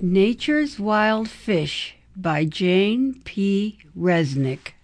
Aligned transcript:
Nature's 0.00 0.78
Wild 0.78 1.28
Fish 1.28 1.96
by 2.14 2.44
Jane 2.44 3.20
P. 3.24 3.80
Resnick. 3.98 4.74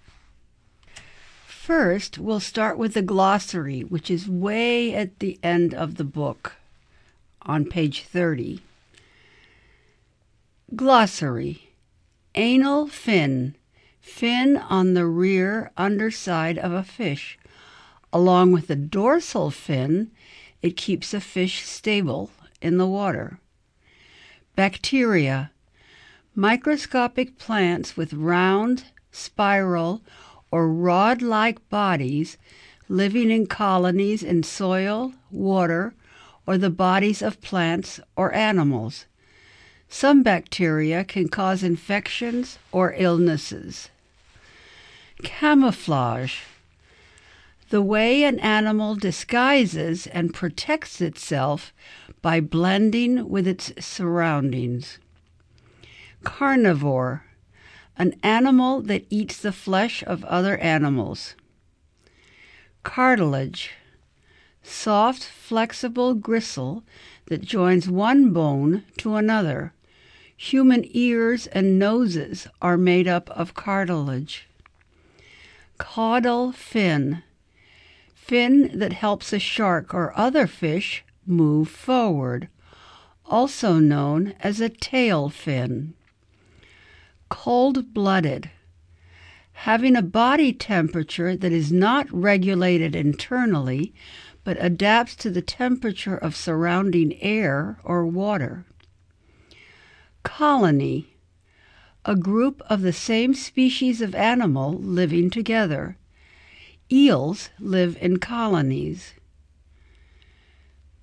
First, 1.47 2.19
we'll 2.19 2.41
start 2.41 2.79
with 2.79 2.95
the 2.95 3.03
glossary, 3.03 3.83
which 3.83 4.11
is 4.11 4.29
way 4.29 4.93
at 4.93 5.21
the 5.21 5.39
end 5.41 5.73
of 5.73 5.99
the 5.99 6.05
book 6.05 6.55
on 7.43 7.65
page 7.65 8.03
30. 8.03 8.61
Glossary 10.75 11.71
Anal 12.35 12.89
fin, 12.89 13.55
fin 14.01 14.57
on 14.57 14.95
the 14.95 15.07
rear 15.07 15.71
underside 15.77 16.59
of 16.59 16.73
a 16.73 16.83
fish. 16.83 17.39
Along 18.13 18.51
with 18.51 18.67
the 18.67 18.75
dorsal 18.75 19.53
fin, 19.53 20.11
it 20.61 20.77
keeps 20.77 21.15
a 21.15 21.21
fish 21.21 21.63
stable 21.63 22.33
in 22.61 22.79
the 22.79 22.87
water. 22.89 23.39
Bacteria, 24.57 25.51
microscopic 26.37 27.39
plants 27.39 27.97
with 27.97 28.13
round, 28.13 28.85
spiral, 29.11 30.01
or 30.53 30.69
rod 30.69 31.21
like 31.23 31.69
bodies 31.69 32.39
living 32.89 33.33
in 33.33 33.47
colonies 33.47 34.23
in 34.23 34.45
soil, 34.45 35.13
water, 35.33 35.93
or 36.47 36.57
the 36.57 36.71
bodies 36.71 37.21
of 37.21 37.41
plants 37.41 37.99
or 38.15 38.33
animals. 38.33 39.07
Some 39.89 40.23
bacteria 40.23 41.03
can 41.03 41.29
cause 41.29 41.65
infections 41.65 42.59
or 42.71 42.95
illnesses. 42.97 43.89
Camouflage. 45.25 46.43
The 47.71 47.83
way 47.83 48.23
an 48.23 48.39
animal 48.39 48.95
disguises 48.95 50.07
and 50.07 50.33
protects 50.33 51.01
itself 51.01 51.73
by 52.25 52.41
blending 52.41 53.29
with 53.29 53.47
its 53.47 53.71
surroundings. 53.79 54.99
Carnivore. 56.23 57.27
An 57.99 58.15
animal 58.23 58.81
that 58.81 59.05
eats 59.11 59.37
the 59.37 59.53
flesh 59.53 60.03
of 60.07 60.25
other 60.25 60.57
animals. 60.57 61.35
Cartilage 62.83 63.73
soft, 64.63 65.23
flexible 65.23 66.15
gristle 66.15 66.83
that 67.27 67.43
joins 67.43 67.91
one 67.91 68.31
bone 68.31 68.85
to 68.97 69.17
another. 69.17 69.75
Human 70.35 70.87
ears 70.97 71.47
and 71.49 71.79
noses 71.79 72.49
are 72.63 72.79
made 72.79 73.07
up 73.07 73.29
of 73.33 73.53
cartilage. 73.53 74.49
Caudal 75.77 76.53
fin, 76.53 77.23
fin 78.15 78.79
that 78.79 78.95
helps 78.95 79.31
a 79.35 79.39
shark 79.39 79.93
or 79.93 80.19
other 80.19 80.47
fish 80.47 81.05
move 81.27 81.69
forward, 81.69 82.49
also 83.27 83.79
known 83.79 84.35
as 84.41 84.61
a 84.61 84.69
tail 84.69 85.29
fin. 85.29 85.95
Cold 87.29 87.95
blooded, 87.95 88.51
having 89.53 89.97
a 89.97 90.03
body 90.03 90.53
temperature 90.53 91.37
that 91.37 91.53
is 91.53 91.73
not 91.73 92.13
regulated 92.13 92.95
internally 92.95 93.95
but 94.45 94.59
adapts 94.61 95.17
to 95.17 95.31
the 95.31 95.43
temperature 95.43 96.17
of 96.17 96.37
surrounding 96.37 97.21
air 97.23 97.79
or 97.83 98.07
water. 98.07 98.67
Colony, 100.23 101.17
a 102.05 102.15
group 102.15 102.61
of 102.69 102.83
the 102.83 102.93
same 102.93 103.33
species 103.33 104.03
of 104.03 104.15
animal 104.15 104.75
living 104.75 105.31
together. 105.31 105.97
Eels 106.93 107.49
live 107.59 107.97
in 108.01 108.19
colonies. 108.19 109.15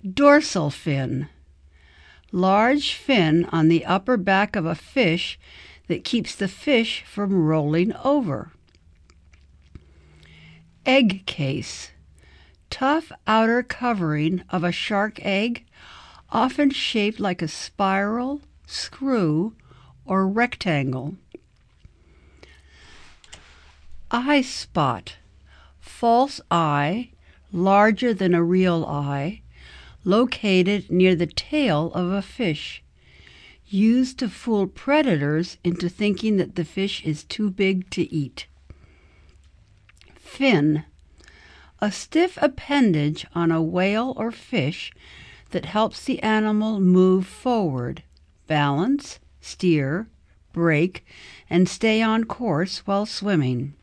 Dorsal 0.02 0.70
fin, 0.70 1.28
large 2.32 2.94
fin 2.94 3.44
on 3.52 3.68
the 3.68 3.84
upper 3.84 4.16
back 4.16 4.56
of 4.56 4.66
a 4.66 4.74
fish 4.74 5.38
that 5.86 6.02
keeps 6.02 6.34
the 6.34 6.48
fish 6.48 7.04
from 7.06 7.44
rolling 7.44 7.94
over. 8.02 8.50
Egg 10.84 11.24
case, 11.26 11.92
tough 12.68 13.12
outer 13.28 13.62
covering 13.62 14.42
of 14.50 14.64
a 14.64 14.72
shark 14.72 15.24
egg, 15.24 15.64
often 16.30 16.70
shaped 16.70 17.20
like 17.20 17.40
a 17.40 17.46
spiral, 17.46 18.40
screw, 18.66 19.54
or 20.04 20.26
rectangle. 20.26 21.14
Eye 24.10 24.42
spot, 24.42 25.14
false 25.78 26.40
eye, 26.50 27.10
larger 27.52 28.12
than 28.12 28.34
a 28.34 28.42
real 28.42 28.84
eye, 28.84 29.41
located 30.04 30.90
near 30.90 31.14
the 31.14 31.26
tail 31.26 31.92
of 31.94 32.10
a 32.10 32.22
fish, 32.22 32.82
used 33.66 34.18
to 34.18 34.28
fool 34.28 34.66
predators 34.66 35.56
into 35.64 35.88
thinking 35.88 36.36
that 36.36 36.56
the 36.56 36.64
fish 36.64 37.04
is 37.04 37.24
too 37.24 37.50
big 37.50 37.88
to 37.90 38.12
eat. 38.12 38.46
Fin, 40.14 40.84
a 41.80 41.90
stiff 41.90 42.38
appendage 42.40 43.26
on 43.34 43.50
a 43.50 43.62
whale 43.62 44.14
or 44.16 44.30
fish 44.30 44.92
that 45.50 45.64
helps 45.66 46.04
the 46.04 46.22
animal 46.22 46.80
move 46.80 47.26
forward, 47.26 48.02
balance, 48.46 49.18
steer, 49.40 50.08
brake, 50.52 51.04
and 51.48 51.68
stay 51.68 52.02
on 52.02 52.24
course 52.24 52.78
while 52.86 53.06
swimming. 53.06 53.74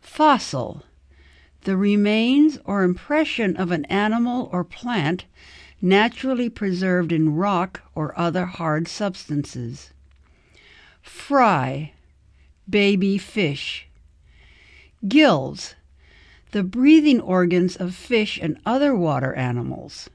Fossil, 0.00 0.84
the 1.64 1.76
remains 1.76 2.58
or 2.64 2.82
impression 2.82 3.56
of 3.56 3.70
an 3.70 3.84
animal 3.86 4.48
or 4.52 4.64
plant 4.64 5.24
naturally 5.80 6.48
preserved 6.48 7.12
in 7.12 7.34
rock 7.34 7.82
or 7.94 8.18
other 8.18 8.46
hard 8.46 8.88
substances. 8.88 9.90
Fry, 11.02 11.92
baby 12.68 13.18
fish. 13.18 13.86
Gills, 15.06 15.74
the 16.50 16.62
breathing 16.62 17.20
organs 17.20 17.76
of 17.76 17.94
fish 17.94 18.38
and 18.40 18.58
other 18.66 18.94
water 18.94 19.34
animals. 19.34 20.10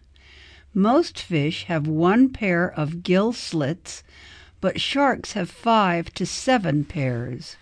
Most 0.73 1.19
fish 1.19 1.65
have 1.65 1.87
one 1.87 2.29
pair 2.29 2.71
of 2.71 3.03
gill 3.03 3.31
slits, 3.31 4.03
but 4.59 4.81
sharks 4.81 5.33
have 5.33 5.49
five 5.49 6.13
to 6.15 6.25
seven 6.25 6.83
pairs. 6.83 7.57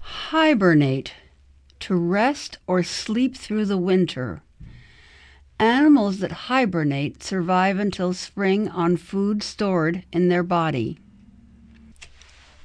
Hibernate, 0.00 1.14
to 1.80 1.94
rest 1.94 2.58
or 2.66 2.82
sleep 2.82 3.36
through 3.36 3.64
the 3.64 3.78
winter. 3.78 4.42
Animals 5.58 6.18
that 6.18 6.32
hibernate 6.32 7.22
survive 7.22 7.78
until 7.78 8.12
spring 8.12 8.68
on 8.68 8.96
food 8.96 9.42
stored 9.42 10.04
in 10.12 10.28
their 10.28 10.42
body. 10.42 10.98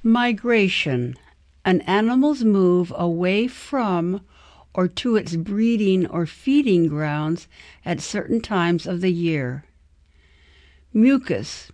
Migration, 0.03 1.15
an 1.63 1.81
animal's 1.81 2.43
move 2.43 2.91
away 2.95 3.47
from 3.47 4.21
or 4.73 4.87
to 4.87 5.15
its 5.15 5.35
breeding 5.35 6.07
or 6.07 6.25
feeding 6.25 6.87
grounds 6.87 7.47
at 7.85 7.99
certain 7.99 8.41
times 8.41 8.87
of 8.87 9.01
the 9.01 9.11
year. 9.11 9.65
Mucus, 10.93 11.71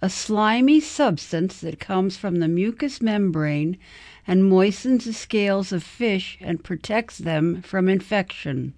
a 0.00 0.10
slimy 0.10 0.80
substance 0.80 1.60
that 1.60 1.78
comes 1.78 2.16
from 2.16 2.36
the 2.36 2.48
mucous 2.48 3.00
membrane 3.00 3.78
and 4.26 4.48
moistens 4.48 5.04
the 5.04 5.12
scales 5.12 5.72
of 5.72 5.82
fish 5.82 6.38
and 6.40 6.64
protects 6.64 7.18
them 7.18 7.62
from 7.62 7.88
infection. 7.88 8.74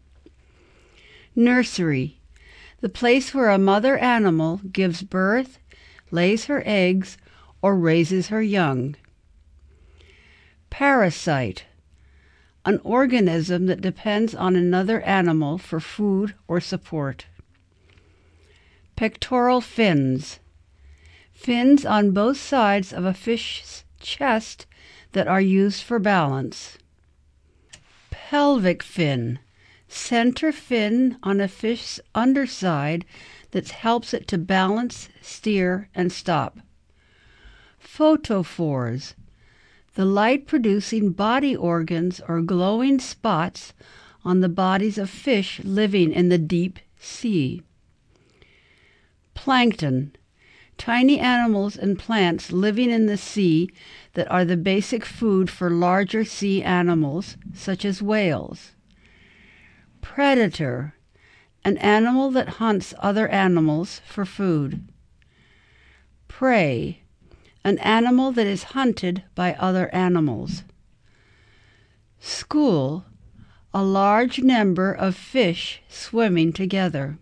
Nursery, 1.36 2.18
the 2.80 2.88
place 2.88 3.34
where 3.34 3.50
a 3.50 3.58
mother 3.58 3.98
animal 3.98 4.60
gives 4.72 5.02
birth, 5.02 5.58
lays 6.10 6.46
her 6.46 6.62
eggs, 6.64 7.18
or 7.60 7.76
raises 7.76 8.28
her 8.28 8.42
young. 8.42 8.94
Parasite, 10.70 11.64
an 12.64 12.80
organism 12.82 13.66
that 13.66 13.80
depends 13.80 14.34
on 14.34 14.56
another 14.56 15.00
animal 15.02 15.58
for 15.58 15.80
food 15.80 16.34
or 16.48 16.60
support. 16.60 17.26
Pectoral 18.96 19.60
fins, 19.60 20.40
fins 21.32 21.84
on 21.84 22.12
both 22.12 22.36
sides 22.36 22.92
of 22.92 23.04
a 23.04 23.14
fish's 23.14 23.84
chest 23.98 24.66
that 25.14 25.26
are 25.26 25.40
used 25.40 25.82
for 25.82 25.98
balance. 25.98 26.76
Pelvic 28.10 28.82
fin, 28.82 29.38
center 29.88 30.52
fin 30.52 31.16
on 31.22 31.40
a 31.40 31.48
fish's 31.48 32.00
underside 32.14 33.04
that 33.52 33.70
helps 33.70 34.12
it 34.12 34.28
to 34.28 34.36
balance, 34.36 35.08
steer, 35.22 35.88
and 35.94 36.12
stop. 36.12 36.58
Photophores, 37.80 39.14
the 39.94 40.04
light 40.04 40.46
producing 40.46 41.10
body 41.12 41.54
organs 41.54 42.20
or 42.28 42.42
glowing 42.42 42.98
spots 42.98 43.72
on 44.24 44.40
the 44.40 44.48
bodies 44.48 44.98
of 44.98 45.08
fish 45.08 45.60
living 45.62 46.12
in 46.12 46.28
the 46.28 46.38
deep 46.38 46.80
sea. 46.98 47.62
Plankton, 49.34 50.16
tiny 50.76 51.20
animals 51.20 51.76
and 51.76 51.98
plants 51.98 52.50
living 52.50 52.90
in 52.90 53.06
the 53.06 53.16
sea 53.16 53.70
that 54.14 54.30
are 54.30 54.44
the 54.44 54.56
basic 54.56 55.04
food 55.04 55.50
for 55.50 55.70
larger 55.70 56.24
sea 56.24 56.62
animals, 56.62 57.36
such 57.52 57.84
as 57.84 58.02
whales. 58.02 58.72
Predator, 60.00 60.94
an 61.64 61.78
animal 61.78 62.30
that 62.30 62.60
hunts 62.60 62.94
other 62.98 63.28
animals 63.28 64.00
for 64.06 64.24
food. 64.24 64.88
Prey, 66.28 67.02
an 67.64 67.78
animal 67.78 68.32
that 68.32 68.46
is 68.46 68.74
hunted 68.74 69.24
by 69.34 69.54
other 69.54 69.92
animals. 69.94 70.64
School, 72.18 73.04
a 73.72 73.82
large 73.82 74.40
number 74.40 74.92
of 74.92 75.16
fish 75.16 75.82
swimming 75.88 76.52
together. 76.52 77.18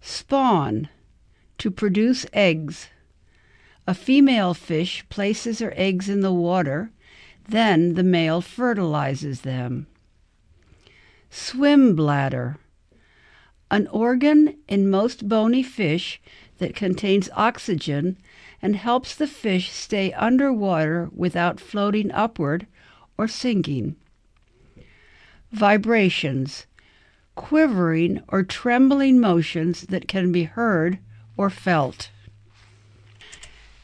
Spawn, 0.00 0.88
to 1.58 1.70
produce 1.70 2.26
eggs. 2.32 2.88
A 3.90 3.94
female 3.94 4.54
fish 4.54 5.04
places 5.08 5.58
her 5.58 5.74
eggs 5.74 6.08
in 6.08 6.20
the 6.20 6.32
water, 6.32 6.92
then 7.48 7.94
the 7.94 8.04
male 8.04 8.40
fertilizes 8.40 9.40
them. 9.40 9.88
Swim 11.28 11.96
bladder, 11.96 12.58
an 13.68 13.88
organ 13.88 14.56
in 14.68 14.88
most 14.88 15.28
bony 15.28 15.64
fish 15.64 16.22
that 16.58 16.76
contains 16.76 17.30
oxygen 17.34 18.16
and 18.62 18.76
helps 18.76 19.16
the 19.16 19.26
fish 19.26 19.72
stay 19.72 20.12
underwater 20.12 21.10
without 21.12 21.58
floating 21.58 22.12
upward 22.12 22.68
or 23.18 23.26
sinking. 23.26 23.96
Vibrations, 25.50 26.68
quivering 27.34 28.22
or 28.28 28.44
trembling 28.44 29.18
motions 29.18 29.80
that 29.88 30.06
can 30.06 30.30
be 30.30 30.44
heard 30.44 31.00
or 31.36 31.50
felt. 31.50 32.10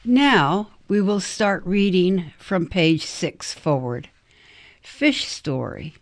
Now 0.09 0.69
we 0.87 1.01
will 1.01 1.19
start 1.19 1.67
reading 1.67 2.33
from 2.39 2.69
page 2.69 3.05
six 3.05 3.53
forward. 3.53 4.09
Fish 4.81 5.25
story. 5.25 5.95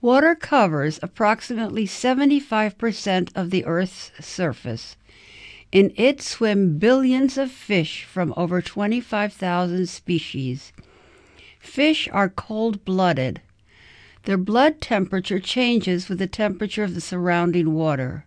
Water 0.00 0.34
covers 0.34 0.98
approximately 1.04 1.86
75% 1.86 3.30
of 3.36 3.50
the 3.50 3.64
Earth's 3.64 4.10
surface. 4.18 4.96
In 5.70 5.92
it 5.96 6.20
swim 6.20 6.78
billions 6.78 7.38
of 7.38 7.52
fish 7.52 8.02
from 8.02 8.34
over 8.36 8.60
25,000 8.60 9.88
species. 9.88 10.72
Fish 11.60 12.08
are 12.12 12.28
cold 12.28 12.84
blooded. 12.84 13.40
Their 14.24 14.36
blood 14.36 14.80
temperature 14.80 15.38
changes 15.38 16.08
with 16.08 16.18
the 16.18 16.26
temperature 16.26 16.82
of 16.82 16.96
the 16.96 17.00
surrounding 17.00 17.72
water. 17.72 18.26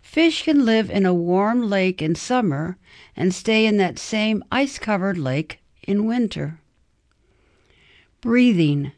Fish 0.00 0.44
can 0.44 0.64
live 0.64 0.88
in 0.88 1.04
a 1.04 1.12
warm 1.12 1.68
lake 1.68 2.00
in 2.00 2.14
summer 2.14 2.78
and 3.18 3.34
stay 3.34 3.66
in 3.66 3.76
that 3.78 3.98
same 3.98 4.44
ice 4.52 4.78
covered 4.78 5.18
lake 5.18 5.58
in 5.82 6.06
winter. 6.06 6.60
Breathing. 8.20 8.92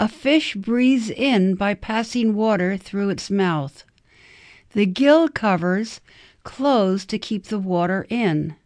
A 0.00 0.08
fish 0.08 0.54
breathes 0.54 1.10
in 1.10 1.54
by 1.54 1.74
passing 1.74 2.34
water 2.34 2.78
through 2.78 3.10
its 3.10 3.30
mouth. 3.30 3.84
The 4.72 4.86
gill 4.86 5.28
covers 5.28 6.00
close 6.44 7.04
to 7.04 7.18
keep 7.18 7.44
the 7.44 7.58
water 7.58 8.06
in. 8.08 8.56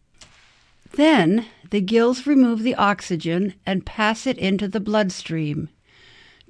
Then 0.93 1.47
the 1.71 1.81
gills 1.81 2.25
remove 2.25 2.63
the 2.63 2.77
oxygen 2.77 3.55
and 3.67 3.85
pass 3.85 4.25
it 4.25 4.39
into 4.39 4.69
the 4.69 4.81
bloodstream. 4.81 5.69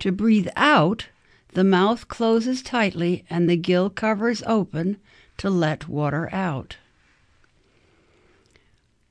To 0.01 0.13
breathe 0.13 0.49
out, 0.57 1.09
the 1.55 1.65
mouth 1.65 2.07
closes 2.07 2.63
tightly 2.63 3.25
and 3.31 3.49
the 3.49 3.57
gill 3.57 3.89
covers 3.89 4.43
open 4.47 4.99
to 5.39 5.49
let 5.49 5.89
water 5.89 6.29
out. 6.35 6.77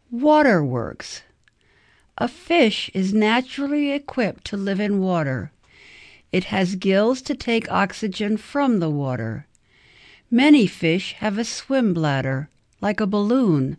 Waterworks. 0.09 1.23
A 2.17 2.29
fish 2.29 2.89
is 2.93 3.13
naturally 3.13 3.91
equipped 3.91 4.45
to 4.45 4.55
live 4.55 4.79
in 4.79 5.01
water. 5.01 5.51
It 6.31 6.45
has 6.45 6.75
gills 6.75 7.21
to 7.23 7.35
take 7.35 7.69
oxygen 7.69 8.37
from 8.37 8.79
the 8.79 8.89
water. 8.89 9.47
Many 10.31 10.65
fish 10.65 11.11
have 11.19 11.37
a 11.37 11.43
swim 11.43 11.93
bladder, 11.93 12.49
like 12.79 13.01
a 13.01 13.05
balloon, 13.05 13.77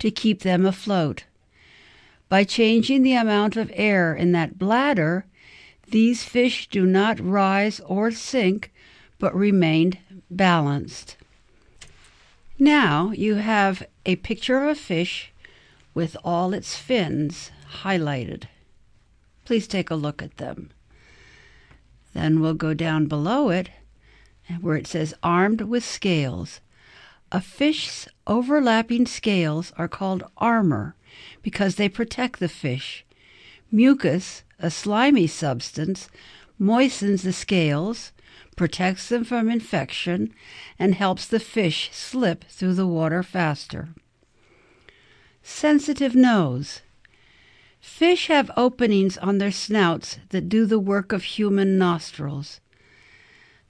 to 0.00 0.10
keep 0.10 0.40
them 0.40 0.64
afloat. 0.64 1.24
By 2.30 2.44
changing 2.44 3.02
the 3.02 3.14
amount 3.14 3.56
of 3.56 3.70
air 3.74 4.14
in 4.14 4.32
that 4.32 4.58
bladder, 4.58 5.26
these 5.86 6.24
fish 6.24 6.66
do 6.68 6.86
not 6.86 7.20
rise 7.20 7.78
or 7.80 8.10
sink, 8.10 8.72
but 9.18 9.34
remain 9.34 9.98
balanced. 10.30 11.18
Now 12.58 13.10
you 13.10 13.34
have 13.34 13.86
a 14.06 14.16
picture 14.16 14.62
of 14.62 14.70
a 14.70 14.74
fish 14.74 15.30
with 15.98 16.16
all 16.22 16.54
its 16.54 16.76
fins 16.76 17.50
highlighted. 17.82 18.44
Please 19.44 19.66
take 19.66 19.90
a 19.90 19.96
look 19.96 20.22
at 20.22 20.36
them. 20.36 20.70
Then 22.14 22.38
we'll 22.38 22.54
go 22.54 22.72
down 22.72 23.06
below 23.06 23.50
it 23.50 23.70
where 24.60 24.76
it 24.76 24.86
says 24.86 25.12
armed 25.24 25.62
with 25.62 25.84
scales. 25.84 26.60
A 27.32 27.40
fish's 27.40 28.06
overlapping 28.28 29.06
scales 29.06 29.72
are 29.76 29.88
called 29.88 30.22
armor 30.36 30.94
because 31.42 31.74
they 31.74 31.88
protect 31.88 32.38
the 32.38 32.48
fish. 32.48 33.04
Mucus 33.72 34.44
a 34.60 34.70
slimy 34.70 35.26
substance, 35.26 36.08
moistens 36.60 37.22
the 37.22 37.32
scales, 37.32 38.12
protects 38.54 39.08
them 39.08 39.24
from 39.24 39.50
infection, 39.50 40.32
and 40.78 40.94
helps 40.94 41.26
the 41.26 41.40
fish 41.40 41.90
slip 41.92 42.44
through 42.44 42.74
the 42.74 42.86
water 42.86 43.24
faster. 43.24 43.88
Sensitive 45.50 46.14
nose. 46.14 46.82
Fish 47.80 48.28
have 48.28 48.50
openings 48.56 49.16
on 49.18 49.38
their 49.38 49.50
snouts 49.50 50.18
that 50.28 50.48
do 50.48 50.66
the 50.66 50.78
work 50.78 51.10
of 51.10 51.24
human 51.24 51.76
nostrils. 51.78 52.60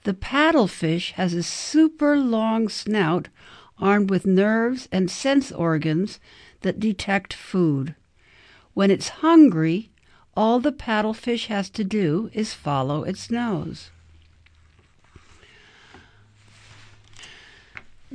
The 0.03 0.13
paddlefish 0.13 1.13
has 1.13 1.33
a 1.33 1.41
super 1.41 2.17
long 2.17 2.67
snout 2.69 3.29
armed 3.79 4.11
with 4.11 4.27
nerves 4.27 4.87
and 4.91 5.09
sense 5.09 5.51
organs 5.51 6.19
that 6.61 6.81
detect 6.81 7.33
food. 7.33 7.95
When 8.75 8.91
it's 8.91 9.09
hungry, 9.23 9.89
all 10.35 10.59
the 10.59 10.73
paddlefish 10.73 11.47
has 11.47 11.71
to 11.71 11.83
do 11.83 12.29
is 12.33 12.53
follow 12.53 13.03
its 13.03 13.31
nose. 13.31 13.89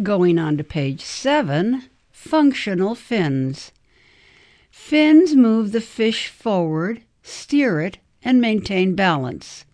Going 0.00 0.38
on 0.38 0.58
to 0.58 0.64
page 0.64 1.00
seven, 1.00 1.88
functional 2.24 2.94
fins. 2.94 3.70
Fins 4.70 5.36
move 5.36 5.72
the 5.72 5.80
fish 5.80 6.28
forward, 6.28 7.02
steer 7.22 7.82
it, 7.82 7.98
and 8.22 8.40
maintain 8.40 8.94
balance. 8.94 9.66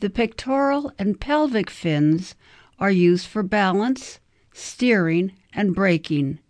The 0.00 0.10
pectoral 0.10 0.92
and 0.98 1.20
pelvic 1.20 1.70
fins 1.70 2.34
are 2.80 2.90
used 2.90 3.26
for 3.26 3.44
balance, 3.44 4.18
steering, 4.52 5.32
and 5.52 5.72
braking. 5.74 6.40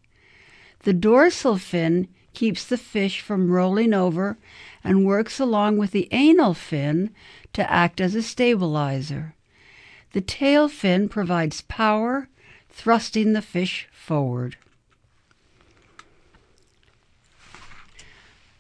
The 0.85 0.95
dorsal 0.95 1.59
fin 1.59 2.09
keeps 2.33 2.65
the 2.65 2.79
fish 2.79 3.21
from 3.21 3.51
rolling 3.51 3.93
over 3.93 4.39
and 4.83 5.05
works 5.05 5.39
along 5.39 5.77
with 5.77 5.91
the 5.91 6.09
anal 6.13 6.55
fin 6.55 7.11
to 7.53 7.71
act 7.71 8.01
as 8.01 8.15
a 8.15 8.23
stabilizer. 8.23 9.35
The 10.13 10.23
tail 10.23 10.69
fin 10.69 11.11
provides 11.11 11.61
power, 11.61 12.29
thrusting 12.71 13.35
the 13.35 13.43
fish 13.43 13.87
forward. 13.93 14.57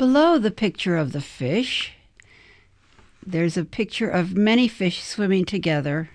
Below 0.00 0.38
the 0.38 0.50
picture 0.50 0.96
of 0.96 1.12
the 1.12 1.20
fish, 1.20 1.92
there's 3.22 3.58
a 3.58 3.66
picture 3.66 4.08
of 4.08 4.34
many 4.34 4.66
fish 4.66 5.02
swimming 5.02 5.44
together, 5.44 6.08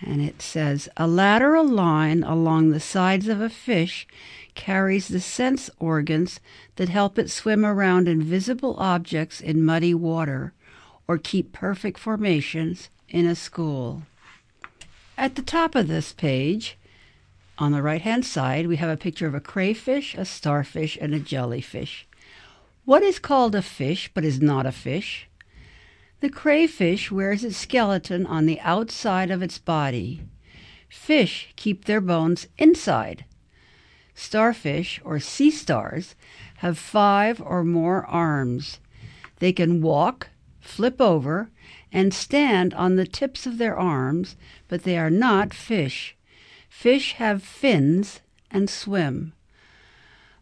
and 0.00 0.20
it 0.20 0.42
says 0.42 0.88
a 0.96 1.06
lateral 1.06 1.64
line 1.64 2.24
along 2.24 2.70
the 2.70 2.80
sides 2.80 3.28
of 3.28 3.40
a 3.40 3.48
fish 3.48 4.04
carries 4.56 5.06
the 5.06 5.20
sense 5.20 5.70
organs 5.78 6.40
that 6.74 6.88
help 6.88 7.20
it 7.20 7.30
swim 7.30 7.64
around 7.64 8.08
invisible 8.08 8.74
objects 8.80 9.40
in 9.40 9.64
muddy 9.64 9.94
water 9.94 10.52
or 11.06 11.18
keep 11.18 11.52
perfect 11.52 12.00
formations 12.00 12.88
in 13.08 13.26
a 13.26 13.36
school. 13.36 14.02
At 15.16 15.36
the 15.36 15.42
top 15.42 15.76
of 15.76 15.86
this 15.86 16.12
page, 16.12 16.76
on 17.58 17.70
the 17.70 17.80
right 17.80 18.02
hand 18.02 18.26
side, 18.26 18.66
we 18.66 18.74
have 18.78 18.90
a 18.90 18.96
picture 18.96 19.28
of 19.28 19.36
a 19.36 19.40
crayfish, 19.40 20.16
a 20.16 20.24
starfish, 20.24 20.98
and 21.00 21.14
a 21.14 21.20
jellyfish. 21.20 22.07
What 22.88 23.02
is 23.02 23.18
called 23.18 23.54
a 23.54 23.60
fish 23.60 24.10
but 24.14 24.24
is 24.24 24.40
not 24.40 24.64
a 24.64 24.72
fish? 24.72 25.28
The 26.20 26.30
crayfish 26.30 27.10
wears 27.10 27.44
its 27.44 27.58
skeleton 27.58 28.24
on 28.24 28.46
the 28.46 28.58
outside 28.60 29.30
of 29.30 29.42
its 29.42 29.58
body. 29.58 30.22
Fish 30.88 31.52
keep 31.54 31.84
their 31.84 32.00
bones 32.00 32.46
inside. 32.56 33.26
Starfish, 34.14 35.02
or 35.04 35.20
sea 35.20 35.50
stars, 35.50 36.14
have 36.64 36.78
five 36.78 37.42
or 37.42 37.62
more 37.62 38.06
arms. 38.06 38.80
They 39.36 39.52
can 39.52 39.82
walk, 39.82 40.30
flip 40.58 40.98
over, 40.98 41.50
and 41.92 42.14
stand 42.14 42.72
on 42.72 42.96
the 42.96 43.06
tips 43.06 43.44
of 43.46 43.58
their 43.58 43.78
arms, 43.78 44.34
but 44.66 44.84
they 44.84 44.96
are 44.96 45.10
not 45.10 45.52
fish. 45.52 46.16
Fish 46.70 47.12
have 47.18 47.42
fins 47.42 48.20
and 48.50 48.70
swim. 48.70 49.34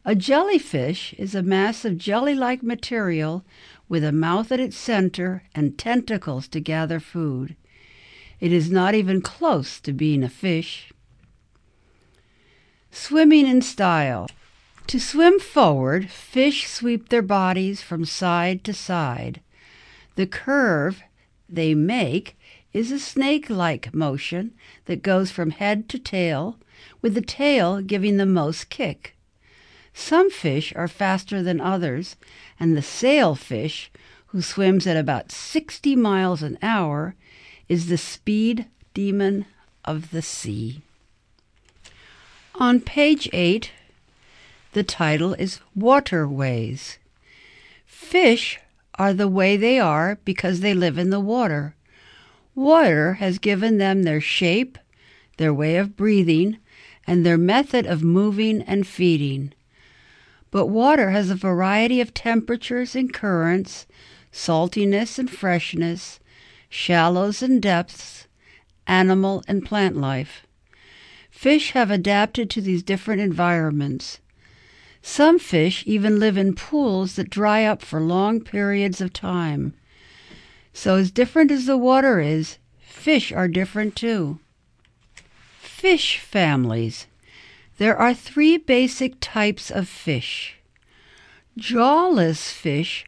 A 0.08 0.14
jellyfish 0.14 1.14
is 1.14 1.34
a 1.34 1.42
mass 1.42 1.84
of 1.84 1.98
jelly 1.98 2.36
like 2.36 2.62
material 2.62 3.44
with 3.88 4.04
a 4.04 4.12
mouth 4.12 4.52
at 4.52 4.60
its 4.60 4.76
center 4.76 5.42
and 5.52 5.76
tentacles 5.76 6.46
to 6.48 6.60
gather 6.60 7.00
food. 7.00 7.56
It 8.38 8.52
is 8.52 8.70
not 8.70 8.94
even 8.94 9.20
close 9.20 9.80
to 9.80 9.92
being 9.92 10.22
a 10.22 10.28
fish. 10.28 10.92
Swimming 12.92 13.48
in 13.48 13.62
style. 13.62 14.28
To 14.86 15.00
swim 15.00 15.40
forward, 15.40 16.08
fish 16.08 16.68
sweep 16.68 17.08
their 17.08 17.20
bodies 17.20 17.82
from 17.82 18.04
side 18.04 18.62
to 18.62 18.72
side. 18.72 19.40
The 20.14 20.28
curve 20.28 21.02
they 21.48 21.74
make 21.74 22.38
is 22.72 22.92
a 22.92 23.00
snake 23.00 23.50
like 23.50 23.92
motion 23.92 24.54
that 24.84 25.02
goes 25.02 25.32
from 25.32 25.50
head 25.50 25.88
to 25.88 25.98
tail, 25.98 26.60
with 27.02 27.14
the 27.14 27.22
tail 27.22 27.80
giving 27.80 28.18
the 28.18 28.24
most 28.26 28.70
kick. 28.70 29.15
Some 29.98 30.30
fish 30.30 30.74
are 30.76 30.88
faster 30.88 31.42
than 31.42 31.58
others, 31.58 32.16
and 32.60 32.76
the 32.76 32.82
sailfish, 32.82 33.90
who 34.26 34.42
swims 34.42 34.86
at 34.86 34.96
about 34.96 35.32
60 35.32 35.96
miles 35.96 36.42
an 36.42 36.58
hour, 36.60 37.14
is 37.66 37.86
the 37.86 37.96
speed 37.96 38.66
demon 38.92 39.46
of 39.86 40.10
the 40.10 40.20
sea. 40.20 40.82
On 42.56 42.78
page 42.78 43.30
8, 43.32 43.72
the 44.74 44.84
title 44.84 45.32
is 45.32 45.60
Waterways. 45.74 46.98
Fish 47.86 48.60
are 48.96 49.14
the 49.14 49.26
way 49.26 49.56
they 49.56 49.80
are 49.80 50.18
because 50.26 50.60
they 50.60 50.74
live 50.74 50.98
in 50.98 51.08
the 51.08 51.20
water. 51.20 51.74
Water 52.54 53.14
has 53.14 53.38
given 53.38 53.78
them 53.78 54.02
their 54.02 54.20
shape, 54.20 54.76
their 55.38 55.54
way 55.54 55.76
of 55.76 55.96
breathing, 55.96 56.58
and 57.06 57.24
their 57.24 57.38
method 57.38 57.86
of 57.86 58.04
moving 58.04 58.60
and 58.62 58.86
feeding. 58.86 59.54
But 60.50 60.66
water 60.66 61.10
has 61.10 61.30
a 61.30 61.34
variety 61.34 62.00
of 62.00 62.14
temperatures 62.14 62.94
and 62.94 63.12
currents, 63.12 63.86
saltiness 64.32 65.18
and 65.18 65.30
freshness, 65.30 66.20
shallows 66.68 67.42
and 67.42 67.60
depths, 67.60 68.26
animal 68.86 69.42
and 69.48 69.64
plant 69.64 69.96
life. 69.96 70.46
Fish 71.30 71.72
have 71.72 71.90
adapted 71.90 72.48
to 72.50 72.60
these 72.60 72.82
different 72.82 73.20
environments. 73.20 74.20
Some 75.02 75.38
fish 75.38 75.84
even 75.86 76.18
live 76.18 76.36
in 76.36 76.54
pools 76.54 77.16
that 77.16 77.30
dry 77.30 77.64
up 77.64 77.82
for 77.82 78.00
long 78.00 78.40
periods 78.40 79.00
of 79.00 79.12
time. 79.12 79.74
So, 80.72 80.96
as 80.96 81.10
different 81.10 81.50
as 81.50 81.66
the 81.66 81.76
water 81.76 82.20
is, 82.20 82.58
fish 82.80 83.32
are 83.32 83.48
different 83.48 83.96
too. 83.96 84.38
Fish 85.58 86.18
families. 86.18 87.06
There 87.78 87.96
are 87.96 88.14
three 88.14 88.56
basic 88.56 89.16
types 89.20 89.70
of 89.70 89.88
fish. 89.88 90.56
Jawless 91.58 92.50
fish 92.50 93.04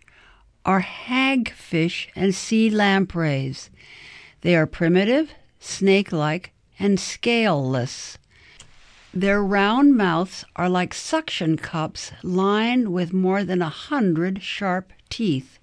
are 0.65 0.83
hagfish 0.83 2.09
and 2.15 2.35
sea 2.35 2.69
lampreys. 2.69 3.71
They 4.43 4.55
are 4.55 4.67
primitive, 4.67 5.33
snake 5.59 6.13
like, 6.13 6.53
and 6.79 7.01
scaleless. 7.01 8.19
Their 9.15 9.43
round 9.43 9.97
mouths 9.97 10.45
are 10.55 10.69
like 10.69 10.93
suction 10.93 11.57
cups 11.57 12.13
lined 12.23 12.93
with 12.93 13.13
more 13.15 13.45
than 13.45 13.63
a 13.63 13.71
hundred 13.71 14.43
sharp 14.43 14.93
teeth. 15.09 15.59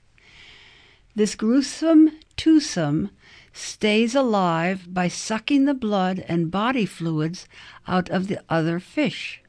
This 1.16 1.36
gruesome 1.36 2.12
twosome 2.36 3.12
stays 3.56 4.14
alive 4.14 4.94
by 4.94 5.08
sucking 5.08 5.64
the 5.64 5.74
blood 5.74 6.24
and 6.28 6.52
body 6.52 6.86
fluids 6.86 7.48
out 7.88 8.10
of 8.10 8.28
the 8.28 8.44
other 8.50 8.80
fish. 8.80 9.42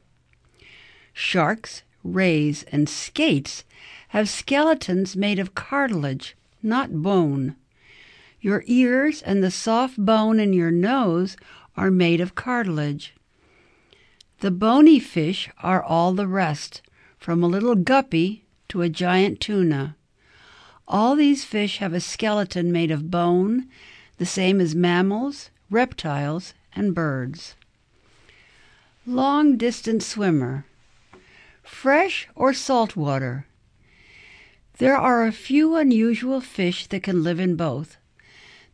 Sharks, 1.11 1.83
rays, 2.03 2.63
and 2.71 2.87
skates 2.87 3.65
have 4.09 4.29
skeletons 4.29 5.17
made 5.17 5.39
of 5.39 5.55
cartilage, 5.55 6.35
not 6.63 7.01
bone. 7.01 7.55
Your 8.39 8.63
ears 8.65 9.21
and 9.21 9.43
the 9.43 9.51
soft 9.51 9.97
bone 9.97 10.39
in 10.39 10.53
your 10.53 10.71
nose 10.71 11.35
are 11.75 11.91
made 11.91 12.21
of 12.21 12.33
cartilage. 12.33 13.13
The 14.39 14.51
bony 14.51 14.99
fish 14.99 15.49
are 15.61 15.83
all 15.83 16.13
the 16.13 16.27
rest, 16.27 16.81
from 17.17 17.43
a 17.43 17.47
little 17.47 17.75
guppy 17.75 18.45
to 18.69 18.83
a 18.83 18.89
giant 18.89 19.41
tuna. 19.41 19.97
All 20.87 21.15
these 21.15 21.43
fish 21.43 21.79
have 21.79 21.93
a 21.93 21.99
skeleton 21.99 22.71
made 22.71 22.91
of 22.91 23.11
bone, 23.11 23.67
the 24.17 24.25
same 24.25 24.59
as 24.59 24.75
mammals, 24.75 25.49
reptiles, 25.69 26.53
and 26.73 26.95
birds. 26.95 27.55
Long 29.05 29.57
distance 29.57 30.05
swimmer. 30.05 30.65
Fresh 31.63 32.27
or 32.35 32.53
salt 32.53 32.95
water? 32.95 33.45
There 34.79 34.97
are 34.97 35.25
a 35.25 35.31
few 35.31 35.75
unusual 35.75 36.41
fish 36.41 36.87
that 36.87 37.03
can 37.03 37.23
live 37.23 37.39
in 37.39 37.55
both. 37.55 37.97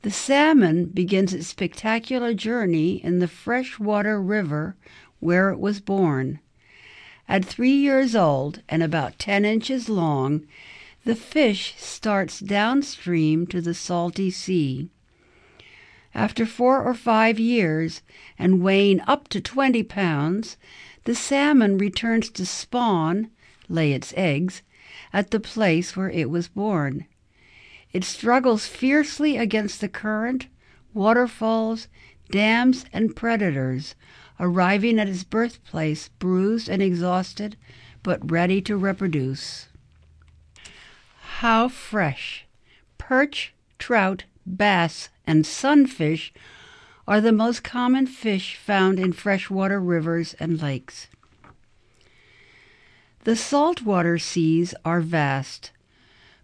The 0.01 0.11
salmon 0.11 0.85
begins 0.85 1.33
its 1.33 1.47
spectacular 1.47 2.33
journey 2.33 3.03
in 3.03 3.19
the 3.19 3.27
freshwater 3.27 4.21
river 4.21 4.75
where 5.19 5.49
it 5.49 5.59
was 5.59 5.79
born. 5.79 6.39
At 7.29 7.45
three 7.45 7.75
years 7.75 8.15
old 8.15 8.61
and 8.67 8.83
about 8.83 9.17
10 9.17 9.45
inches 9.45 9.87
long, 9.87 10.45
the 11.05 11.15
fish 11.15 11.73
starts 11.77 12.39
downstream 12.39 13.47
to 13.47 13.61
the 13.61 13.73
salty 13.73 14.29
sea. 14.29 14.89
After 16.15 16.45
four 16.45 16.83
or 16.83 16.93
five 16.93 17.39
years 17.39 18.01
and 18.37 18.61
weighing 18.61 19.01
up 19.01 19.27
to 19.29 19.41
20 19.41 19.81
pounds, 19.83 20.57
the 21.05 21.15
salmon 21.15 21.77
returns 21.77 22.29
to 22.31 22.45
spawn, 22.45 23.29
lay 23.67 23.93
its 23.93 24.13
eggs, 24.15 24.61
at 25.11 25.31
the 25.31 25.39
place 25.39 25.97
where 25.97 26.09
it 26.09 26.29
was 26.29 26.47
born. 26.47 27.05
It 27.91 28.03
struggles 28.03 28.67
fiercely 28.67 29.37
against 29.37 29.81
the 29.81 29.89
current, 29.89 30.47
waterfalls, 30.93 31.87
dams, 32.29 32.85
and 32.93 33.15
predators, 33.15 33.95
arriving 34.39 34.99
at 34.99 35.07
his 35.07 35.23
birthplace 35.23 36.09
bruised 36.19 36.69
and 36.69 36.81
exhausted, 36.81 37.57
but 38.03 38.31
ready 38.31 38.61
to 38.61 38.77
reproduce. 38.77 39.67
How 41.37 41.67
fresh! 41.67 42.45
Perch, 42.97 43.53
trout, 43.79 44.25
bass, 44.45 45.09
and 45.25 45.45
sunfish 45.45 46.33
are 47.07 47.21
the 47.21 47.31
most 47.31 47.63
common 47.63 48.07
fish 48.07 48.55
found 48.55 48.99
in 48.99 49.11
freshwater 49.13 49.79
rivers 49.79 50.33
and 50.35 50.61
lakes. 50.61 51.07
The 53.23 53.35
saltwater 53.35 54.17
seas 54.17 54.73
are 54.83 55.01
vast, 55.01 55.71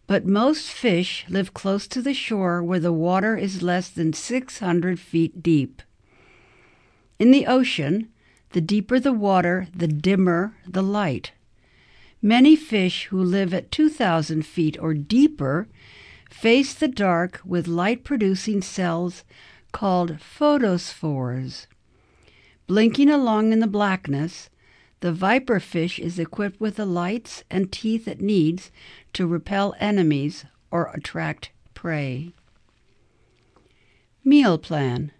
but 0.08 0.26
most 0.26 0.70
fish 0.70 1.26
live 1.30 1.54
close 1.54 1.88
to 1.88 2.02
the 2.02 2.14
shore 2.14 2.64
where 2.64 2.80
the 2.80 2.94
water 2.94 3.36
is 3.36 3.62
less 3.62 3.90
than 3.90 4.14
600 4.14 5.00
feet 5.00 5.44
deep. 5.44 5.82
In 7.20 7.32
the 7.32 7.46
ocean, 7.46 8.10
the 8.52 8.62
deeper 8.62 9.00
the 9.00 9.14
water, 9.14 9.68
the 9.76 9.88
dimmer 9.88 10.56
the 10.66 10.82
light. 10.82 11.34
Many 12.22 12.56
fish 12.56 13.06
who 13.06 13.22
live 13.22 13.54
at 13.54 13.72
2,000 13.72 14.46
feet 14.46 14.78
or 14.80 14.94
deeper 14.94 15.68
face 16.30 16.74
the 16.74 16.88
dark 16.88 17.42
with 17.44 17.68
light 17.68 18.04
producing 18.04 18.62
cells 18.62 19.24
called 19.72 20.20
photophores. 20.20 21.66
Blinking 22.68 23.10
along 23.10 23.52
in 23.52 23.60
the 23.60 23.68
blackness, 23.68 24.50
the 25.02 25.12
viper 25.12 25.60
fish 25.60 26.00
is 26.00 26.20
equipped 26.20 26.60
with 26.60 26.76
the 26.76 26.86
lights 26.86 27.44
and 27.50 27.72
teeth 27.72 28.08
it 28.08 28.22
needs 28.22 28.72
to 29.14 29.28
repel 29.28 29.76
enemies 29.80 30.46
or 30.72 30.92
attract 30.94 31.52
prey. 31.74 32.34
Meal 34.24 34.58
plan 34.58 35.12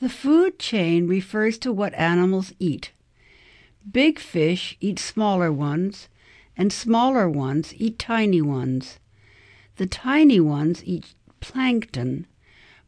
the 0.00 0.08
food 0.10 0.58
chain 0.58 1.06
refers 1.06 1.56
to 1.56 1.72
what 1.72 1.94
animals 1.94 2.52
eat. 2.58 2.92
Big 3.90 4.18
fish 4.18 4.76
eat 4.80 4.98
smaller 4.98 5.50
ones, 5.50 6.08
and 6.58 6.70
smaller 6.70 7.26
ones 7.26 7.72
eat 7.78 7.98
tiny 7.98 8.42
ones. 8.42 8.98
The 9.76 9.86
tiny 9.86 10.38
ones 10.38 10.82
eat 10.84 11.14
plankton, 11.40 12.26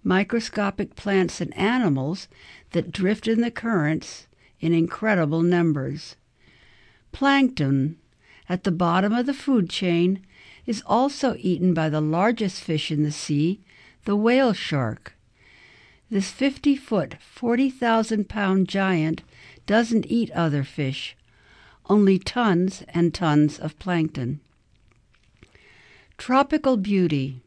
microscopic 0.05 0.95
plants 0.95 1.40
and 1.40 1.57
animals 1.57 2.28
that 2.71 2.93
drift 2.93 3.26
in 3.26 3.40
the 3.40 3.50
currents 3.50 4.28
in 4.61 4.73
incredible 4.73 5.43
numbers. 5.43 6.14
Plankton, 7.11 7.99
at 8.49 8.62
the 8.62 8.71
bottom 8.71 9.12
of 9.12 9.26
the 9.26 9.35
food 9.35 9.69
chain, 9.69 10.25
is 10.64 10.83
also 10.87 11.35
eaten 11.38 11.75
by 11.75 11.88
the 11.88 12.00
largest 12.00 12.62
fish 12.62 12.93
in 12.93 13.02
the 13.02 13.12
sea, 13.12 13.61
the 14.05 14.16
whale 14.16 14.52
shark. 14.52 15.16
This 16.09 16.31
50 16.31 16.76
foot, 16.76 17.16
40,000 17.21 18.28
pound 18.28 18.69
giant 18.69 19.23
doesn't 19.66 20.07
eat 20.07 20.31
other 20.31 20.62
fish, 20.62 21.16
only 21.88 22.19
tons 22.19 22.85
and 22.88 23.12
tons 23.12 23.59
of 23.59 23.76
plankton. 23.81 24.40
Tropical 26.19 26.77
beauty. 26.77 27.43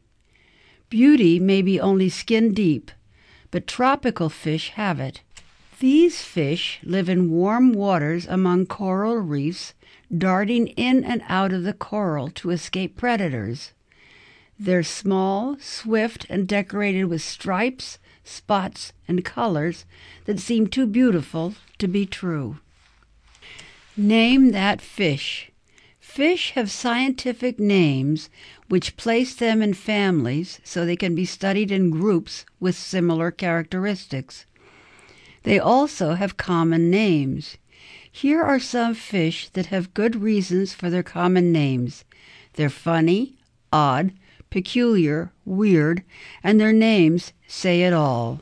Beauty 0.90 1.40
may 1.40 1.62
be 1.62 1.80
only 1.80 2.08
skin 2.08 2.54
deep, 2.54 2.92
but 3.52 3.68
tropical 3.68 4.30
fish 4.30 4.70
have 4.70 5.00
it. 5.00 5.22
These 5.80 6.22
fish 6.22 6.80
live 6.84 7.10
in 7.10 7.32
warm 7.32 7.74
waters 7.74 8.26
among 8.28 8.68
coral 8.68 9.18
reefs, 9.18 9.74
darting 10.16 10.68
in 10.68 11.04
and 11.04 11.22
out 11.28 11.52
of 11.52 11.64
the 11.64 11.74
coral 11.74 12.30
to 12.32 12.52
escape 12.52 12.96
predators. 12.96 13.72
They're 14.58 14.84
small, 14.84 15.58
swift, 15.60 16.26
and 16.30 16.48
decorated 16.48 17.06
with 17.06 17.22
stripes, 17.22 17.98
spots, 18.24 18.94
and 19.08 19.26
colors 19.26 19.86
that 20.26 20.40
seem 20.40 20.68
too 20.68 20.86
beautiful 20.86 21.56
to 21.78 21.88
be 21.88 22.06
true. 22.06 22.60
Name 23.98 24.52
that 24.52 24.82
fish. 24.82 25.52
Fish 26.00 26.52
have 26.52 26.72
scientific 26.72 27.60
names 27.60 28.30
which 28.70 28.96
place 28.98 29.36
them 29.36 29.62
in 29.62 29.74
families 29.74 30.62
so 30.64 30.86
they 30.86 30.96
can 30.96 31.16
be 31.16 31.26
studied 31.26 31.72
in 31.72 31.90
groups 31.90 32.46
with 32.60 32.76
similar 32.76 33.32
characteristics. 33.32 34.46
They 35.44 35.60
also 35.60 36.14
have 36.14 36.38
common 36.38 36.90
names. 36.90 37.58
Here 38.12 38.42
are 38.42 38.60
some 38.60 38.94
fish 38.94 39.50
that 39.50 39.68
have 39.68 39.94
good 39.94 40.16
reasons 40.22 40.74
for 40.74 40.90
their 40.90 41.04
common 41.04 41.52
names. 41.52 42.06
They're 42.54 42.70
funny, 42.70 43.36
odd, 43.74 44.14
peculiar, 44.50 45.32
weird, 45.46 46.04
and 46.44 46.60
their 46.60 46.74
names 46.74 47.34
say 47.48 47.84
it 47.84 47.94
all. 47.94 48.42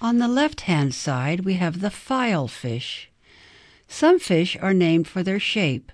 On 0.00 0.18
the 0.18 0.28
left 0.28 0.62
hand 0.62 0.94
side, 0.94 1.40
we 1.40 1.54
have 1.54 1.80
the 1.80 1.90
filefish. 1.90 3.06
Some 3.88 4.18
fish 4.18 4.56
are 4.60 4.74
named 4.74 5.08
for 5.08 5.22
their 5.22 5.40
shape, 5.40 5.92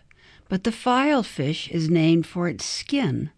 but 0.55 0.63
the 0.63 0.71
filefish 0.71 1.69
is 1.71 1.91
named 1.91 2.25
for 2.25 2.47
its 2.47 2.65
skin. 2.65 3.29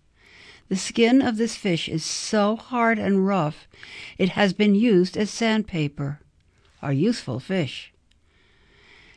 The 0.68 0.76
skin 0.76 1.22
of 1.22 1.38
this 1.38 1.56
fish 1.56 1.88
is 1.88 2.04
so 2.04 2.56
hard 2.56 2.98
and 2.98 3.26
rough, 3.26 3.66
it 4.18 4.28
has 4.28 4.52
been 4.52 4.74
used 4.74 5.16
as 5.16 5.30
sandpaper. 5.30 6.20
A 6.82 6.92
useful 6.92 7.40
fish. 7.40 7.90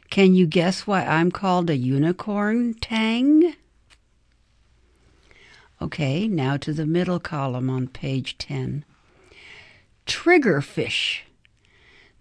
Can 0.09 0.33
you 0.33 0.47
guess 0.47 0.87
why 0.87 1.03
I'm 1.03 1.29
called 1.29 1.69
a 1.69 1.75
unicorn 1.75 2.75
tang? 2.75 3.55
Okay, 5.81 6.25
now 6.25 6.55
to 6.55 6.71
the 6.71 6.85
middle 6.85 7.19
column 7.19 7.69
on 7.69 7.89
page 7.89 8.37
10. 8.37 8.85
Triggerfish. 10.05 11.23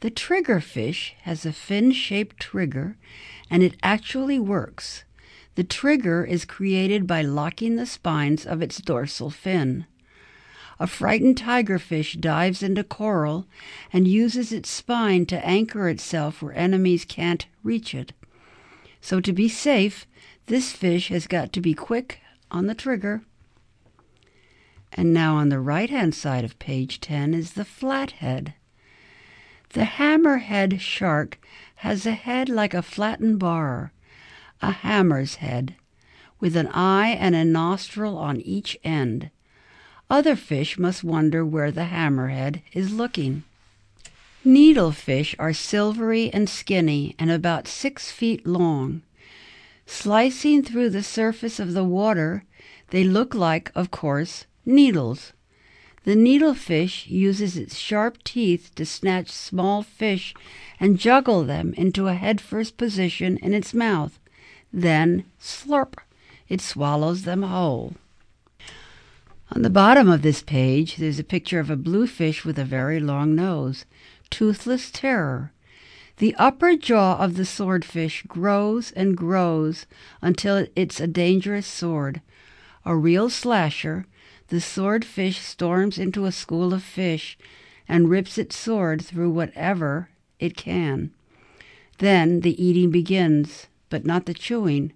The 0.01 0.11
triggerfish 0.11 1.13
has 1.23 1.47
a 1.47 1.53
fin 1.53 1.93
shaped 1.93 2.41
trigger 2.41 2.97
and 3.49 3.63
it 3.63 3.77
actually 3.85 4.41
works. 4.41 5.05
The 5.59 5.65
trigger 5.65 6.25
is 6.25 6.45
created 6.45 7.05
by 7.09 7.23
locking 7.23 7.75
the 7.75 7.85
spines 7.85 8.47
of 8.47 8.63
its 8.63 8.81
dorsal 8.81 9.29
fin. 9.29 9.87
A 10.79 10.87
frightened 10.87 11.37
tigerfish 11.37 12.21
dives 12.21 12.63
into 12.63 12.85
coral 12.85 13.45
and 13.93 14.07
uses 14.07 14.53
its 14.53 14.71
spine 14.71 15.27
to 15.27 15.45
anchor 15.45 15.89
itself 15.89 16.41
where 16.41 16.53
enemies 16.53 17.05
can't 17.05 17.45
reach 17.65 17.93
it. 17.93 18.13
So, 19.01 19.19
to 19.21 19.33
be 19.33 19.49
safe, 19.49 20.07
this 20.47 20.71
fish 20.71 21.09
has 21.09 21.27
got 21.27 21.53
to 21.55 21.61
be 21.61 21.75
quick 21.75 22.21
on 22.53 22.69
the 22.69 22.75
trigger. 22.77 23.23
And 24.93 25.13
now, 25.13 25.35
on 25.35 25.49
the 25.49 25.59
right 25.59 25.91
hand 25.91 26.15
side 26.15 26.45
of 26.45 26.61
page 26.61 27.01
10 27.01 27.35
is 27.35 27.55
the 27.55 27.65
flathead. 27.65 28.55
The 29.71 29.87
hammerhead 29.87 30.79
shark 30.79 31.37
has 31.83 32.07
a 32.07 32.13
head 32.13 32.49
like 32.49 32.75
a 32.75 32.81
flattened 32.81 33.41
bar, 33.41 33.91
a 34.61 34.71
hammer's 34.73 35.37
head, 35.37 35.75
with 36.41 36.57
an 36.57 36.69
eye 36.69 37.09
and 37.09 37.35
a 37.35 37.45
nostril 37.45 38.17
on 38.19 38.41
each 38.41 38.79
end. 38.85 39.31
Other 40.11 40.37
fish 40.37 40.79
must 40.79 41.05
wonder 41.05 41.45
where 41.45 41.71
the 41.71 41.85
hammerhead 41.87 42.63
is 42.73 42.93
looking. 42.93 43.45
Needlefish 44.45 45.35
are 45.39 45.53
silvery 45.53 46.33
and 46.33 46.49
skinny 46.49 47.15
and 47.19 47.31
about 47.31 47.69
six 47.69 48.11
feet 48.11 48.47
long. 48.47 49.03
Slicing 49.85 50.63
through 50.63 50.91
the 50.91 51.03
surface 51.03 51.59
of 51.59 51.73
the 51.73 51.85
water, 51.85 52.45
they 52.91 53.05
look 53.05 53.35
like, 53.35 53.71
of 53.75 53.91
course, 53.91 54.47
needles. 54.65 55.33
The 56.05 56.15
needlefish 56.15 57.07
uses 57.09 57.57
its 57.57 57.77
sharp 57.77 58.23
teeth 58.25 58.71
to 58.77 58.87
snatch 58.87 59.31
small 59.31 59.83
fish 59.83 60.35
and 60.81 60.99
juggle 60.99 61.45
them 61.45 61.75
into 61.77 62.09
a 62.09 62.15
head-first 62.15 62.77
position 62.77 63.37
in 63.39 63.53
its 63.53 63.75
mouth. 63.75 64.19
Then, 64.73 65.25
slurp, 65.41 65.95
it 66.49 66.61
swallows 66.61 67.23
them 67.23 67.43
whole. 67.43 67.95
On 69.51 69.63
the 69.63 69.71
bottom 69.71 70.09
of 70.09 70.23
this 70.23 70.43
page, 70.43 70.97
there's 70.97 71.19
a 71.19 71.25
picture 71.25 71.59
of 71.59 71.71
a 71.71 71.77
blue 71.77 72.07
fish 72.07 72.45
with 72.45 72.59
a 72.59 72.65
very 72.65 73.01
long 73.01 73.35
nose, 73.35 73.87
toothless 74.31 74.91
terror. 74.91 75.53
The 76.19 76.35
upper 76.35 76.77
jaw 76.77 77.17
of 77.17 77.37
the 77.37 77.47
swordfish 77.47 78.25
grows 78.29 78.91
and 78.93 79.17
grows 79.17 79.87
until 80.21 80.67
it's 80.77 81.01
a 81.01 81.07
dangerous 81.07 81.67
sword. 81.67 82.21
A 82.85 82.97
real 82.97 83.31
slasher, 83.31 84.07
the 84.49 84.61
swordfish 84.61 85.39
storms 85.39 85.99
into 85.99 86.27
a 86.27 86.33
school 86.33 86.75
of 86.75 86.83
fish 86.83 87.39
and 87.89 88.11
rips 88.11 88.37
its 88.37 88.57
sword 88.57 89.03
through 89.03 89.31
whatever 89.31 90.11
it 90.39 90.57
can. 90.57 91.13
Then 91.99 92.41
the 92.41 92.63
eating 92.63 92.91
begins, 92.91 93.69
but 93.89 94.05
not 94.05 94.27
the 94.27 94.35
chewing. 94.35 94.93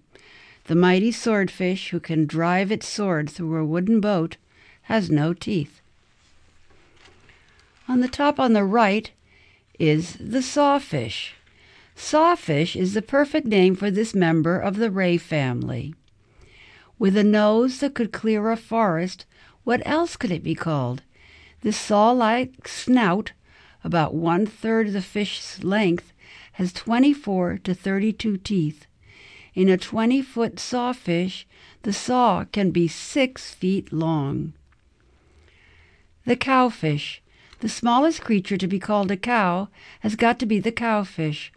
The 0.65 0.75
mighty 0.75 1.11
swordfish, 1.11 1.89
who 1.89 1.99
can 1.99 2.25
drive 2.25 2.71
its 2.71 2.87
sword 2.87 3.29
through 3.29 3.57
a 3.57 3.65
wooden 3.65 3.99
boat, 3.99 4.37
has 4.83 5.09
no 5.09 5.33
teeth. 5.33 5.81
On 7.87 7.99
the 7.99 8.07
top 8.07 8.39
on 8.39 8.53
the 8.53 8.63
right 8.63 9.11
is 9.77 10.15
the 10.19 10.41
sawfish. 10.41 11.35
Sawfish 11.95 12.75
is 12.75 12.93
the 12.93 13.01
perfect 13.01 13.45
name 13.45 13.75
for 13.75 13.91
this 13.91 14.15
member 14.15 14.57
of 14.57 14.77
the 14.77 14.89
ray 14.89 15.17
family. 15.17 15.93
With 16.97 17.17
a 17.17 17.23
nose 17.23 17.79
that 17.79 17.93
could 17.93 18.11
clear 18.11 18.49
a 18.49 18.55
forest, 18.55 19.25
what 19.63 19.81
else 19.85 20.15
could 20.15 20.31
it 20.31 20.43
be 20.43 20.55
called? 20.55 21.01
This 21.61 21.77
saw 21.77 22.11
like 22.11 22.67
snout, 22.67 23.33
about 23.83 24.13
one 24.13 24.45
third 24.45 24.87
of 24.87 24.93
the 24.93 25.01
fish's 25.01 25.63
length, 25.63 26.12
has 26.53 26.73
24 26.73 27.59
to 27.63 27.73
32 27.73 28.37
teeth. 28.37 28.85
In 29.53 29.69
a 29.69 29.77
20 29.77 30.21
foot 30.21 30.59
sawfish, 30.59 31.45
the 31.83 31.93
saw 31.93 32.45
can 32.45 32.71
be 32.71 32.87
six 32.87 33.53
feet 33.53 33.93
long. 33.93 34.53
The 36.25 36.35
cowfish. 36.35 37.19
The 37.59 37.69
smallest 37.69 38.21
creature 38.21 38.57
to 38.57 38.67
be 38.67 38.79
called 38.79 39.11
a 39.11 39.17
cow 39.17 39.69
has 40.01 40.15
got 40.15 40.39
to 40.39 40.45
be 40.45 40.59
the 40.59 40.71
cowfish. 40.71 41.51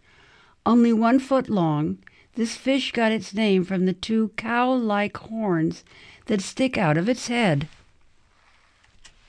Only 0.65 0.93
one 0.93 1.19
foot 1.19 1.49
long, 1.49 1.97
this 2.35 2.55
fish 2.55 2.91
got 2.91 3.11
its 3.11 3.33
name 3.33 3.65
from 3.65 3.85
the 3.85 3.93
two 3.93 4.31
cow 4.37 4.71
like 4.71 5.17
horns 5.17 5.83
that 6.27 6.41
stick 6.41 6.77
out 6.77 6.97
of 6.97 7.09
its 7.09 7.27
head. 7.27 7.67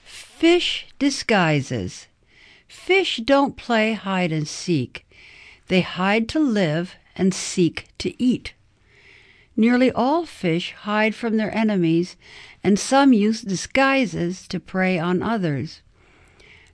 Fish 0.04 0.86
disguises. 0.98 2.06
Fish 2.68 3.16
don't 3.24 3.56
play 3.56 3.94
hide 3.94 4.30
and 4.30 4.46
seek. 4.46 5.04
They 5.68 5.82
hide 5.82 6.28
to 6.30 6.38
live 6.38 6.94
and 7.14 7.32
seek 7.32 7.88
to 7.98 8.20
eat. 8.22 8.54
Nearly 9.56 9.90
all 9.90 10.24
fish 10.24 10.72
hide 10.72 11.14
from 11.14 11.36
their 11.36 11.54
enemies, 11.54 12.16
and 12.64 12.78
some 12.78 13.12
use 13.12 13.42
disguises 13.42 14.46
to 14.48 14.60
prey 14.60 14.98
on 14.98 15.22
others. 15.22 15.82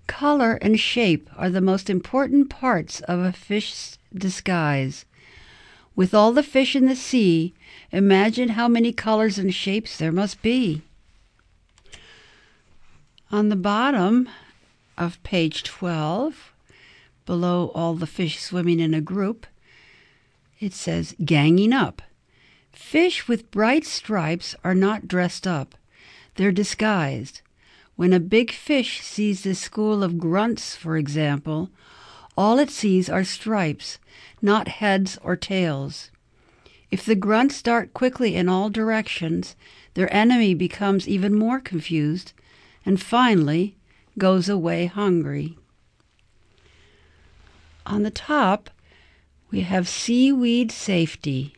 Color 0.07 0.59
and 0.61 0.79
shape 0.79 1.31
are 1.37 1.51
the 1.51 1.61
most 1.61 1.89
important 1.89 2.51
parts 2.51 3.01
of 3.03 3.21
a 3.21 3.33
fish's 3.33 3.99
disguise. 4.15 5.07
With 5.97 6.13
all 6.13 6.33
the 6.33 6.43
fish 6.43 6.77
in 6.77 6.87
the 6.87 6.97
sea, 6.97 7.55
imagine 7.91 8.51
how 8.51 8.69
many 8.69 8.93
colors 8.93 9.39
and 9.39 9.55
shapes 9.55 9.97
there 9.97 10.13
must 10.13 10.43
be. 10.43 10.83
On 13.33 13.49
the 13.49 13.57
bottom 13.57 14.29
of 14.99 15.23
page 15.23 15.63
12, 15.65 16.53
below 17.27 17.71
all 17.75 17.95
the 17.95 18.07
fish 18.07 18.41
swimming 18.41 18.81
in 18.81 18.95
a 18.95 19.01
group, 19.01 19.47
it 20.61 20.73
says 20.73 21.15
ganging 21.25 21.73
up. 21.73 22.03
Fish 22.73 23.29
with 23.29 23.51
bright 23.51 23.85
stripes 23.85 24.55
are 24.65 24.75
not 24.75 25.09
dressed 25.09 25.47
up, 25.47 25.75
they're 26.37 26.53
disguised. 26.53 27.41
When 27.97 28.13
a 28.13 28.21
big 28.21 28.51
fish 28.51 29.01
sees 29.01 29.45
this 29.45 29.61
school 29.61 30.03
of 30.03 30.19
grunts, 30.19 30.75
for 30.75 30.97
example, 30.97 31.71
all 32.37 32.59
it 32.59 32.71
sees 32.71 33.09
are 33.09 33.23
stripes, 33.23 33.99
not 34.43 34.67
heads 34.67 35.19
or 35.23 35.37
tails. 35.37 36.11
If 36.91 37.05
the 37.05 37.15
grunts 37.15 37.63
dart 37.63 37.95
quickly 37.95 38.35
in 38.35 38.49
all 38.49 38.71
directions, 38.71 39.55
their 39.95 40.13
enemy 40.13 40.55
becomes 40.55 41.09
even 41.09 41.35
more 41.35 41.61
confused 41.61 42.33
and 42.85 43.01
finally 43.01 43.77
goes 44.19 44.49
away 44.49 44.87
hungry. 44.87 45.57
On 47.87 48.03
the 48.03 48.11
top, 48.11 48.71
we 49.51 49.61
have 49.61 49.89
seaweed 49.89 50.73
safety. 50.73 51.55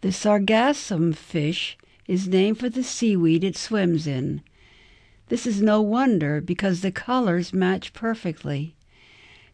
The 0.00 0.12
sargassum 0.12 1.14
fish 1.14 1.76
is 2.08 2.28
named 2.28 2.58
for 2.58 2.68
the 2.68 2.82
seaweed 2.82 3.44
it 3.44 3.56
swims 3.56 4.06
in. 4.06 4.42
This 5.28 5.46
is 5.46 5.62
no 5.62 5.80
wonder 5.80 6.40
because 6.40 6.80
the 6.80 6.90
colors 6.90 7.52
match 7.52 7.92
perfectly. 7.92 8.74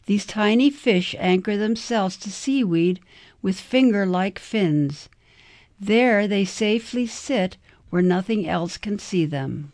These 0.07 0.25
tiny 0.25 0.69
fish 0.69 1.13
anchor 1.19 1.55
themselves 1.55 2.17
to 2.17 2.31
seaweed 2.31 2.99
with 3.41 3.59
finger 3.59 4.05
like 4.05 4.39
fins. 4.39 5.07
There 5.79 6.27
they 6.27 6.45
safely 6.45 7.05
sit 7.05 7.57
where 7.89 8.01
nothing 8.01 8.47
else 8.47 8.77
can 8.77 8.97
see 8.97 9.25
them. 9.25 9.71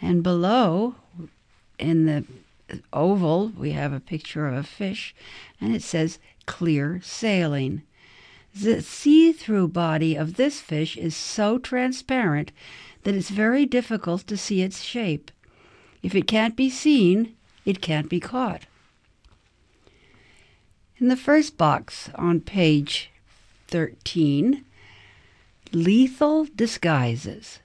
And 0.00 0.22
below, 0.22 0.94
in 1.78 2.06
the 2.06 2.24
oval, 2.92 3.52
we 3.56 3.72
have 3.72 3.92
a 3.92 4.00
picture 4.00 4.46
of 4.46 4.54
a 4.54 4.62
fish, 4.62 5.14
and 5.60 5.74
it 5.74 5.82
says 5.82 6.18
clear 6.46 7.00
sailing. 7.02 7.82
The 8.54 8.80
see 8.80 9.32
through 9.32 9.68
body 9.68 10.16
of 10.16 10.34
this 10.34 10.60
fish 10.60 10.96
is 10.96 11.14
so 11.14 11.58
transparent 11.58 12.52
that 13.02 13.14
it's 13.14 13.30
very 13.30 13.66
difficult 13.66 14.26
to 14.26 14.36
see 14.36 14.62
its 14.62 14.82
shape. 14.82 15.30
If 16.02 16.14
it 16.14 16.26
can't 16.26 16.56
be 16.56 16.70
seen, 16.70 17.34
it 17.64 17.80
can't 17.80 18.08
be 18.08 18.20
caught. 18.20 18.62
In 20.98 21.08
the 21.08 21.16
first 21.16 21.58
box 21.58 22.08
on 22.14 22.40
page 22.40 23.10
13, 23.68 24.64
lethal 25.72 26.46
disguises. 26.56 27.60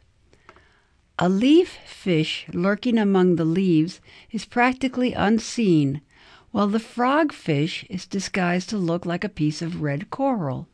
A 1.24 1.30
leaf 1.30 1.78
fish 1.86 2.48
lurking 2.52 2.98
among 2.98 3.36
the 3.36 3.46
leaves 3.46 4.02
is 4.32 4.44
practically 4.44 5.14
unseen, 5.14 6.02
while 6.50 6.68
the 6.68 6.80
frog 6.80 7.32
fish 7.32 7.86
is 7.92 8.08
disguised 8.08 8.70
to 8.70 8.78
look 8.78 9.06
like 9.06 9.24
a 9.24 9.30
piece 9.30 9.62
of 9.62 9.84
red 9.84 10.10
coral. 10.10 10.68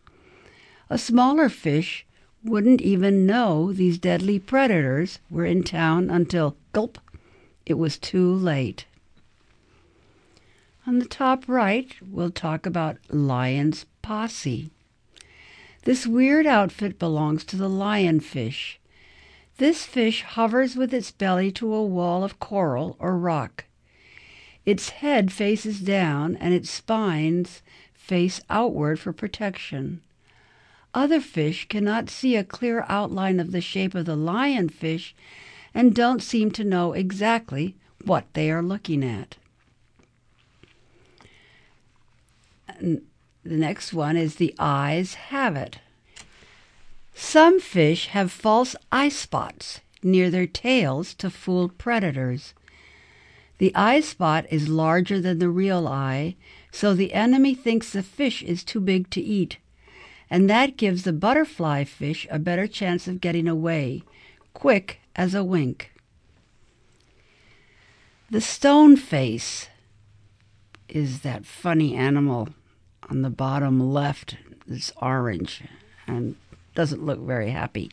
A 0.89 0.97
smaller 0.97 1.49
fish 1.49 2.05
wouldn't 2.45 2.79
even 2.79 3.25
know 3.25 3.73
these 3.73 3.97
deadly 3.97 4.39
predators 4.39 5.19
were 5.29 5.45
in 5.45 5.63
town 5.63 6.10
until, 6.10 6.55
gulp, 6.71 6.97
it 7.65 7.73
was 7.73 7.97
too 7.97 8.33
late. 8.33 8.86
On 10.86 10.99
the 10.99 11.10
top 11.10 11.43
right, 11.49 11.93
we'll 12.01 12.31
talk 12.31 12.65
about 12.65 12.99
lion's 13.10 13.86
posse. 14.01 14.71
This 15.83 16.07
weird 16.07 16.45
outfit 16.47 16.97
belongs 16.97 17.43
to 17.43 17.57
the 17.57 17.69
lionfish. 17.69 18.77
This 19.58 19.86
fish 19.86 20.22
hovers 20.22 20.76
with 20.76 20.93
its 20.93 21.12
belly 21.12 21.52
to 21.54 21.74
a 21.74 21.84
wall 21.84 22.24
of 22.24 22.39
coral 22.39 22.96
or 23.00 23.17
rock. 23.17 23.65
Its 24.65 24.89
head 24.89 25.32
faces 25.32 25.80
down 25.80 26.36
and 26.36 26.54
its 26.54 26.70
spines 26.70 27.62
face 27.93 28.39
outward 28.50 29.00
for 29.00 29.13
protection. 29.13 30.02
Other 30.93 31.20
fish 31.20 31.67
cannot 31.67 32.10
see 32.10 32.36
a 32.36 32.43
clear 32.43 32.86
outline 32.88 33.39
of 33.39 33.52
the 33.52 33.62
shape 33.62 33.96
of 33.96 34.06
the 34.06 34.15
lionfish 34.15 35.13
and 35.74 35.96
don't 35.96 36.22
seem 36.22 36.52
to 36.52 36.63
know 36.63 36.93
exactly 36.93 37.76
what 38.04 38.26
they 38.34 38.52
are 38.52 38.63
looking 38.63 39.04
at. 39.04 39.38
And 42.67 43.02
the 43.43 43.58
next 43.58 43.93
one 43.93 44.17
is 44.17 44.36
the 44.36 44.54
eyes 44.60 45.15
have 45.15 45.56
it. 45.56 45.80
Some 47.17 47.60
fish 47.60 48.08
have 48.08 48.32
false 48.32 48.75
eye 48.91 49.10
spots 49.10 49.82
near 50.01 50.30
their 50.30 50.47
tails 50.47 51.13
to 51.15 51.30
fool 51.30 51.69
predators. 51.69 52.53
The 53.58 53.75
eye 53.75 54.01
spot 54.01 54.45
is 54.49 54.69
larger 54.69 55.19
than 55.19 55.39
the 55.39 55.49
real 55.49 55.88
eye, 55.88 56.36
so 56.71 56.93
the 56.93 57.13
enemy 57.13 57.56
thinks 57.56 57.91
the 57.91 58.03
fish 58.03 58.43
is 58.43 58.63
too 58.63 58.80
big 58.80 59.10
to 59.10 59.21
eat 59.21 59.58
and 60.30 60.49
that 60.49 60.77
gives 60.77 61.03
the 61.03 61.13
butterfly 61.13 61.84
fish 61.84 62.27
a 62.30 62.39
better 62.39 62.67
chance 62.67 63.08
of 63.08 63.21
getting 63.21 63.47
away, 63.47 64.03
quick 64.53 64.99
as 65.15 65.34
a 65.34 65.43
wink. 65.43 65.91
The 68.30 68.41
stone 68.41 68.97
face 68.97 69.69
is 70.89 71.21
that 71.21 71.45
funny 71.45 71.95
animal 71.95 72.49
on 73.10 73.21
the 73.21 73.30
bottom 73.30 73.93
left. 73.93 74.38
It's 74.67 74.91
orange 75.01 75.63
and 76.06 76.36
doesn't 76.78 77.04
look 77.04 77.20
very 77.20 77.50
happy. 77.50 77.90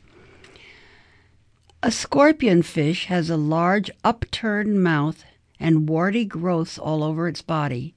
A 1.83 1.91
scorpion 1.91 2.63
fish 2.63 3.07
has 3.07 3.31
a 3.31 3.37
large 3.39 3.91
upturned 4.05 4.83
mouth 4.85 5.25
and 5.59 5.89
warty 5.89 6.27
growths 6.27 6.77
all 6.77 7.03
over 7.03 7.27
its 7.27 7.41
body. 7.41 7.95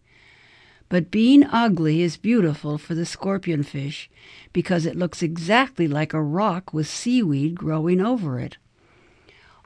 But 0.88 1.12
being 1.12 1.43
ugly 1.43 2.02
is 2.02 2.15
beautiful 2.15 2.78
for 2.78 2.95
the 2.95 3.06
scorpion 3.06 3.63
fish 3.63 4.10
because 4.54 4.86
it 4.86 4.95
looks 4.95 5.21
exactly 5.21 5.89
like 5.89 6.13
a 6.13 6.23
rock 6.23 6.73
with 6.73 6.88
seaweed 6.88 7.56
growing 7.56 8.00
over 8.00 8.39
it. 8.39 8.56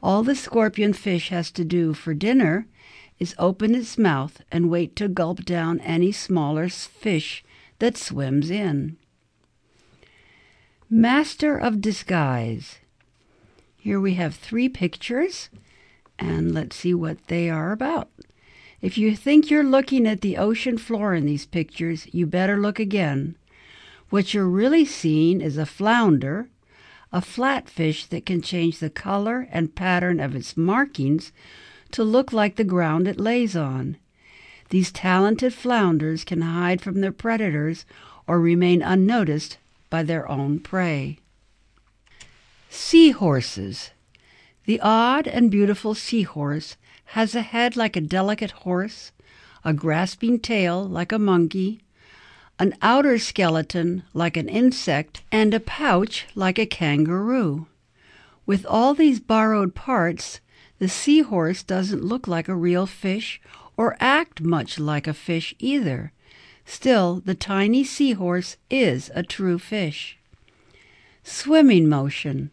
All 0.01 0.23
the 0.23 0.33
scorpion 0.33 0.91
fish 0.91 1.29
has 1.29 1.51
to 1.51 1.63
do 1.63 1.93
for 1.93 2.15
dinner 2.15 2.65
is 3.19 3.35
open 3.37 3.75
its 3.75 3.95
mouth 3.95 4.41
and 4.51 4.71
wait 4.71 4.95
to 4.95 5.07
gulp 5.07 5.45
down 5.45 5.81
any 5.81 6.11
smaller 6.11 6.67
fish 6.67 7.43
that 7.77 7.95
swims 7.95 8.49
in. 8.49 8.97
Master 10.93 11.55
of 11.55 11.79
Disguise. 11.79 12.79
Here 13.77 13.97
we 13.97 14.15
have 14.15 14.35
three 14.35 14.67
pictures, 14.67 15.49
and 16.19 16.53
let's 16.53 16.75
see 16.75 16.93
what 16.93 17.27
they 17.27 17.49
are 17.49 17.71
about. 17.71 18.09
If 18.81 18.97
you 18.97 19.15
think 19.15 19.49
you're 19.49 19.63
looking 19.63 20.05
at 20.05 20.19
the 20.19 20.35
ocean 20.35 20.77
floor 20.77 21.13
in 21.13 21.25
these 21.25 21.45
pictures, 21.45 22.13
you 22.13 22.25
better 22.25 22.57
look 22.57 22.77
again. 22.77 23.37
What 24.09 24.33
you're 24.33 24.49
really 24.49 24.83
seeing 24.83 25.39
is 25.39 25.57
a 25.57 25.65
flounder, 25.65 26.49
a 27.13 27.21
flatfish 27.21 28.05
that 28.07 28.25
can 28.25 28.41
change 28.41 28.79
the 28.79 28.89
color 28.89 29.47
and 29.49 29.73
pattern 29.73 30.19
of 30.19 30.35
its 30.35 30.57
markings 30.57 31.31
to 31.91 32.03
look 32.03 32.33
like 32.33 32.57
the 32.57 32.65
ground 32.65 33.07
it 33.07 33.17
lays 33.17 33.55
on. 33.55 33.95
These 34.71 34.91
talented 34.91 35.53
flounders 35.53 36.25
can 36.25 36.41
hide 36.41 36.81
from 36.81 36.99
their 36.99 37.13
predators 37.13 37.85
or 38.27 38.41
remain 38.41 38.81
unnoticed 38.81 39.57
by 39.91 40.01
their 40.01 40.27
own 40.27 40.59
prey. 40.59 41.19
Seahorses. 42.71 43.91
The 44.65 44.79
odd 44.79 45.27
and 45.27 45.51
beautiful 45.51 45.93
seahorse 45.93 46.77
has 47.07 47.35
a 47.35 47.41
head 47.41 47.75
like 47.75 47.95
a 47.95 48.01
delicate 48.01 48.51
horse, 48.51 49.11
a 49.63 49.73
grasping 49.73 50.39
tail 50.39 50.83
like 50.83 51.11
a 51.11 51.19
monkey, 51.19 51.81
an 52.57 52.73
outer 52.81 53.19
skeleton 53.19 54.03
like 54.13 54.37
an 54.37 54.47
insect, 54.47 55.21
and 55.31 55.53
a 55.53 55.59
pouch 55.59 56.25
like 56.33 56.57
a 56.57 56.65
kangaroo. 56.65 57.67
With 58.45 58.65
all 58.65 58.93
these 58.93 59.19
borrowed 59.19 59.75
parts, 59.75 60.39
the 60.79 60.89
seahorse 60.89 61.63
doesn't 61.63 62.03
look 62.03 62.27
like 62.27 62.47
a 62.47 62.55
real 62.55 62.85
fish 62.85 63.41
or 63.75 63.97
act 63.99 64.41
much 64.41 64.79
like 64.79 65.07
a 65.07 65.13
fish 65.13 65.53
either. 65.59 66.13
Still, 66.65 67.21
the 67.25 67.35
tiny 67.35 67.83
seahorse 67.83 68.57
is 68.69 69.11
a 69.13 69.23
true 69.23 69.59
fish. 69.59 70.17
Swimming 71.23 71.87
motion. 71.87 72.51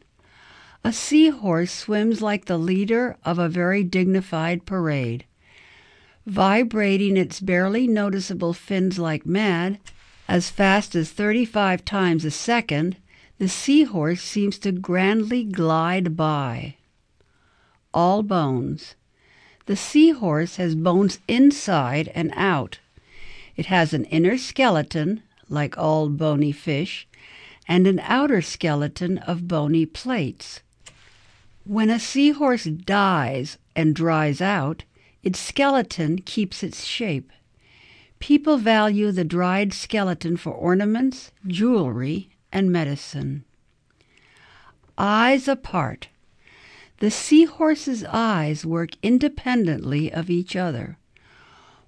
A 0.84 0.92
seahorse 0.92 1.72
swims 1.72 2.22
like 2.22 2.44
the 2.44 2.58
leader 2.58 3.16
of 3.24 3.38
a 3.38 3.48
very 3.48 3.82
dignified 3.84 4.66
parade. 4.66 5.24
Vibrating 6.26 7.16
its 7.16 7.40
barely 7.40 7.86
noticeable 7.86 8.52
fins 8.52 8.98
like 8.98 9.26
mad, 9.26 9.78
as 10.28 10.50
fast 10.50 10.94
as 10.94 11.10
35 11.10 11.84
times 11.84 12.24
a 12.24 12.30
second, 12.30 12.96
the 13.38 13.48
seahorse 13.48 14.20
seems 14.20 14.58
to 14.58 14.72
grandly 14.72 15.44
glide 15.44 16.16
by. 16.16 16.76
All 17.94 18.22
bones. 18.22 18.94
The 19.66 19.76
seahorse 19.76 20.56
has 20.56 20.74
bones 20.74 21.20
inside 21.28 22.10
and 22.14 22.32
out. 22.36 22.78
It 23.58 23.66
has 23.66 23.92
an 23.92 24.04
inner 24.04 24.38
skeleton, 24.38 25.20
like 25.48 25.76
all 25.76 26.08
bony 26.10 26.52
fish, 26.52 27.08
and 27.66 27.88
an 27.88 27.98
outer 28.04 28.40
skeleton 28.40 29.18
of 29.18 29.48
bony 29.48 29.84
plates. 29.84 30.60
When 31.64 31.90
a 31.90 31.98
seahorse 31.98 32.64
dies 32.64 33.58
and 33.74 33.96
dries 33.96 34.40
out, 34.40 34.84
its 35.24 35.40
skeleton 35.40 36.20
keeps 36.20 36.62
its 36.62 36.84
shape. 36.84 37.32
People 38.20 38.58
value 38.58 39.10
the 39.10 39.24
dried 39.24 39.72
skeleton 39.72 40.36
for 40.36 40.52
ornaments, 40.52 41.32
jewelry, 41.44 42.30
and 42.52 42.70
medicine. 42.70 43.44
Eyes 44.96 45.48
apart. 45.48 46.06
The 46.98 47.10
seahorse's 47.10 48.04
eyes 48.04 48.64
work 48.64 48.90
independently 49.02 50.12
of 50.12 50.30
each 50.30 50.54
other. 50.54 50.96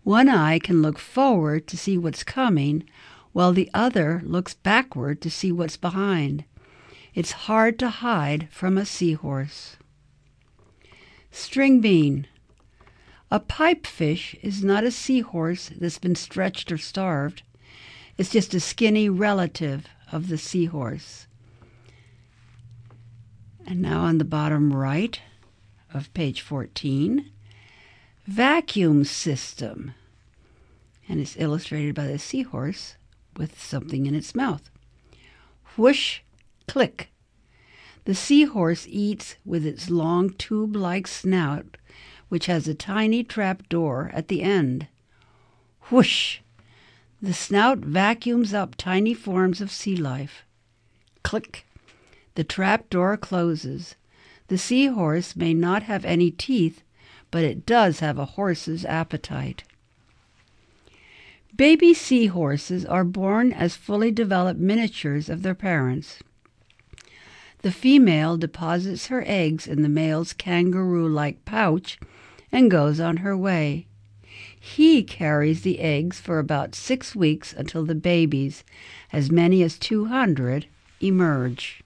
One 0.03 0.29
eye 0.29 0.59
can 0.59 0.83
look 0.83 0.99
forward 0.99 1.67
to 1.69 1.77
see 1.77 1.99
what's 1.99 2.25
coming, 2.25 2.85
while 3.33 3.53
the 3.53 3.71
other 3.75 4.23
looks 4.25 4.55
backward 4.55 5.21
to 5.23 5.31
see 5.31 5.53
what's 5.53 5.77
behind. 5.77 6.45
It's 7.15 7.33
hard 7.33 7.79
to 7.81 7.91
hide 7.91 8.49
from 8.51 8.79
a 8.79 8.87
seahorse. 8.87 9.77
String 11.31 11.81
bean. 11.81 12.27
A 13.31 13.39
pipefish 13.39 14.37
is 14.43 14.65
not 14.65 14.85
a 14.85 14.91
seahorse 14.91 15.71
that's 15.77 15.99
been 15.99 16.17
stretched 16.17 16.73
or 16.73 16.79
starved. 16.79 17.43
It's 18.19 18.31
just 18.31 18.55
a 18.55 18.61
skinny 18.61 19.09
relative 19.09 19.87
of 20.11 20.29
the 20.29 20.39
seahorse. 20.39 21.27
And 23.67 23.81
now 23.81 24.01
on 24.01 24.19
the 24.19 24.25
bottom 24.25 24.73
right 24.73 25.21
of 25.95 26.13
page 26.15 26.41
14, 26.41 27.31
vacuum 28.31 29.03
system. 29.03 29.93
And 31.09 31.21
it's 31.21 31.35
illustrated 31.37 31.97
by 31.97 32.07
the 32.07 32.19
seahorse 32.19 32.95
with 33.37 33.61
something 33.61 34.07
in 34.07 34.15
its 34.15 34.37
mouth. 34.37 34.71
Whoosh, 35.77 36.21
click. 36.69 37.11
The 38.05 38.15
seahorse 38.15 38.87
eats 38.89 39.35
with 39.45 39.67
its 39.67 39.91
long 39.91 40.31
tube 40.31 40.77
like 40.77 41.09
snout, 41.09 41.77
which 42.29 42.47
has 42.47 42.69
a 42.69 42.75
tiny 42.75 43.25
trap 43.25 43.69
door 43.69 44.13
at 44.15 44.29
the 44.29 44.43
end. 44.43 44.87
Whoosh! 45.91 46.39
The 47.21 47.35
snout 47.35 47.79
vacuums 47.79 48.55
up 48.55 48.77
tiny 48.77 49.13
forms 49.13 49.61
of 49.61 49.73
sea 49.73 49.97
life. 49.97 50.45
Click! 51.25 51.67
The 52.37 52.45
trap 52.45 52.91
door 52.91 53.17
closes. 53.17 53.97
The 54.47 54.57
seahorse 54.57 55.35
may 55.35 55.53
not 55.53 55.83
have 55.83 56.05
any 56.05 56.31
teeth, 56.31 56.85
but 57.31 57.45
it 57.45 57.67
does 57.67 58.01
have 58.01 58.19
a 58.19 58.25
horse's 58.37 58.85
appetite. 58.85 59.65
Baby 61.57 61.93
seahorses 61.93 62.85
are 62.85 63.05
born 63.05 63.53
as 63.53 63.77
fully 63.77 64.11
developed 64.11 64.61
miniatures 64.61 65.29
of 65.29 65.43
their 65.43 65.55
parents. 65.55 66.23
The 67.63 67.73
female 67.73 68.39
deposits 68.39 69.09
her 69.09 69.23
eggs 69.27 69.67
in 69.67 69.83
the 69.83 69.89
male's 69.89 70.33
kangaroo 70.33 71.09
like 71.09 71.45
pouch 71.45 71.99
and 72.51 72.71
goes 72.71 73.01
on 73.01 73.19
her 73.19 73.37
way. 73.37 73.87
He 74.59 75.03
carries 75.03 75.63
the 75.63 75.81
eggs 75.81 76.21
for 76.21 76.39
about 76.39 76.75
six 76.75 77.15
weeks 77.17 77.53
until 77.53 77.85
the 77.85 77.95
babies, 77.95 78.65
as 79.13 79.31
many 79.31 79.63
as 79.63 79.79
200, 79.79 80.67
emerge. 81.01 81.83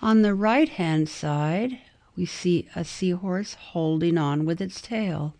On 0.00 0.22
the 0.22 0.34
right 0.34 0.68
hand 0.68 1.08
side, 1.08 1.78
we 2.16 2.26
see 2.26 2.68
a 2.74 2.84
seahorse 2.84 3.54
holding 3.54 4.18
on 4.18 4.44
with 4.44 4.60
its 4.60 4.80
tail. 4.80 5.34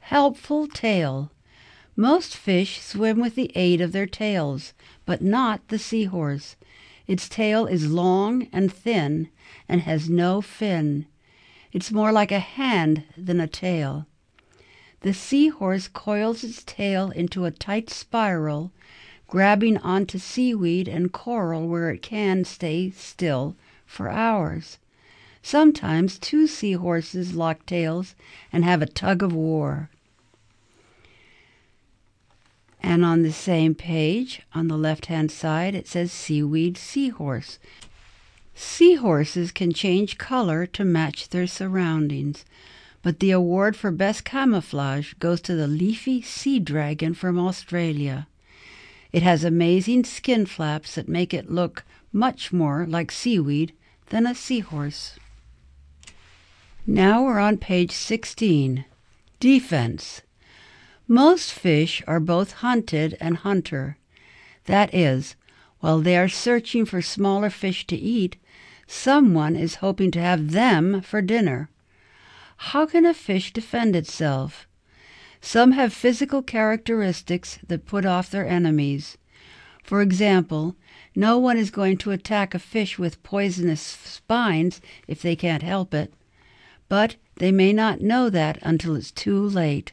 Helpful 0.00 0.66
tail. 0.66 1.30
Most 1.96 2.36
fish 2.36 2.80
swim 2.80 3.20
with 3.20 3.34
the 3.34 3.50
aid 3.54 3.80
of 3.80 3.92
their 3.92 4.06
tails, 4.06 4.72
but 5.04 5.20
not 5.20 5.66
the 5.68 5.78
seahorse. 5.78 6.56
Its 7.06 7.28
tail 7.28 7.66
is 7.66 7.90
long 7.90 8.46
and 8.52 8.72
thin 8.72 9.28
and 9.68 9.80
has 9.82 10.08
no 10.08 10.40
fin. 10.40 11.06
It's 11.72 11.90
more 11.90 12.12
like 12.12 12.32
a 12.32 12.38
hand 12.38 13.04
than 13.16 13.40
a 13.40 13.46
tail. 13.46 14.06
The 15.00 15.14
seahorse 15.14 15.88
coils 15.88 16.44
its 16.44 16.62
tail 16.62 17.10
into 17.10 17.44
a 17.44 17.50
tight 17.50 17.90
spiral, 17.90 18.70
grabbing 19.26 19.76
onto 19.78 20.18
seaweed 20.18 20.88
and 20.88 21.12
coral 21.12 21.68
where 21.68 21.90
it 21.90 22.02
can 22.02 22.44
stay 22.44 22.90
still 22.90 23.56
for 23.86 24.08
hours. 24.08 24.78
Sometimes 25.42 26.18
two 26.18 26.46
seahorses 26.46 27.34
lock 27.34 27.66
tails 27.66 28.14
and 28.52 28.64
have 28.64 28.82
a 28.82 28.86
tug 28.86 29.22
of 29.22 29.32
war. 29.32 29.90
And 32.82 33.04
on 33.04 33.22
the 33.22 33.32
same 33.32 33.74
page, 33.74 34.42
on 34.54 34.68
the 34.68 34.78
left 34.78 35.06
hand 35.06 35.30
side, 35.30 35.74
it 35.74 35.88
says 35.88 36.12
seaweed 36.12 36.76
seahorse. 36.76 37.58
Seahorses 38.54 39.52
can 39.52 39.72
change 39.72 40.18
color 40.18 40.66
to 40.66 40.84
match 40.84 41.28
their 41.28 41.46
surroundings, 41.46 42.44
but 43.02 43.20
the 43.20 43.30
award 43.30 43.76
for 43.76 43.90
best 43.90 44.24
camouflage 44.24 45.14
goes 45.14 45.40
to 45.40 45.54
the 45.54 45.66
leafy 45.66 46.20
sea 46.20 46.58
dragon 46.58 47.14
from 47.14 47.38
Australia. 47.38 48.26
It 49.12 49.22
has 49.22 49.44
amazing 49.44 50.04
skin 50.04 50.46
flaps 50.46 50.94
that 50.94 51.08
make 51.08 51.34
it 51.34 51.50
look 51.50 51.84
much 52.12 52.52
more 52.52 52.86
like 52.86 53.10
seaweed 53.10 53.72
than 54.10 54.26
a 54.26 54.34
seahorse. 54.34 55.18
Now 56.86 57.24
we're 57.24 57.38
on 57.38 57.58
page 57.58 57.92
16. 57.92 58.86
Defense. 59.38 60.22
Most 61.06 61.52
fish 61.52 62.02
are 62.06 62.20
both 62.20 62.52
hunted 62.52 63.18
and 63.20 63.36
hunter. 63.36 63.98
That 64.64 64.94
is, 64.94 65.36
while 65.80 66.00
they 66.00 66.16
are 66.16 66.28
searching 66.28 66.86
for 66.86 67.02
smaller 67.02 67.50
fish 67.50 67.86
to 67.88 67.96
eat, 67.96 68.36
someone 68.86 69.56
is 69.56 69.76
hoping 69.76 70.10
to 70.12 70.20
have 70.22 70.52
them 70.52 71.02
for 71.02 71.20
dinner. 71.20 71.68
How 72.56 72.86
can 72.86 73.04
a 73.04 73.12
fish 73.12 73.52
defend 73.52 73.94
itself? 73.94 74.66
Some 75.42 75.72
have 75.72 75.92
physical 75.92 76.42
characteristics 76.42 77.58
that 77.68 77.84
put 77.84 78.06
off 78.06 78.30
their 78.30 78.48
enemies. 78.48 79.18
For 79.82 80.00
example, 80.00 80.76
no 81.14 81.38
one 81.38 81.58
is 81.58 81.70
going 81.70 81.98
to 81.98 82.10
attack 82.10 82.54
a 82.54 82.58
fish 82.58 82.98
with 82.98 83.22
poisonous 83.22 83.82
spines 83.82 84.80
if 85.06 85.20
they 85.20 85.36
can't 85.36 85.62
help 85.62 85.92
it, 85.92 86.14
but 86.90 87.14
they 87.36 87.52
may 87.52 87.72
not 87.72 88.00
know 88.00 88.28
that 88.28 88.58
until 88.62 88.96
it's 88.96 89.12
too 89.12 89.40
late. 89.40 89.92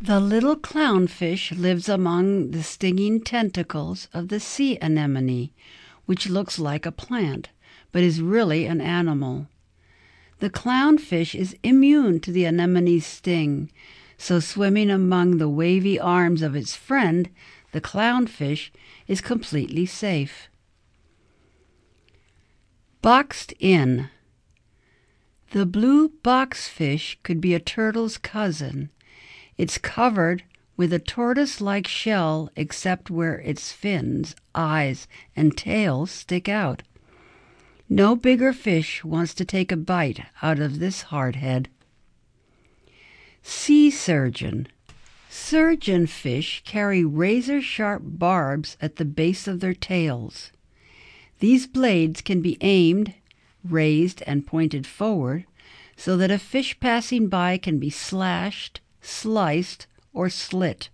The 0.00 0.20
little 0.20 0.56
clownfish 0.56 1.58
lives 1.58 1.88
among 1.88 2.52
the 2.52 2.62
stinging 2.62 3.20
tentacles 3.20 4.08
of 4.14 4.28
the 4.28 4.38
sea 4.38 4.78
anemone, 4.80 5.50
which 6.06 6.30
looks 6.30 6.58
like 6.58 6.86
a 6.86 6.92
plant, 6.92 7.50
but 7.90 8.04
is 8.04 8.22
really 8.22 8.64
an 8.64 8.80
animal. 8.80 9.48
The 10.38 10.50
clownfish 10.50 11.34
is 11.34 11.56
immune 11.64 12.20
to 12.20 12.30
the 12.30 12.46
anemone's 12.46 13.04
sting, 13.04 13.72
so 14.16 14.38
swimming 14.38 14.88
among 14.88 15.38
the 15.38 15.48
wavy 15.48 15.98
arms 15.98 16.42
of 16.42 16.54
its 16.54 16.76
friend, 16.76 17.28
the 17.72 17.80
clownfish, 17.80 18.70
is 19.08 19.20
completely 19.20 19.84
safe. 19.84 20.48
Boxed 23.02 23.52
in. 23.58 24.08
The 25.52 25.66
blue 25.66 26.08
boxfish 26.08 27.16
could 27.22 27.40
be 27.40 27.54
a 27.54 27.60
turtle's 27.60 28.18
cousin 28.18 28.90
it's 29.58 29.78
covered 29.78 30.44
with 30.76 30.92
a 30.92 30.98
tortoise 30.98 31.60
like 31.60 31.86
shell 31.86 32.50
except 32.56 33.10
where 33.10 33.38
its 33.40 33.70
fins, 33.70 34.34
eyes, 34.54 35.06
and 35.36 35.56
tail 35.56 36.06
stick 36.06 36.48
out. 36.48 36.82
No 37.88 38.16
bigger 38.16 38.52
fish 38.52 39.04
wants 39.04 39.34
to 39.34 39.44
take 39.44 39.70
a 39.70 39.76
bite 39.76 40.20
out 40.40 40.58
of 40.58 40.78
this 40.78 41.04
hardhead. 41.04 41.66
Sea 43.42 43.90
surgeon. 43.90 44.68
Surgeon 45.28 46.06
fish 46.06 46.62
carry 46.64 47.04
razor 47.04 47.60
sharp 47.60 48.02
barbs 48.04 48.76
at 48.80 48.96
the 48.96 49.04
base 49.04 49.46
of 49.46 49.60
their 49.60 49.74
tails. 49.74 50.50
These 51.40 51.66
blades 51.66 52.20
can 52.20 52.40
be 52.40 52.56
aimed, 52.60 53.14
raised, 53.68 54.22
and 54.26 54.46
pointed 54.46 54.86
forward 54.86 55.44
so 55.96 56.16
that 56.16 56.30
a 56.30 56.38
fish 56.38 56.78
passing 56.80 57.28
by 57.28 57.58
can 57.58 57.78
be 57.78 57.90
slashed, 57.90 58.80
sliced, 59.00 59.86
or 60.12 60.28
slit. 60.28 60.88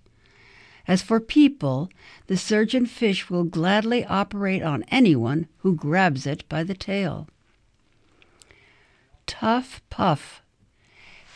As 0.87 1.03
for 1.03 1.21
people, 1.21 1.91
the 2.27 2.37
surgeon 2.37 2.87
fish 2.87 3.29
will 3.29 3.45
gladly 3.45 4.05
operate 4.05 4.63
on 4.63 4.85
anyone 4.85 5.49
who 5.59 5.75
grabs 5.75 6.27
it 6.27 6.49
by 6.49 6.63
the 6.63 6.75
tail. 6.75 7.29
Tough 9.27 9.83
puff. 9.91 10.43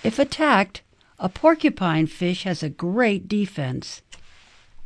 If 0.03 0.19
attacked, 0.19 0.83
a 1.19 1.29
porcupine 1.29 2.07
fish 2.07 2.45
has 2.45 2.63
a 2.63 2.71
great 2.71 3.29
defense. 3.29 4.03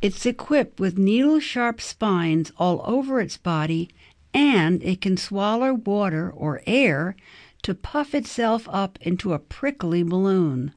It's 0.01 0.25
equipped 0.25 0.79
with 0.79 0.97
needle 0.97 1.39
sharp 1.39 1.81
spines 1.81 2.51
all 2.57 2.81
over 2.85 3.19
its 3.19 3.37
body, 3.37 3.89
and 4.37 4.83
it 4.83 5.01
can 5.01 5.17
swallow 5.17 5.73
water 5.73 6.29
or 6.29 6.61
air 6.67 7.15
to 7.63 7.73
puff 7.73 8.13
itself 8.13 8.69
up 8.71 8.99
into 9.01 9.33
a 9.33 9.39
prickly 9.39 10.03
balloon. 10.03 10.71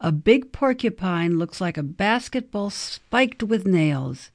A 0.00 0.10
big 0.10 0.50
porcupine 0.50 1.38
looks 1.38 1.60
like 1.60 1.76
a 1.76 1.82
basketball 1.82 2.70
spiked 2.70 3.42
with 3.42 3.66
nails. 3.66 4.30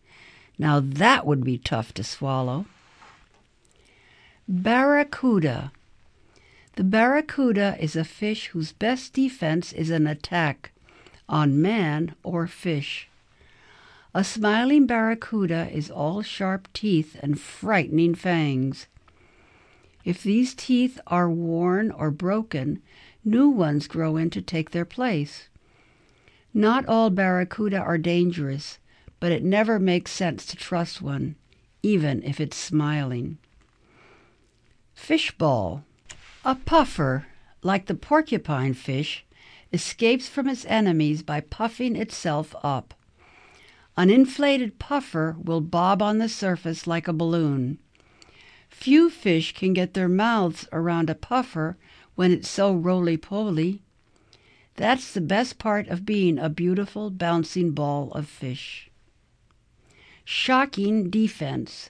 Now 0.59 0.79
that 0.79 1.25
would 1.25 1.43
be 1.43 1.57
tough 1.57 1.91
to 1.95 2.03
swallow. 2.03 2.67
Barracuda. 4.47 5.71
The 6.75 6.83
barracuda 6.83 7.77
is 7.79 7.95
a 7.95 8.03
fish 8.03 8.47
whose 8.47 8.73
best 8.73 9.13
defense 9.13 9.73
is 9.73 9.89
an 9.89 10.05
attack 10.05 10.71
on 11.27 11.59
man 11.59 12.13
or 12.21 12.45
fish. 12.45 13.09
A 14.17 14.23
smiling 14.23 14.85
barracuda 14.87 15.69
is 15.73 15.91
all 15.91 16.21
sharp 16.21 16.69
teeth 16.71 17.17
and 17.21 17.37
frightening 17.37 18.15
fangs. 18.15 18.87
If 20.05 20.23
these 20.23 20.53
teeth 20.53 21.01
are 21.05 21.29
worn 21.29 21.91
or 21.91 22.11
broken, 22.11 22.81
new 23.25 23.49
ones 23.49 23.87
grow 23.89 24.15
in 24.15 24.29
to 24.29 24.41
take 24.41 24.71
their 24.71 24.85
place. 24.85 25.49
Not 26.53 26.85
all 26.85 27.09
barracuda 27.09 27.77
are 27.77 27.97
dangerous, 27.97 28.79
but 29.19 29.33
it 29.33 29.43
never 29.43 29.79
makes 29.79 30.11
sense 30.11 30.45
to 30.45 30.55
trust 30.55 31.01
one, 31.01 31.35
even 31.83 32.23
if 32.23 32.39
it's 32.39 32.55
smiling. 32.55 33.37
Fishball. 34.97 35.83
A 36.45 36.55
puffer, 36.55 37.27
like 37.61 37.87
the 37.87 37.95
porcupine 37.95 38.75
fish, 38.75 39.25
escapes 39.73 40.29
from 40.29 40.47
its 40.47 40.63
enemies 40.69 41.21
by 41.21 41.41
puffing 41.41 41.97
itself 41.97 42.55
up. 42.63 42.93
An 43.97 44.09
inflated 44.09 44.77
puffer 44.77 45.37
will 45.41 45.61
bob 45.61 46.01
on 46.01 46.17
the 46.17 46.27
surface 46.27 46.85
like 46.85 47.07
a 47.07 47.13
balloon. 47.13 47.79
Few 48.69 49.09
fish 49.09 49.53
can 49.53 49.71
get 49.71 49.93
their 49.93 50.09
mouths 50.09 50.67
around 50.73 51.09
a 51.09 51.15
puffer 51.15 51.77
when 52.15 52.31
it's 52.31 52.49
so 52.49 52.73
roly 52.73 53.15
poly. 53.15 53.81
That's 54.75 55.13
the 55.13 55.21
best 55.21 55.57
part 55.57 55.87
of 55.87 56.05
being 56.05 56.37
a 56.37 56.49
beautiful 56.49 57.09
bouncing 57.09 57.71
ball 57.71 58.11
of 58.11 58.27
fish. 58.27 58.89
Shocking 60.25 61.09
defense. 61.09 61.89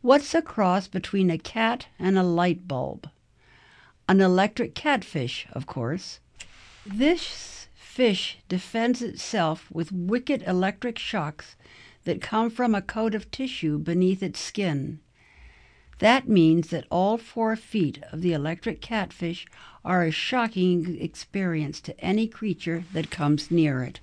What's 0.00 0.34
a 0.34 0.40
cross 0.40 0.88
between 0.88 1.30
a 1.30 1.36
cat 1.36 1.88
and 1.98 2.18
a 2.18 2.22
light 2.22 2.66
bulb? 2.66 3.10
An 4.08 4.22
electric 4.22 4.74
catfish, 4.74 5.46
of 5.52 5.66
course. 5.66 6.20
This 6.86 7.20
fish 7.94 8.38
defends 8.48 9.00
itself 9.00 9.70
with 9.70 9.92
wicked 9.92 10.42
electric 10.48 10.98
shocks 10.98 11.54
that 12.02 12.20
come 12.20 12.50
from 12.50 12.74
a 12.74 12.82
coat 12.82 13.14
of 13.14 13.30
tissue 13.30 13.78
beneath 13.78 14.20
its 14.20 14.40
skin. 14.40 14.98
That 16.00 16.28
means 16.28 16.70
that 16.70 16.88
all 16.90 17.16
four 17.18 17.54
feet 17.54 18.02
of 18.10 18.20
the 18.20 18.32
electric 18.32 18.80
catfish 18.80 19.46
are 19.84 20.02
a 20.02 20.10
shocking 20.10 21.00
experience 21.00 21.80
to 21.82 22.00
any 22.00 22.26
creature 22.26 22.82
that 22.92 23.12
comes 23.12 23.52
near 23.52 23.84
it. 23.84 24.00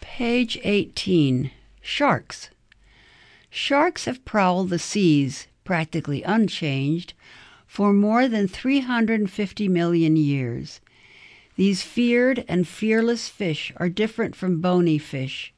Page 0.00 0.58
18 0.64 1.52
Sharks. 1.80 2.50
Sharks 3.48 4.06
have 4.06 4.24
prowled 4.24 4.70
the 4.70 4.80
seas, 4.80 5.46
practically 5.62 6.24
unchanged, 6.24 7.14
for 7.68 7.92
more 7.92 8.26
than 8.26 8.48
350 8.48 9.68
million 9.68 10.16
years. 10.16 10.80
These 11.58 11.82
feared 11.82 12.44
and 12.46 12.68
fearless 12.68 13.28
fish 13.28 13.72
are 13.78 13.88
different 13.88 14.36
from 14.36 14.60
bony 14.60 14.96
fish. 14.96 15.52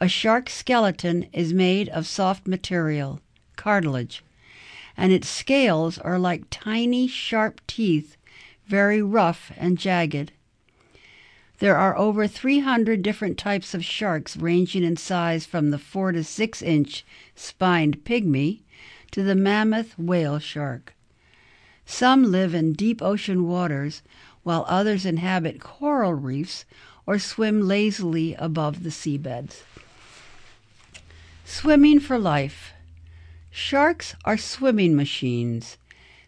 A 0.00 0.08
shark's 0.08 0.54
skeleton 0.54 1.26
is 1.30 1.52
made 1.52 1.90
of 1.90 2.06
soft 2.06 2.46
material, 2.46 3.20
cartilage, 3.54 4.24
and 4.96 5.12
its 5.12 5.28
scales 5.28 5.98
are 5.98 6.18
like 6.18 6.48
tiny, 6.48 7.06
sharp 7.06 7.60
teeth, 7.66 8.16
very 8.66 9.02
rough 9.02 9.52
and 9.58 9.76
jagged. 9.76 10.32
There 11.58 11.76
are 11.76 11.98
over 11.98 12.26
300 12.26 13.02
different 13.02 13.36
types 13.36 13.74
of 13.74 13.84
sharks, 13.84 14.38
ranging 14.38 14.84
in 14.84 14.96
size 14.96 15.44
from 15.44 15.68
the 15.68 15.78
4 15.78 16.12
to 16.12 16.24
6 16.24 16.62
inch 16.62 17.04
spined 17.34 18.04
pygmy 18.04 18.62
to 19.10 19.22
the 19.22 19.34
mammoth 19.34 19.98
whale 19.98 20.38
shark. 20.38 20.94
Some 21.84 22.30
live 22.30 22.54
in 22.54 22.72
deep 22.72 23.02
ocean 23.02 23.46
waters, 23.46 24.00
while 24.42 24.64
others 24.68 25.04
inhabit 25.04 25.60
coral 25.60 26.14
reefs 26.14 26.64
or 27.06 27.18
swim 27.18 27.60
lazily 27.66 28.34
above 28.34 28.82
the 28.82 28.90
seabeds. 28.90 29.62
Swimming 31.44 32.00
for 32.00 32.18
life. 32.18 32.72
Sharks 33.50 34.14
are 34.24 34.36
swimming 34.36 34.94
machines. 34.94 35.76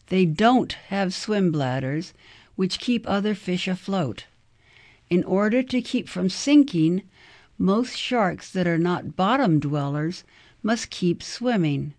They 0.09 0.25
don't 0.25 0.73
have 0.89 1.15
swim 1.15 1.53
bladders, 1.53 2.13
which 2.57 2.81
keep 2.81 3.09
other 3.09 3.35
fish 3.35 3.69
afloat. 3.69 4.27
In 5.09 5.23
order 5.25 5.63
to 5.63 5.81
keep 5.81 6.09
from 6.09 6.29
sinking, 6.29 7.03
most 7.57 7.97
sharks 7.97 8.51
that 8.51 8.67
are 8.67 8.79
not 8.79 9.15
bottom 9.17 9.61
dwellers 9.61 10.25
must 10.63 10.91
keep 10.91 11.23
swimming. 11.23 11.95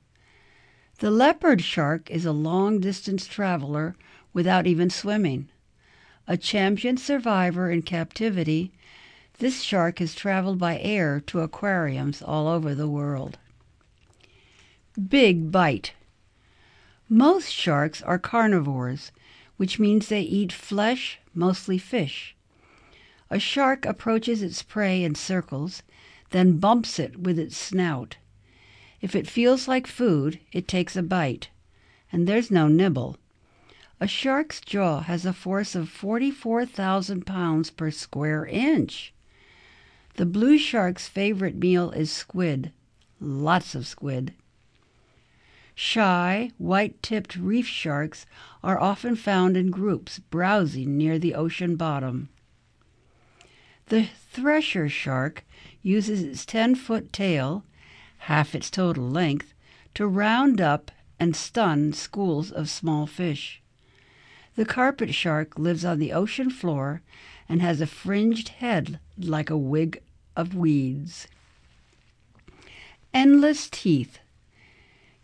The 0.99 1.11
leopard 1.11 1.61
shark 1.61 2.11
is 2.11 2.25
a 2.25 2.31
long 2.31 2.79
distance 2.79 3.25
traveler 3.25 3.95
without 4.33 4.67
even 4.67 4.89
swimming. 4.89 5.47
A 6.27 6.37
champion 6.37 6.97
survivor 6.97 7.69
in 7.69 7.81
captivity, 7.81 8.71
this 9.39 9.61
shark 9.61 9.99
has 9.99 10.15
traveled 10.15 10.57
by 10.57 10.79
air 10.79 11.19
to 11.27 11.41
aquariums 11.41 12.21
all 12.21 12.47
over 12.47 12.73
the 12.73 12.87
world. 12.87 13.37
Big 15.09 15.51
bite. 15.51 15.93
Most 17.09 17.51
sharks 17.51 18.01
are 18.03 18.19
carnivores, 18.19 19.11
which 19.57 19.79
means 19.79 20.07
they 20.07 20.21
eat 20.21 20.53
flesh, 20.53 21.19
mostly 21.33 21.77
fish. 21.77 22.35
A 23.29 23.39
shark 23.39 23.85
approaches 23.85 24.41
its 24.41 24.63
prey 24.63 25.03
in 25.03 25.15
circles, 25.15 25.83
then 26.29 26.57
bumps 26.57 26.99
it 26.99 27.19
with 27.19 27.37
its 27.37 27.57
snout. 27.57 28.17
If 29.01 29.15
it 29.15 29.27
feels 29.27 29.67
like 29.67 29.87
food, 29.87 30.39
it 30.51 30.67
takes 30.67 30.95
a 30.95 31.03
bite, 31.03 31.49
and 32.11 32.27
there's 32.27 32.49
no 32.49 32.67
nibble. 32.67 33.17
A 33.99 34.07
shark's 34.07 34.59
jaw 34.59 35.01
has 35.01 35.25
a 35.25 35.33
force 35.33 35.75
of 35.75 35.87
44,000 35.89 37.25
pounds 37.25 37.69
per 37.69 37.89
square 37.89 38.45
inch. 38.45 39.13
The 40.15 40.25
blue 40.25 40.57
shark's 40.57 41.07
favorite 41.07 41.55
meal 41.55 41.89
is 41.91 42.11
squid, 42.11 42.71
lots 43.19 43.75
of 43.75 43.87
squid. 43.87 44.33
Shy, 45.75 46.51
white 46.57 47.01
tipped 47.01 47.35
reef 47.35 47.65
sharks 47.65 48.25
are 48.63 48.79
often 48.79 49.15
found 49.15 49.57
in 49.57 49.71
groups 49.71 50.19
browsing 50.19 50.97
near 50.97 51.17
the 51.17 51.33
ocean 51.33 51.75
bottom. 51.75 52.29
The 53.87 54.09
thresher 54.31 54.87
shark 54.87 55.43
uses 55.81 56.21
its 56.21 56.45
10 56.45 56.75
foot 56.75 57.11
tail, 57.11 57.65
half 58.19 58.53
its 58.53 58.69
total 58.69 59.09
length, 59.09 59.53
to 59.95 60.07
round 60.07 60.61
up 60.61 60.91
and 61.19 61.35
stun 61.35 61.93
schools 61.93 62.51
of 62.51 62.69
small 62.69 63.07
fish. 63.07 63.62
The 64.55 64.65
carpet 64.65 65.15
shark 65.15 65.57
lives 65.57 65.83
on 65.83 65.97
the 65.97 66.13
ocean 66.13 66.51
floor 66.51 67.01
and 67.49 67.61
has 67.61 67.81
a 67.81 67.87
fringed 67.87 68.49
head 68.49 68.99
like 69.17 69.49
a 69.49 69.57
wig 69.57 70.01
of 70.35 70.55
weeds. 70.55 71.27
Endless 73.13 73.67
teeth. 73.69 74.19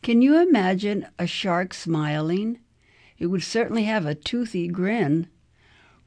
Can 0.01 0.21
you 0.21 0.41
imagine 0.41 1.07
a 1.19 1.27
shark 1.27 1.73
smiling? 1.73 2.59
It 3.19 3.27
would 3.27 3.43
certainly 3.43 3.83
have 3.83 4.05
a 4.05 4.15
toothy 4.15 4.67
grin. 4.67 5.27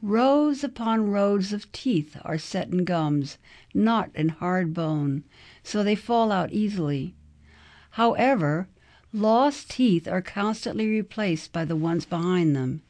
Rows 0.00 0.64
upon 0.64 1.10
rows 1.10 1.52
of 1.52 1.70
teeth 1.70 2.16
are 2.24 2.38
set 2.38 2.68
in 2.68 2.84
gums, 2.84 3.38
not 3.72 4.10
in 4.16 4.30
hard 4.30 4.74
bone, 4.74 5.22
so 5.62 5.84
they 5.84 5.94
fall 5.94 6.32
out 6.32 6.50
easily. 6.50 7.14
However, 7.90 8.66
lost 9.12 9.70
teeth 9.70 10.08
are 10.08 10.22
constantly 10.22 10.88
replaced 10.88 11.52
by 11.52 11.64
the 11.64 11.76
ones 11.76 12.04
behind 12.04 12.56
them. 12.56 12.82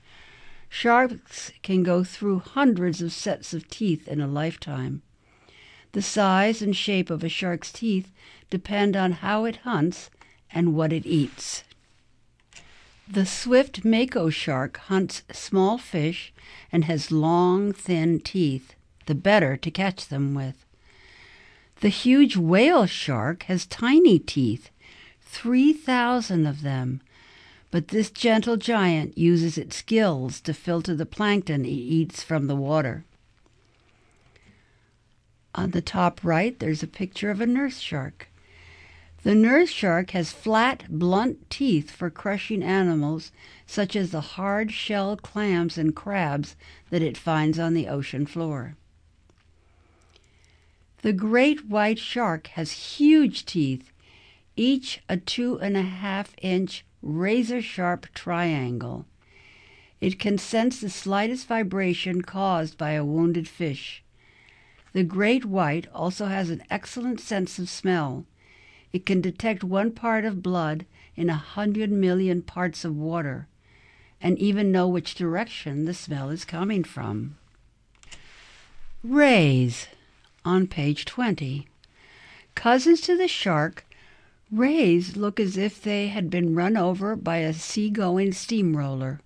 Sharks 0.74 1.52
can 1.60 1.82
go 1.82 2.02
through 2.02 2.38
hundreds 2.38 3.02
of 3.02 3.12
sets 3.12 3.52
of 3.52 3.68
teeth 3.68 4.08
in 4.08 4.22
a 4.22 4.26
lifetime. 4.26 5.02
The 5.92 6.00
size 6.00 6.62
and 6.62 6.74
shape 6.74 7.10
of 7.10 7.22
a 7.22 7.28
shark's 7.28 7.70
teeth 7.70 8.10
depend 8.48 8.96
on 8.96 9.12
how 9.12 9.44
it 9.44 9.56
hunts 9.68 10.08
and 10.50 10.74
what 10.74 10.90
it 10.90 11.04
eats. 11.04 11.62
The 13.06 13.26
swift 13.26 13.84
mako 13.84 14.30
shark 14.30 14.78
hunts 14.78 15.22
small 15.30 15.76
fish 15.76 16.32
and 16.72 16.86
has 16.86 17.12
long, 17.12 17.74
thin 17.74 18.18
teeth, 18.18 18.74
the 19.04 19.14
better 19.14 19.58
to 19.58 19.70
catch 19.70 20.08
them 20.08 20.32
with. 20.32 20.64
The 21.80 21.90
huge 21.90 22.38
whale 22.38 22.86
shark 22.86 23.42
has 23.42 23.66
tiny 23.66 24.18
teeth, 24.18 24.70
3,000 25.20 26.46
of 26.46 26.62
them, 26.62 27.02
but 27.72 27.88
this 27.88 28.10
gentle 28.10 28.58
giant 28.58 29.16
uses 29.16 29.56
its 29.56 29.80
gills 29.80 30.42
to 30.42 30.52
filter 30.52 30.94
the 30.94 31.06
plankton 31.06 31.64
it 31.64 31.70
eats 31.70 32.22
from 32.22 32.46
the 32.46 32.54
water. 32.54 33.02
On 35.54 35.70
the 35.70 35.80
top 35.80 36.20
right, 36.22 36.58
there's 36.58 36.82
a 36.82 36.86
picture 36.86 37.30
of 37.30 37.40
a 37.40 37.46
nurse 37.46 37.78
shark. 37.78 38.28
The 39.22 39.34
nurse 39.34 39.70
shark 39.70 40.10
has 40.10 40.32
flat, 40.32 40.84
blunt 40.90 41.48
teeth 41.48 41.90
for 41.90 42.10
crushing 42.10 42.62
animals 42.62 43.32
such 43.66 43.96
as 43.96 44.10
the 44.10 44.20
hard 44.20 44.70
shell 44.70 45.16
clams 45.16 45.78
and 45.78 45.96
crabs 45.96 46.56
that 46.90 47.02
it 47.02 47.16
finds 47.16 47.58
on 47.58 47.72
the 47.72 47.88
ocean 47.88 48.26
floor. 48.26 48.76
The 51.00 51.14
great 51.14 51.66
white 51.66 51.98
shark 51.98 52.48
has 52.48 52.98
huge 52.98 53.46
teeth, 53.46 53.90
each 54.56 55.00
a 55.08 55.16
two 55.16 55.58
and 55.58 55.74
a 55.74 55.82
half 55.82 56.34
inch 56.42 56.84
razor 57.02 57.60
sharp 57.60 58.06
triangle. 58.14 59.06
It 60.00 60.18
can 60.18 60.38
sense 60.38 60.80
the 60.80 60.90
slightest 60.90 61.46
vibration 61.46 62.22
caused 62.22 62.78
by 62.78 62.92
a 62.92 63.04
wounded 63.04 63.48
fish. 63.48 64.02
The 64.92 65.04
great 65.04 65.44
white 65.44 65.86
also 65.94 66.26
has 66.26 66.50
an 66.50 66.62
excellent 66.70 67.20
sense 67.20 67.58
of 67.58 67.68
smell. 67.68 68.26
It 68.92 69.06
can 69.06 69.20
detect 69.20 69.64
one 69.64 69.92
part 69.92 70.24
of 70.24 70.42
blood 70.42 70.86
in 71.16 71.30
a 71.30 71.34
hundred 71.34 71.90
million 71.90 72.42
parts 72.42 72.84
of 72.84 72.96
water 72.96 73.46
and 74.22 74.38
even 74.38 74.70
know 74.70 74.86
which 74.86 75.14
direction 75.14 75.84
the 75.84 75.94
smell 75.94 76.30
is 76.30 76.44
coming 76.44 76.84
from. 76.84 77.36
Rays 79.02 79.88
on 80.44 80.68
page 80.68 81.04
20. 81.04 81.66
Cousins 82.54 83.00
to 83.00 83.16
the 83.16 83.26
shark, 83.26 83.84
rays 84.52 85.16
look 85.16 85.40
as 85.40 85.56
if 85.56 85.82
they 85.82 86.08
had 86.08 86.30
been 86.30 86.54
run 86.54 86.76
over 86.76 87.16
by 87.16 87.38
a 87.38 87.52
sea-going 87.52 88.32
steamroller. 88.32 89.20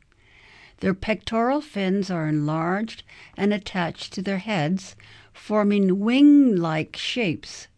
Their 0.79 0.95
pectoral 0.95 1.61
fins 1.61 2.11
are 2.11 2.29
enlarged 2.29 3.03
and 3.37 3.53
attached 3.53 4.13
to 4.15 4.23
their 4.23 4.39
heads, 4.39 4.97
forming 5.35 6.01
wing-like 6.01 6.97
shapes 6.97 7.69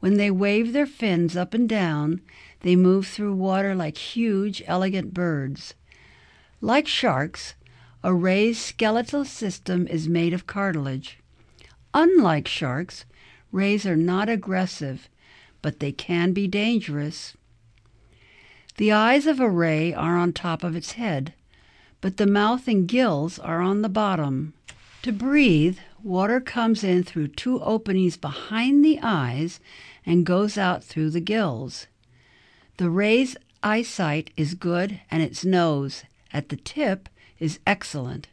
when 0.00 0.16
they 0.16 0.30
wave 0.30 0.72
their 0.72 0.86
fins 0.86 1.36
up 1.36 1.54
and 1.54 1.68
down, 1.68 2.20
they 2.60 2.76
move 2.76 3.06
through 3.06 3.34
water 3.34 3.74
like 3.74 3.98
huge, 3.98 4.62
elegant 4.66 5.12
birds. 5.12 5.74
Like 6.60 6.86
sharks, 6.86 7.54
a 8.04 8.14
ray's 8.14 8.58
skeletal 8.58 9.24
system 9.24 9.88
is 9.88 10.08
made 10.08 10.32
of 10.32 10.46
cartilage. 10.46 11.18
Unlike 11.94 12.46
sharks, 12.46 13.04
rays 13.50 13.86
are 13.86 13.96
not 13.96 14.28
aggressive, 14.28 15.08
but 15.62 15.80
they 15.80 15.92
can 15.92 16.32
be 16.32 16.46
dangerous. 16.46 17.36
The 18.76 18.92
eyes 18.92 19.26
of 19.26 19.40
a 19.40 19.50
ray 19.50 19.92
are 19.92 20.16
on 20.16 20.32
top 20.32 20.62
of 20.62 20.76
its 20.76 20.92
head, 20.92 21.34
but 22.00 22.16
the 22.16 22.26
mouth 22.26 22.68
and 22.68 22.86
gills 22.86 23.38
are 23.38 23.60
on 23.60 23.82
the 23.82 23.88
bottom. 23.88 24.54
To 25.02 25.12
breathe, 25.12 25.78
water 26.02 26.40
comes 26.40 26.84
in 26.84 27.02
through 27.02 27.28
two 27.28 27.60
openings 27.60 28.16
behind 28.16 28.84
the 28.84 29.00
eyes 29.02 29.58
and 30.06 30.24
goes 30.26 30.56
out 30.56 30.84
through 30.84 31.10
the 31.10 31.20
gills. 31.20 31.86
The 32.76 32.90
ray's 32.90 33.36
eyesight 33.62 34.30
is 34.36 34.54
good 34.54 35.00
and 35.10 35.22
its 35.22 35.44
nose, 35.44 36.04
at 36.32 36.48
the 36.48 36.56
tip, 36.56 37.08
is 37.38 37.58
excellent. 37.66 38.28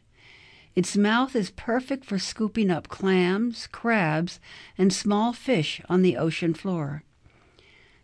Its 0.76 0.96
mouth 0.96 1.34
is 1.34 1.50
perfect 1.50 2.04
for 2.04 2.18
scooping 2.18 2.70
up 2.70 2.88
clams, 2.88 3.66
crabs, 3.66 4.38
and 4.76 4.92
small 4.92 5.32
fish 5.32 5.80
on 5.88 6.02
the 6.02 6.16
ocean 6.16 6.52
floor. 6.52 7.02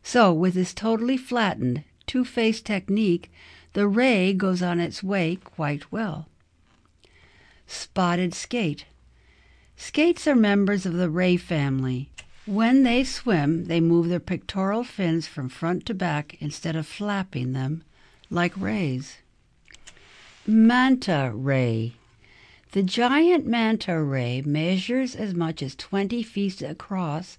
So, 0.02 0.32
with 0.32 0.54
this 0.54 0.74
totally 0.74 1.16
flattened, 1.16 1.84
two 2.06 2.24
faced 2.24 2.66
technique, 2.66 3.30
the 3.72 3.88
ray 3.88 4.32
goes 4.32 4.62
on 4.62 4.80
its 4.80 5.02
way 5.02 5.36
quite 5.36 5.90
well. 5.90 6.28
Spotted 7.66 8.34
skate. 8.34 8.86
Skates 9.76 10.26
are 10.26 10.36
members 10.36 10.84
of 10.84 10.94
the 10.94 11.08
ray 11.08 11.36
family. 11.36 12.10
When 12.44 12.82
they 12.82 13.04
swim, 13.04 13.66
they 13.66 13.80
move 13.80 14.08
their 14.08 14.20
pectoral 14.20 14.84
fins 14.84 15.26
from 15.26 15.48
front 15.48 15.86
to 15.86 15.94
back 15.94 16.36
instead 16.40 16.76
of 16.76 16.86
flapping 16.86 17.52
them 17.52 17.84
like 18.30 18.52
rays. 18.56 19.18
Manta 20.46 21.30
ray. 21.34 21.94
The 22.72 22.82
giant 22.82 23.46
manta 23.46 24.02
ray 24.02 24.40
measures 24.40 25.14
as 25.14 25.34
much 25.34 25.62
as 25.62 25.74
20 25.74 26.22
feet 26.22 26.62
across 26.62 27.36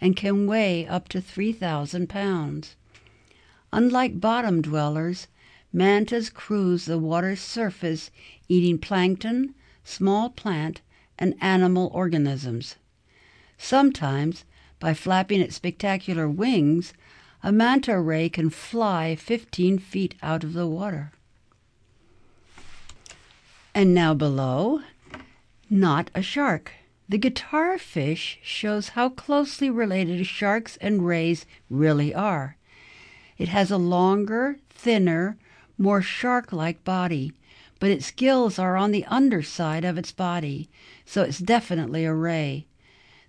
and 0.00 0.14
can 0.14 0.46
weigh 0.46 0.86
up 0.86 1.08
to 1.08 1.20
3,000 1.20 2.08
pounds. 2.08 2.76
Unlike 3.72 4.20
bottom 4.20 4.62
dwellers, 4.62 5.26
mantas 5.72 6.30
cruise 6.30 6.84
the 6.84 6.98
water's 6.98 7.40
surface 7.40 8.12
eating 8.48 8.78
plankton, 8.78 9.56
small 9.82 10.30
plant, 10.30 10.82
and 11.18 11.34
animal 11.40 11.90
organisms. 11.92 12.76
Sometimes, 13.58 14.44
by 14.78 14.94
flapping 14.94 15.40
its 15.40 15.56
spectacular 15.56 16.28
wings, 16.28 16.92
a 17.42 17.50
manta 17.50 18.00
ray 18.00 18.28
can 18.28 18.50
fly 18.50 19.16
15 19.16 19.80
feet 19.80 20.14
out 20.22 20.44
of 20.44 20.52
the 20.52 20.68
water. 20.68 21.10
And 23.76 23.92
now 23.92 24.14
below, 24.14 24.80
not 25.68 26.10
a 26.14 26.22
shark. 26.22 26.72
The 27.10 27.18
guitar 27.18 27.76
fish 27.76 28.38
shows 28.42 28.88
how 28.96 29.10
closely 29.10 29.68
related 29.68 30.26
sharks 30.26 30.78
and 30.78 31.06
rays 31.06 31.44
really 31.68 32.14
are. 32.14 32.56
It 33.36 33.48
has 33.48 33.70
a 33.70 33.76
longer, 33.76 34.56
thinner, 34.70 35.36
more 35.76 36.00
shark 36.00 36.54
like 36.54 36.84
body, 36.84 37.34
but 37.78 37.90
its 37.90 38.10
gills 38.10 38.58
are 38.58 38.78
on 38.78 38.92
the 38.92 39.04
underside 39.08 39.84
of 39.84 39.98
its 39.98 40.10
body, 40.10 40.70
so 41.04 41.20
it's 41.20 41.38
definitely 41.38 42.06
a 42.06 42.14
ray. 42.14 42.64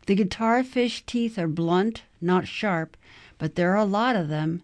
The 0.05 0.15
guitar 0.15 0.63
fish 0.63 1.05
teeth 1.05 1.37
are 1.37 1.49
blunt, 1.49 2.03
not 2.21 2.47
sharp, 2.47 2.95
but 3.37 3.55
there 3.55 3.73
are 3.73 3.83
a 3.83 3.83
lot 3.83 4.15
of 4.15 4.29
them 4.29 4.61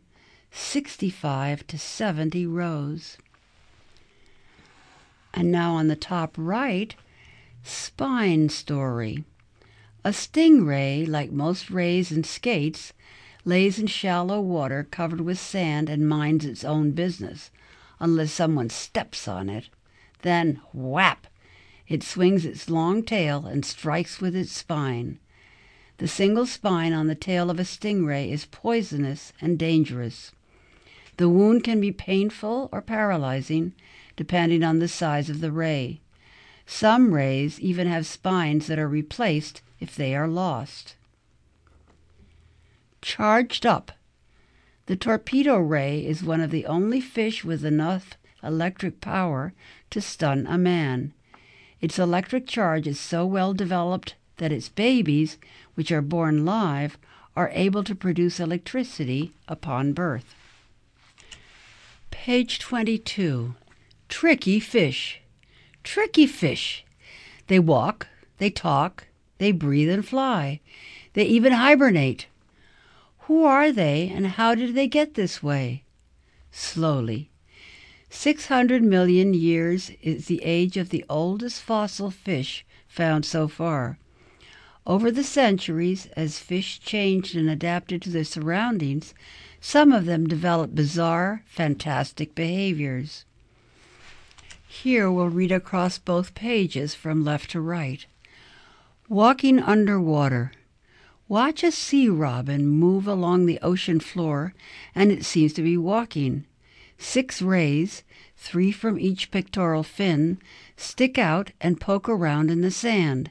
65 0.49 1.67
to 1.67 1.77
70 1.77 2.47
rows. 2.47 3.17
And 5.33 5.51
now 5.51 5.75
on 5.75 5.87
the 5.87 5.95
top 5.95 6.35
right, 6.37 6.95
spine 7.63 8.49
story. 8.49 9.23
A 10.03 10.09
stingray, 10.11 11.07
like 11.07 11.31
most 11.31 11.69
rays 11.69 12.11
and 12.11 12.25
skates, 12.25 12.93
lays 13.45 13.79
in 13.79 13.87
shallow 13.87 14.39
water 14.39 14.87
covered 14.89 15.21
with 15.21 15.39
sand 15.39 15.89
and 15.89 16.07
minds 16.07 16.45
its 16.45 16.63
own 16.63 16.91
business, 16.91 17.51
unless 17.99 18.31
someone 18.31 18.69
steps 18.69 19.27
on 19.27 19.49
it. 19.49 19.69
Then, 20.21 20.61
whap! 20.71 21.27
It 21.87 22.03
swings 22.03 22.45
its 22.45 22.69
long 22.69 23.03
tail 23.03 23.45
and 23.45 23.65
strikes 23.65 24.21
with 24.21 24.35
its 24.35 24.51
spine. 24.51 25.19
The 25.97 26.07
single 26.07 26.45
spine 26.45 26.93
on 26.93 27.07
the 27.07 27.15
tail 27.15 27.49
of 27.49 27.59
a 27.59 27.65
stingray 27.65 28.31
is 28.31 28.45
poisonous 28.45 29.33
and 29.41 29.57
dangerous. 29.59 30.31
The 31.17 31.29
wound 31.29 31.63
can 31.63 31.79
be 31.79 31.91
painful 31.91 32.69
or 32.71 32.81
paralyzing, 32.81 33.73
depending 34.15 34.63
on 34.63 34.79
the 34.79 34.87
size 34.87 35.29
of 35.29 35.41
the 35.41 35.51
ray. 35.51 36.01
Some 36.65 37.13
rays 37.13 37.59
even 37.59 37.87
have 37.87 38.05
spines 38.05 38.67
that 38.67 38.79
are 38.79 38.87
replaced 38.87 39.61
if 39.79 39.95
they 39.95 40.15
are 40.15 40.27
lost. 40.27 40.95
Charged 43.01 43.65
up. 43.65 43.91
The 44.85 44.95
torpedo 44.95 45.57
ray 45.57 46.05
is 46.05 46.23
one 46.23 46.41
of 46.41 46.51
the 46.51 46.65
only 46.65 47.01
fish 47.01 47.43
with 47.43 47.65
enough 47.65 48.17
electric 48.41 49.01
power 49.01 49.53
to 49.89 50.01
stun 50.01 50.45
a 50.47 50.57
man. 50.57 51.13
Its 51.81 51.99
electric 51.99 52.47
charge 52.47 52.87
is 52.87 52.99
so 52.99 53.25
well 53.25 53.53
developed 53.53 54.15
that 54.37 54.51
its 54.51 54.69
babies, 54.69 55.37
which 55.75 55.91
are 55.91 56.01
born 56.01 56.45
live, 56.45 56.97
are 57.35 57.51
able 57.53 57.83
to 57.83 57.95
produce 57.95 58.39
electricity 58.39 59.33
upon 59.47 59.93
birth. 59.93 60.35
Page 62.11 62.59
22. 62.59 63.55
Tricky 64.15 64.59
fish. 64.59 65.21
Tricky 65.83 66.27
fish. 66.27 66.85
They 67.47 67.57
walk, 67.57 68.07
they 68.37 68.51
talk, 68.51 69.07
they 69.39 69.51
breathe 69.51 69.89
and 69.89 70.07
fly. 70.07 70.59
They 71.13 71.25
even 71.25 71.51
hibernate. 71.51 72.27
Who 73.21 73.43
are 73.43 73.71
they 73.71 74.09
and 74.13 74.27
how 74.27 74.53
did 74.53 74.75
they 74.75 74.87
get 74.87 75.15
this 75.15 75.41
way? 75.41 75.83
Slowly. 76.51 77.31
600 78.11 78.83
million 78.83 79.33
years 79.33 79.89
is 80.03 80.27
the 80.27 80.43
age 80.43 80.77
of 80.77 80.89
the 80.89 81.03
oldest 81.09 81.63
fossil 81.63 82.11
fish 82.11 82.63
found 82.87 83.25
so 83.25 83.47
far. 83.47 83.97
Over 84.85 85.09
the 85.09 85.23
centuries, 85.23 86.05
as 86.15 86.37
fish 86.37 86.79
changed 86.79 87.35
and 87.35 87.49
adapted 87.49 88.03
to 88.03 88.11
their 88.11 88.23
surroundings, 88.23 89.15
some 89.59 89.91
of 89.91 90.05
them 90.05 90.27
developed 90.27 90.75
bizarre, 90.75 91.43
fantastic 91.47 92.35
behaviors. 92.35 93.25
Here 94.81 95.09
we'll 95.09 95.29
read 95.29 95.51
across 95.51 95.99
both 95.99 96.33
pages 96.33 96.95
from 96.95 97.23
left 97.23 97.51
to 97.51 97.61
right. 97.61 98.05
Walking 99.07 99.59
underwater. 99.59 100.51
Watch 101.29 101.63
a 101.63 101.71
sea 101.71 102.09
robin 102.09 102.67
move 102.67 103.07
along 103.07 103.45
the 103.45 103.59
ocean 103.61 103.99
floor, 103.99 104.55
and 104.95 105.11
it 105.11 105.23
seems 105.23 105.53
to 105.53 105.61
be 105.61 105.77
walking. 105.77 106.45
Six 106.97 107.39
rays, 107.41 108.03
three 108.35 108.71
from 108.71 108.99
each 108.99 109.29
pectoral 109.31 109.83
fin, 109.83 110.39
stick 110.75 111.17
out 111.17 111.51
and 111.61 111.79
poke 111.79 112.09
around 112.09 112.49
in 112.49 112.61
the 112.61 112.71
sand. 112.71 113.29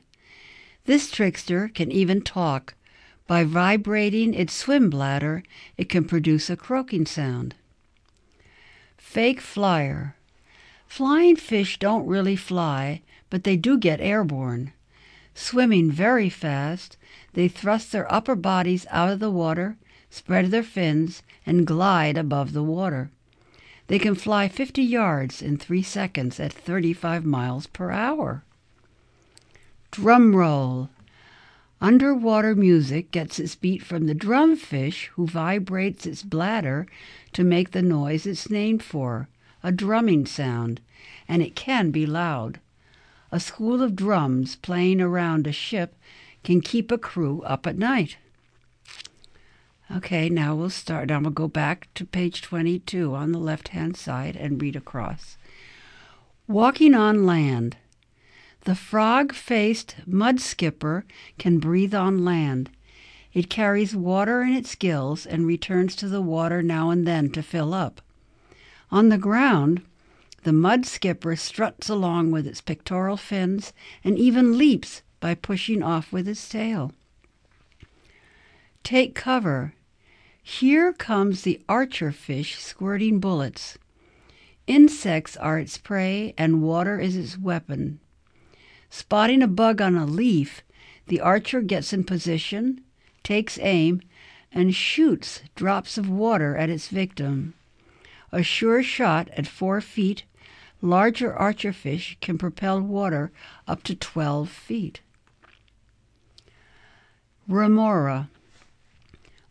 This 0.84 1.10
trickster 1.10 1.68
can 1.68 1.90
even 1.90 2.22
talk. 2.22 2.74
By 3.26 3.42
vibrating 3.44 4.32
its 4.32 4.54
swim 4.54 4.88
bladder, 4.88 5.42
it 5.76 5.88
can 5.88 6.04
produce 6.04 6.48
a 6.48 6.56
croaking 6.56 7.04
sound. 7.04 7.56
Fake 8.96 9.40
flyer. 9.40 10.16
Flying 10.92 11.36
fish 11.36 11.78
don't 11.78 12.06
really 12.06 12.36
fly, 12.36 13.00
but 13.30 13.44
they 13.44 13.56
do 13.56 13.78
get 13.78 13.98
airborne. 14.02 14.74
Swimming 15.34 15.90
very 15.90 16.28
fast, 16.28 16.98
they 17.32 17.48
thrust 17.48 17.92
their 17.92 18.12
upper 18.12 18.36
bodies 18.36 18.84
out 18.90 19.08
of 19.08 19.18
the 19.18 19.30
water, 19.30 19.78
spread 20.10 20.50
their 20.50 20.62
fins, 20.62 21.22
and 21.46 21.66
glide 21.66 22.18
above 22.18 22.52
the 22.52 22.62
water. 22.62 23.10
They 23.86 23.98
can 23.98 24.14
fly 24.14 24.48
50 24.48 24.82
yards 24.82 25.40
in 25.40 25.56
three 25.56 25.82
seconds 25.82 26.38
at 26.38 26.52
35 26.52 27.24
miles 27.24 27.66
per 27.68 27.90
hour. 27.90 28.44
Drum 29.92 30.36
roll. 30.36 30.90
Underwater 31.80 32.54
music 32.54 33.10
gets 33.10 33.38
its 33.38 33.54
beat 33.54 33.82
from 33.82 34.04
the 34.04 34.14
drumfish, 34.14 35.06
who 35.14 35.26
vibrates 35.26 36.04
its 36.04 36.22
bladder 36.22 36.86
to 37.32 37.42
make 37.42 37.70
the 37.70 37.80
noise 37.80 38.26
it's 38.26 38.50
named 38.50 38.82
for 38.82 39.30
a 39.62 39.72
drumming 39.72 40.26
sound, 40.26 40.80
and 41.28 41.42
it 41.42 41.54
can 41.54 41.90
be 41.90 42.06
loud. 42.06 42.60
A 43.30 43.40
school 43.40 43.82
of 43.82 43.96
drums 43.96 44.56
playing 44.56 45.00
around 45.00 45.46
a 45.46 45.52
ship 45.52 45.96
can 46.42 46.60
keep 46.60 46.90
a 46.90 46.98
crew 46.98 47.42
up 47.42 47.66
at 47.66 47.78
night. 47.78 48.16
Okay, 49.94 50.28
now 50.28 50.54
we'll 50.54 50.70
start. 50.70 51.08
Now 51.08 51.20
we'll 51.20 51.30
go 51.30 51.48
back 51.48 51.88
to 51.94 52.04
page 52.04 52.40
22 52.42 53.14
on 53.14 53.32
the 53.32 53.38
left 53.38 53.68
hand 53.68 53.96
side 53.96 54.36
and 54.36 54.60
read 54.60 54.74
across. 54.74 55.36
Walking 56.46 56.94
on 56.94 57.26
land. 57.26 57.76
The 58.62 58.74
frog 58.74 59.34
faced 59.34 59.96
mud 60.06 60.40
skipper 60.40 61.04
can 61.38 61.58
breathe 61.58 61.94
on 61.94 62.24
land. 62.24 62.70
It 63.32 63.50
carries 63.50 63.96
water 63.96 64.42
in 64.42 64.52
its 64.52 64.74
gills 64.74 65.26
and 65.26 65.46
returns 65.46 65.96
to 65.96 66.08
the 66.08 66.22
water 66.22 66.62
now 66.62 66.90
and 66.90 67.06
then 67.06 67.30
to 67.30 67.42
fill 67.42 67.74
up. 67.74 68.00
On 68.92 69.08
the 69.08 69.16
ground, 69.16 69.80
the 70.42 70.52
mud 70.52 70.84
skipper 70.84 71.34
struts 71.34 71.88
along 71.88 72.30
with 72.30 72.46
its 72.46 72.60
pectoral 72.60 73.16
fins 73.16 73.72
and 74.04 74.18
even 74.18 74.58
leaps 74.58 75.00
by 75.18 75.34
pushing 75.34 75.82
off 75.82 76.12
with 76.12 76.28
its 76.28 76.46
tail. 76.46 76.92
Take 78.84 79.14
cover. 79.14 79.72
Here 80.42 80.92
comes 80.92 81.40
the 81.40 81.62
archer 81.70 82.12
fish 82.12 82.58
squirting 82.58 83.18
bullets. 83.18 83.78
Insects 84.66 85.38
are 85.38 85.58
its 85.58 85.78
prey, 85.78 86.34
and 86.36 86.62
water 86.62 87.00
is 87.00 87.16
its 87.16 87.38
weapon. 87.38 87.98
Spotting 88.90 89.42
a 89.42 89.48
bug 89.48 89.80
on 89.80 89.96
a 89.96 90.04
leaf, 90.04 90.62
the 91.06 91.20
archer 91.20 91.62
gets 91.62 91.94
in 91.94 92.04
position, 92.04 92.82
takes 93.22 93.58
aim, 93.62 94.02
and 94.52 94.74
shoots 94.74 95.40
drops 95.54 95.96
of 95.96 96.10
water 96.10 96.58
at 96.58 96.68
its 96.68 96.88
victim. 96.88 97.54
A 98.32 98.42
sure 98.42 98.82
shot 98.82 99.28
at 99.36 99.46
four 99.46 99.82
feet, 99.82 100.24
larger 100.80 101.32
archerfish 101.34 102.16
can 102.20 102.38
propel 102.38 102.80
water 102.80 103.30
up 103.68 103.82
to 103.82 103.94
12 103.94 104.48
feet. 104.48 105.00
Remora. 107.46 108.30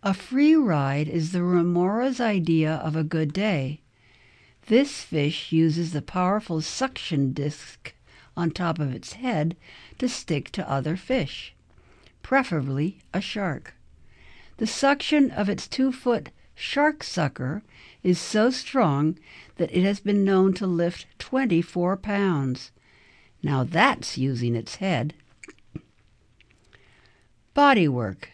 A 0.01 0.15
free 0.15 0.55
ride 0.55 1.07
is 1.07 1.31
the 1.31 1.43
remora's 1.43 2.19
idea 2.19 2.73
of 2.77 2.95
a 2.95 3.03
good 3.03 3.33
day. 3.33 3.81
This 4.65 5.03
fish 5.03 5.51
uses 5.51 5.93
the 5.93 6.01
powerful 6.01 6.59
suction 6.61 7.33
disc 7.33 7.93
on 8.35 8.49
top 8.49 8.79
of 8.79 8.95
its 8.95 9.13
head 9.13 9.55
to 9.99 10.09
stick 10.09 10.51
to 10.53 10.67
other 10.67 10.97
fish, 10.97 11.53
preferably 12.23 12.97
a 13.13 13.21
shark. 13.21 13.75
The 14.57 14.65
suction 14.65 15.29
of 15.29 15.49
its 15.49 15.67
two 15.67 15.91
foot 15.91 16.29
shark 16.61 17.03
sucker 17.03 17.63
is 18.03 18.19
so 18.19 18.51
strong 18.51 19.17
that 19.57 19.75
it 19.75 19.83
has 19.83 19.99
been 19.99 20.23
known 20.23 20.53
to 20.53 20.67
lift 20.67 21.07
24 21.17 21.97
pounds. 21.97 22.71
Now 23.41 23.63
that's 23.63 24.17
using 24.17 24.55
its 24.55 24.75
head. 24.75 25.15
Body 27.53 27.87
work. 27.87 28.29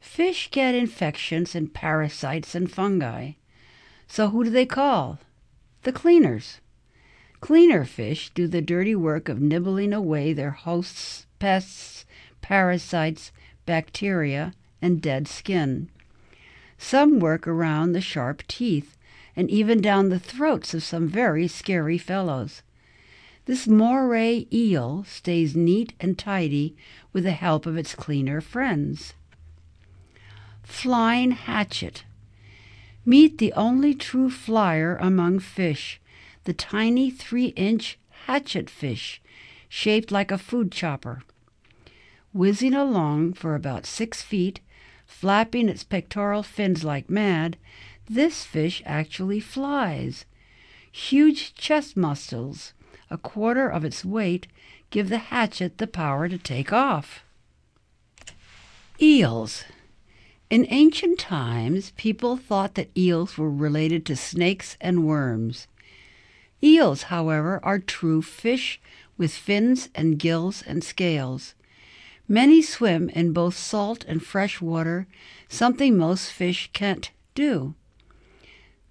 Fish 0.00 0.50
get 0.50 0.74
infections 0.74 1.54
and 1.54 1.72
parasites 1.72 2.54
and 2.54 2.70
fungi. 2.70 3.32
So 4.08 4.28
who 4.28 4.44
do 4.44 4.50
they 4.50 4.66
call? 4.66 5.20
The 5.84 5.92
cleaners. 5.92 6.60
Cleaner 7.40 7.84
fish 7.84 8.30
do 8.34 8.48
the 8.48 8.60
dirty 8.60 8.94
work 8.94 9.28
of 9.28 9.40
nibbling 9.40 9.92
away 9.92 10.32
their 10.32 10.50
hosts' 10.50 11.26
pests, 11.38 12.04
parasites, 12.40 13.32
bacteria, 13.66 14.52
and 14.82 15.00
dead 15.00 15.28
skin. 15.28 15.90
Some 16.86 17.18
work 17.18 17.48
around 17.48 17.92
the 17.92 18.02
sharp 18.02 18.46
teeth 18.46 18.98
and 19.34 19.50
even 19.50 19.80
down 19.80 20.10
the 20.10 20.18
throats 20.18 20.74
of 20.74 20.82
some 20.82 21.08
very 21.08 21.48
scary 21.48 21.96
fellows. 21.96 22.60
This 23.46 23.66
moray 23.66 24.46
eel 24.52 25.02
stays 25.08 25.56
neat 25.56 25.94
and 25.98 26.18
tidy 26.18 26.76
with 27.10 27.24
the 27.24 27.30
help 27.32 27.64
of 27.64 27.78
its 27.78 27.94
cleaner 27.94 28.42
friends. 28.42 29.14
Flying 30.62 31.30
hatchet. 31.30 32.04
Meet 33.06 33.38
the 33.38 33.54
only 33.54 33.94
true 33.94 34.28
flyer 34.28 34.96
among 34.96 35.38
fish, 35.38 36.02
the 36.44 36.52
tiny 36.52 37.10
three 37.10 37.54
inch 37.56 37.98
hatchet 38.26 38.68
fish, 38.68 39.22
shaped 39.70 40.12
like 40.12 40.30
a 40.30 40.36
food 40.36 40.70
chopper. 40.70 41.22
Whizzing 42.34 42.74
along 42.74 43.32
for 43.32 43.54
about 43.54 43.86
six 43.86 44.20
feet, 44.20 44.60
flapping 45.20 45.68
its 45.68 45.84
pectoral 45.84 46.42
fins 46.42 46.82
like 46.82 47.08
mad, 47.08 47.56
this 48.10 48.44
fish 48.44 48.82
actually 48.84 49.40
flies. 49.40 50.24
Huge 50.90 51.54
chest 51.54 51.96
muscles, 51.96 52.72
a 53.10 53.16
quarter 53.16 53.68
of 53.68 53.84
its 53.84 54.04
weight, 54.04 54.48
give 54.90 55.08
the 55.08 55.18
hatchet 55.18 55.78
the 55.78 55.86
power 55.86 56.28
to 56.28 56.36
take 56.36 56.72
off. 56.72 57.24
Eels. 59.00 59.64
In 60.50 60.66
ancient 60.68 61.18
times, 61.18 61.92
people 61.96 62.36
thought 62.36 62.74
that 62.74 62.90
eels 62.96 63.38
were 63.38 63.50
related 63.50 64.04
to 64.06 64.16
snakes 64.16 64.76
and 64.80 65.06
worms. 65.06 65.68
Eels, 66.62 67.04
however, 67.04 67.60
are 67.62 67.78
true 67.78 68.20
fish 68.20 68.80
with 69.16 69.32
fins 69.32 69.88
and 69.94 70.18
gills 70.18 70.62
and 70.66 70.82
scales. 70.82 71.54
Many 72.28 72.62
swim 72.62 73.10
in 73.10 73.32
both 73.32 73.56
salt 73.56 74.04
and 74.08 74.24
fresh 74.24 74.60
water, 74.60 75.06
something 75.48 75.96
most 75.96 76.32
fish 76.32 76.70
can't 76.72 77.10
do. 77.34 77.74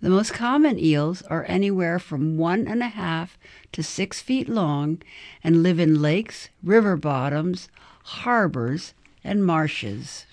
The 0.02 0.10
most 0.10 0.34
common 0.34 0.78
eels 0.78 1.22
are 1.24 1.46
anywhere 1.48 1.98
from 1.98 2.38
one 2.38 2.68
and 2.68 2.84
a 2.84 2.90
half 2.90 3.40
to 3.72 3.82
six 3.82 4.22
feet 4.22 4.48
long 4.48 5.02
and 5.44 5.64
live 5.64 5.80
in 5.80 6.02
lakes, 6.02 6.50
river 6.62 6.96
bottoms, 6.96 7.70
harbors, 8.04 8.94
and 9.24 9.46
marshes. 9.46 10.26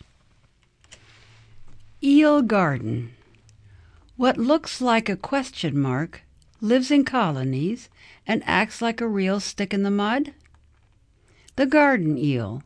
Eel 2.03 2.42
Garden. 2.42 3.14
What 4.16 4.36
looks 4.36 4.80
like 4.80 5.09
a 5.09 5.16
question 5.16 5.78
mark 5.78 6.22
lives 6.61 6.90
in 6.90 7.05
colonies 7.05 7.88
and 8.26 8.42
acts 8.44 8.82
like 8.82 9.01
a 9.01 9.09
real 9.09 9.40
stick 9.40 9.72
in 9.72 9.84
the 9.84 9.90
mud? 9.90 10.34
The 11.57 11.66
garden 11.66 12.18
eel. 12.18 12.62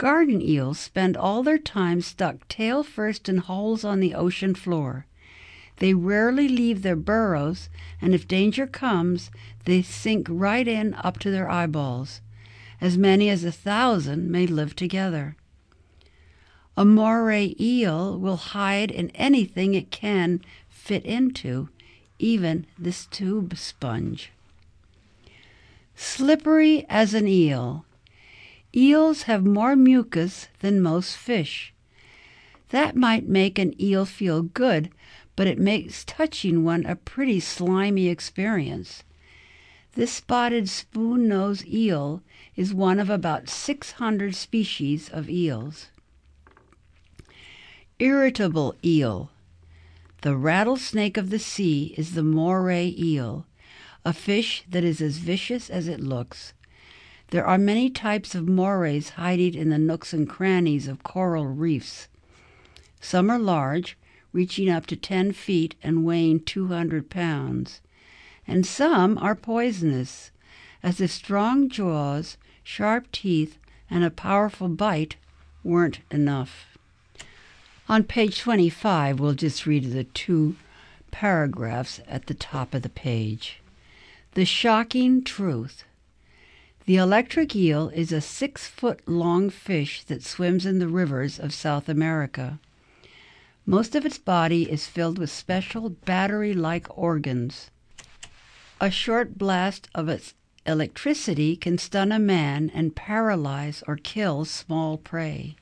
Garden 0.00 0.40
eels 0.40 0.78
spend 0.78 1.14
all 1.14 1.42
their 1.42 1.58
time 1.58 2.00
stuck 2.00 2.48
tail 2.48 2.82
first 2.82 3.28
in 3.28 3.36
holes 3.36 3.84
on 3.84 4.00
the 4.00 4.14
ocean 4.14 4.54
floor. 4.54 5.04
They 5.76 5.92
rarely 5.92 6.48
leave 6.48 6.80
their 6.80 6.96
burrows, 6.96 7.68
and 8.00 8.14
if 8.14 8.26
danger 8.26 8.66
comes, 8.66 9.30
they 9.66 9.82
sink 9.82 10.26
right 10.30 10.66
in 10.66 10.94
up 10.94 11.18
to 11.18 11.30
their 11.30 11.50
eyeballs. 11.50 12.22
As 12.80 12.96
many 12.96 13.28
as 13.28 13.44
a 13.44 13.52
thousand 13.52 14.30
may 14.30 14.46
live 14.46 14.74
together. 14.74 15.36
A 16.78 16.86
moray 16.86 17.54
eel 17.60 18.18
will 18.18 18.38
hide 18.38 18.90
in 18.90 19.10
anything 19.10 19.74
it 19.74 19.90
can 19.90 20.40
fit 20.70 21.04
into, 21.04 21.68
even 22.18 22.66
this 22.78 23.04
tube 23.04 23.54
sponge. 23.58 24.32
Slippery 25.94 26.86
as 26.88 27.12
an 27.12 27.28
eel. 27.28 27.84
Eels 28.74 29.22
have 29.22 29.44
more 29.44 29.74
mucus 29.76 30.48
than 30.60 30.80
most 30.80 31.16
fish. 31.16 31.72
That 32.68 32.94
might 32.94 33.28
make 33.28 33.58
an 33.58 33.80
eel 33.80 34.04
feel 34.04 34.42
good 34.42 34.90
but 35.40 35.46
it 35.46 35.58
makes 35.58 36.04
touching 36.04 36.64
one 36.64 36.84
a 36.84 36.94
pretty 36.94 37.40
slimy 37.40 38.08
experience. 38.08 39.04
This 39.94 40.12
spotted 40.12 40.68
spoon 40.68 41.28
nose 41.28 41.64
eel 41.64 42.22
is 42.56 42.74
one 42.74 42.98
of 42.98 43.08
about 43.08 43.48
600 43.48 44.34
species 44.34 45.08
of 45.08 45.30
eels. 45.30 45.86
Irritable 47.98 48.74
eel. 48.84 49.30
The 50.20 50.36
rattlesnake 50.36 51.16
of 51.16 51.30
the 51.30 51.38
sea 51.38 51.94
is 51.96 52.12
the 52.12 52.22
moray 52.22 52.94
eel, 52.98 53.46
a 54.04 54.12
fish 54.12 54.64
that 54.68 54.84
is 54.84 55.00
as 55.00 55.16
vicious 55.16 55.70
as 55.70 55.88
it 55.88 56.00
looks. 56.00 56.52
There 57.30 57.46
are 57.46 57.58
many 57.58 57.90
types 57.90 58.34
of 58.34 58.48
morays 58.48 59.10
hiding 59.10 59.54
in 59.54 59.68
the 59.68 59.78
nooks 59.78 60.12
and 60.12 60.28
crannies 60.28 60.88
of 60.88 61.04
coral 61.04 61.46
reefs. 61.46 62.08
Some 63.00 63.30
are 63.30 63.38
large, 63.38 63.96
reaching 64.32 64.68
up 64.68 64.86
to 64.86 64.96
10 64.96 65.32
feet 65.32 65.76
and 65.80 66.04
weighing 66.04 66.40
200 66.40 67.08
pounds. 67.08 67.80
And 68.48 68.66
some 68.66 69.16
are 69.18 69.36
poisonous, 69.36 70.32
as 70.82 71.00
if 71.00 71.12
strong 71.12 71.68
jaws, 71.68 72.36
sharp 72.64 73.12
teeth, 73.12 73.58
and 73.88 74.02
a 74.02 74.10
powerful 74.10 74.68
bite 74.68 75.14
weren't 75.62 76.00
enough. 76.10 76.76
On 77.88 78.02
page 78.02 78.40
25, 78.40 79.20
we'll 79.20 79.34
just 79.34 79.66
read 79.66 79.92
the 79.92 80.04
two 80.04 80.56
paragraphs 81.12 82.00
at 82.08 82.26
the 82.26 82.34
top 82.34 82.74
of 82.74 82.82
the 82.82 82.88
page. 82.88 83.60
The 84.34 84.44
shocking 84.44 85.22
truth. 85.22 85.84
The 86.90 86.96
electric 86.96 87.54
eel 87.54 87.90
is 87.90 88.10
a 88.10 88.20
six 88.20 88.66
foot 88.66 89.06
long 89.06 89.48
fish 89.48 90.02
that 90.06 90.24
swims 90.24 90.66
in 90.66 90.80
the 90.80 90.88
rivers 90.88 91.38
of 91.38 91.54
South 91.54 91.88
America. 91.88 92.58
Most 93.64 93.94
of 93.94 94.04
its 94.04 94.18
body 94.18 94.68
is 94.68 94.88
filled 94.88 95.16
with 95.16 95.30
special 95.30 95.90
battery 95.90 96.52
like 96.52 96.88
organs. 96.98 97.70
A 98.80 98.90
short 98.90 99.38
blast 99.38 99.88
of 99.94 100.08
its 100.08 100.34
electricity 100.66 101.54
can 101.54 101.78
stun 101.78 102.10
a 102.10 102.18
man 102.18 102.72
and 102.74 102.96
paralyze 102.96 103.84
or 103.86 103.94
kill 103.94 104.44
small 104.44 104.96
prey. 104.96 105.54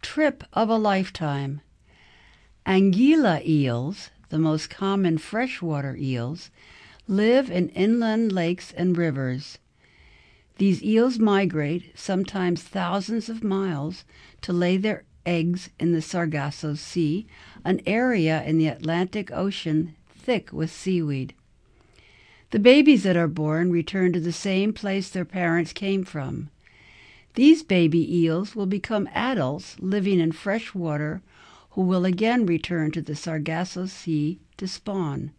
Trip 0.00 0.44
of 0.52 0.68
a 0.68 0.76
lifetime. 0.76 1.60
Anguilla 2.64 3.44
eels, 3.44 4.10
the 4.28 4.38
most 4.38 4.70
common 4.70 5.18
freshwater 5.18 5.96
eels, 5.96 6.52
live 7.08 7.50
in 7.50 7.68
inland 7.70 8.30
lakes 8.30 8.72
and 8.76 8.96
rivers. 8.96 9.58
These 10.62 10.84
eels 10.84 11.18
migrate, 11.18 11.90
sometimes 11.96 12.62
thousands 12.62 13.28
of 13.28 13.42
miles, 13.42 14.04
to 14.42 14.52
lay 14.52 14.76
their 14.76 15.02
eggs 15.26 15.70
in 15.80 15.90
the 15.90 16.00
Sargasso 16.00 16.74
Sea, 16.74 17.26
an 17.64 17.80
area 17.84 18.44
in 18.44 18.58
the 18.58 18.68
Atlantic 18.68 19.32
Ocean 19.32 19.96
thick 20.08 20.52
with 20.52 20.70
seaweed. 20.70 21.34
The 22.52 22.60
babies 22.60 23.02
that 23.02 23.16
are 23.16 23.26
born 23.26 23.72
return 23.72 24.12
to 24.12 24.20
the 24.20 24.30
same 24.30 24.72
place 24.72 25.08
their 25.10 25.24
parents 25.24 25.72
came 25.72 26.04
from. 26.04 26.48
These 27.34 27.64
baby 27.64 28.18
eels 28.18 28.54
will 28.54 28.66
become 28.66 29.08
adults 29.12 29.80
living 29.80 30.20
in 30.20 30.30
fresh 30.30 30.76
water 30.76 31.22
who 31.70 31.80
will 31.80 32.04
again 32.04 32.46
return 32.46 32.92
to 32.92 33.02
the 33.02 33.16
Sargasso 33.16 33.86
Sea 33.86 34.38
to 34.58 34.68
spawn. 34.68 35.32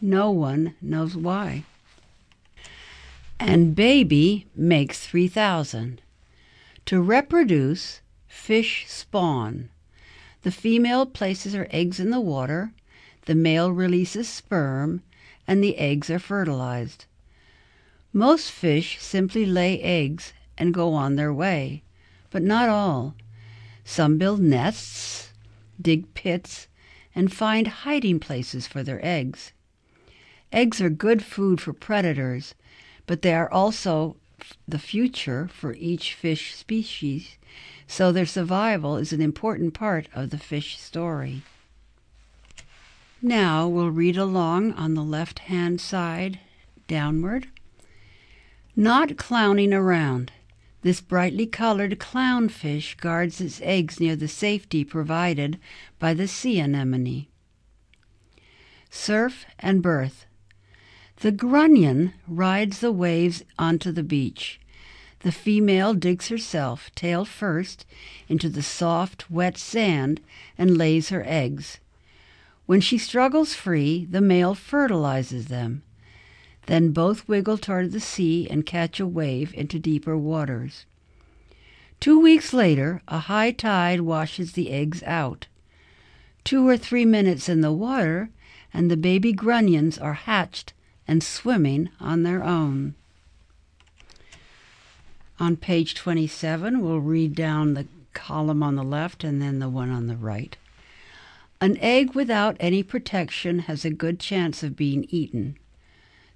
No 0.00 0.32
one 0.32 0.74
knows 0.82 1.16
why. 1.16 1.62
And 3.46 3.74
baby 3.74 4.46
makes 4.56 5.06
3,000. 5.06 6.00
To 6.86 7.02
reproduce, 7.02 8.00
fish 8.26 8.86
spawn. 8.88 9.68
The 10.44 10.50
female 10.50 11.04
places 11.04 11.52
her 11.52 11.68
eggs 11.70 12.00
in 12.00 12.08
the 12.08 12.22
water, 12.22 12.72
the 13.26 13.34
male 13.34 13.70
releases 13.70 14.28
sperm, 14.28 15.02
and 15.46 15.62
the 15.62 15.76
eggs 15.76 16.08
are 16.08 16.18
fertilized. 16.18 17.04
Most 18.14 18.50
fish 18.50 18.98
simply 18.98 19.44
lay 19.44 19.78
eggs 19.82 20.32
and 20.56 20.72
go 20.72 20.94
on 20.94 21.16
their 21.16 21.32
way, 21.32 21.82
but 22.30 22.42
not 22.42 22.70
all. 22.70 23.14
Some 23.84 24.16
build 24.16 24.40
nests, 24.40 25.32
dig 25.78 26.14
pits, 26.14 26.66
and 27.14 27.30
find 27.30 27.66
hiding 27.66 28.20
places 28.20 28.66
for 28.66 28.82
their 28.82 29.04
eggs. 29.04 29.52
Eggs 30.50 30.80
are 30.80 30.88
good 30.88 31.22
food 31.22 31.60
for 31.60 31.74
predators, 31.74 32.54
but 33.06 33.22
they 33.22 33.34
are 33.34 33.50
also 33.50 34.16
the 34.66 34.78
future 34.78 35.48
for 35.48 35.74
each 35.74 36.14
fish 36.14 36.54
species, 36.54 37.36
so 37.86 38.10
their 38.10 38.26
survival 38.26 38.96
is 38.96 39.12
an 39.12 39.20
important 39.20 39.74
part 39.74 40.08
of 40.14 40.30
the 40.30 40.38
fish 40.38 40.78
story. 40.78 41.42
Now 43.22 43.66
we'll 43.68 43.90
read 43.90 44.16
along 44.16 44.72
on 44.72 44.94
the 44.94 45.02
left 45.02 45.40
hand 45.40 45.80
side 45.80 46.38
downward. 46.86 47.48
Not 48.76 49.16
clowning 49.16 49.72
around. 49.72 50.32
This 50.82 51.00
brightly 51.00 51.46
colored 51.46 51.98
clownfish 51.98 52.98
guards 52.98 53.40
its 53.40 53.60
eggs 53.62 53.98
near 53.98 54.16
the 54.16 54.28
safety 54.28 54.84
provided 54.84 55.58
by 55.98 56.12
the 56.12 56.28
sea 56.28 56.58
anemone. 56.58 57.28
Surf 58.90 59.46
and 59.58 59.82
birth. 59.82 60.26
The 61.20 61.32
grunion 61.32 62.12
rides 62.26 62.80
the 62.80 62.92
waves 62.92 63.42
onto 63.58 63.92
the 63.92 64.02
beach. 64.02 64.60
The 65.20 65.32
female 65.32 65.94
digs 65.94 66.28
herself, 66.28 66.90
tail 66.94 67.24
first, 67.24 67.86
into 68.28 68.48
the 68.50 68.62
soft, 68.62 69.30
wet 69.30 69.56
sand 69.56 70.20
and 70.58 70.76
lays 70.76 71.08
her 71.08 71.24
eggs. 71.26 71.78
When 72.66 72.80
she 72.80 72.98
struggles 72.98 73.54
free, 73.54 74.04
the 74.04 74.20
male 74.20 74.54
fertilizes 74.54 75.46
them. 75.46 75.82
Then 76.66 76.90
both 76.90 77.26
wiggle 77.28 77.58
toward 77.58 77.92
the 77.92 78.00
sea 78.00 78.46
and 78.50 78.66
catch 78.66 79.00
a 79.00 79.06
wave 79.06 79.54
into 79.54 79.78
deeper 79.78 80.18
waters. 80.18 80.84
Two 82.00 82.20
weeks 82.20 82.52
later, 82.52 83.00
a 83.08 83.20
high 83.20 83.52
tide 83.52 84.02
washes 84.02 84.52
the 84.52 84.70
eggs 84.70 85.02
out. 85.04 85.46
Two 86.42 86.68
or 86.68 86.76
three 86.76 87.06
minutes 87.06 87.48
in 87.48 87.60
the 87.60 87.72
water, 87.72 88.30
and 88.74 88.90
the 88.90 88.96
baby 88.96 89.32
grunions 89.32 89.96
are 89.96 90.14
hatched 90.14 90.74
and 91.06 91.22
swimming 91.22 91.90
on 92.00 92.22
their 92.22 92.42
own. 92.42 92.94
On 95.38 95.56
page 95.56 95.94
27, 95.94 96.80
we'll 96.80 97.00
read 97.00 97.34
down 97.34 97.74
the 97.74 97.86
column 98.12 98.62
on 98.62 98.76
the 98.76 98.84
left 98.84 99.24
and 99.24 99.42
then 99.42 99.58
the 99.58 99.68
one 99.68 99.90
on 99.90 100.06
the 100.06 100.16
right. 100.16 100.56
An 101.60 101.76
egg 101.78 102.14
without 102.14 102.56
any 102.60 102.82
protection 102.82 103.60
has 103.60 103.84
a 103.84 103.90
good 103.90 104.20
chance 104.20 104.62
of 104.62 104.76
being 104.76 105.06
eaten. 105.08 105.56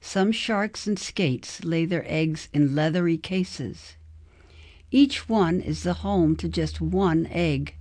Some 0.01 0.33
sharks 0.33 0.87
and 0.87 0.99
skates 0.99 1.65
lay 1.65 1.85
their 1.85 2.05
eggs 2.07 2.49
in 2.53 2.75
leathery 2.75 3.19
cases. 3.19 3.95
Each 4.91 5.29
one 5.29 5.61
is 5.61 5.83
the 5.83 5.95
home 5.95 6.35
to 6.37 6.49
just 6.49 6.81
one 6.81 7.27
egg. 7.27 7.75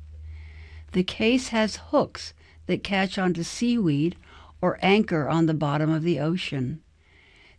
The 0.91 1.03
case 1.03 1.49
has 1.49 1.77
hooks 1.91 2.33
that 2.65 2.83
catch 2.83 3.17
onto 3.17 3.43
seaweed 3.43 4.15
or 4.61 4.79
anchor 4.81 5.29
on 5.29 5.45
the 5.45 5.53
bottom 5.53 5.89
of 5.89 6.03
the 6.03 6.19
ocean. 6.19 6.81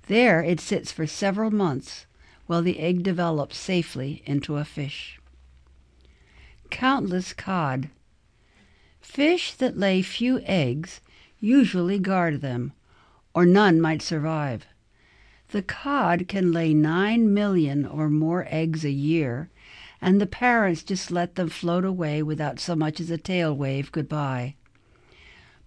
There 0.06 0.42
it 0.42 0.60
sits 0.60 0.90
for 0.90 1.06
several 1.06 1.50
months 1.50 2.06
while 2.46 2.62
the 2.62 2.80
egg 2.80 3.02
develops 3.02 3.58
safely 3.58 4.22
into 4.24 4.56
a 4.56 4.64
fish. 4.64 5.20
Countless 6.70 7.32
cod. 7.32 7.90
Fish 9.00 9.52
that 9.54 9.78
lay 9.78 10.02
few 10.02 10.40
eggs 10.44 11.00
usually 11.40 11.98
guard 11.98 12.40
them, 12.40 12.72
or 13.34 13.46
none 13.46 13.80
might 13.80 14.02
survive. 14.02 14.66
The 15.50 15.62
cod 15.62 16.28
can 16.28 16.52
lay 16.52 16.74
nine 16.74 17.32
million 17.32 17.86
or 17.86 18.10
more 18.10 18.46
eggs 18.50 18.84
a 18.84 18.90
year, 18.90 19.50
and 20.00 20.20
the 20.20 20.26
parents 20.26 20.82
just 20.82 21.10
let 21.10 21.36
them 21.36 21.48
float 21.48 21.84
away 21.84 22.22
without 22.22 22.60
so 22.60 22.76
much 22.76 23.00
as 23.00 23.10
a 23.10 23.18
tail 23.18 23.56
wave 23.56 23.92
goodbye. 23.92 24.56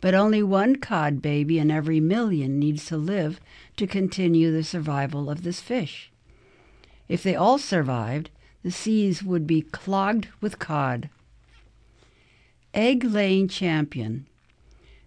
But 0.02 0.16
only 0.16 0.41
one 0.41 0.78
cod 0.78 1.22
baby 1.22 1.60
in 1.60 1.70
every 1.70 1.99
million 1.99 2.58
needs 2.58 2.88
to 2.88 2.97
live 2.97 3.39
to 3.78 3.86
continue 3.86 4.52
the 4.52 4.64
survival 4.64 5.30
of 5.30 5.43
this 5.43 5.62
fish. 5.62 6.12
If 7.08 7.22
they 7.22 7.36
all 7.36 7.60
survived, 7.60 8.32
the 8.64 8.72
seas 8.72 9.24
would 9.24 9.45
be 9.45 9.62
clogged 9.62 10.28
with 10.41 10.58
cod. 10.58 11.10
Egg 12.74 13.04
laying 13.04 13.47
champion. 13.47 14.26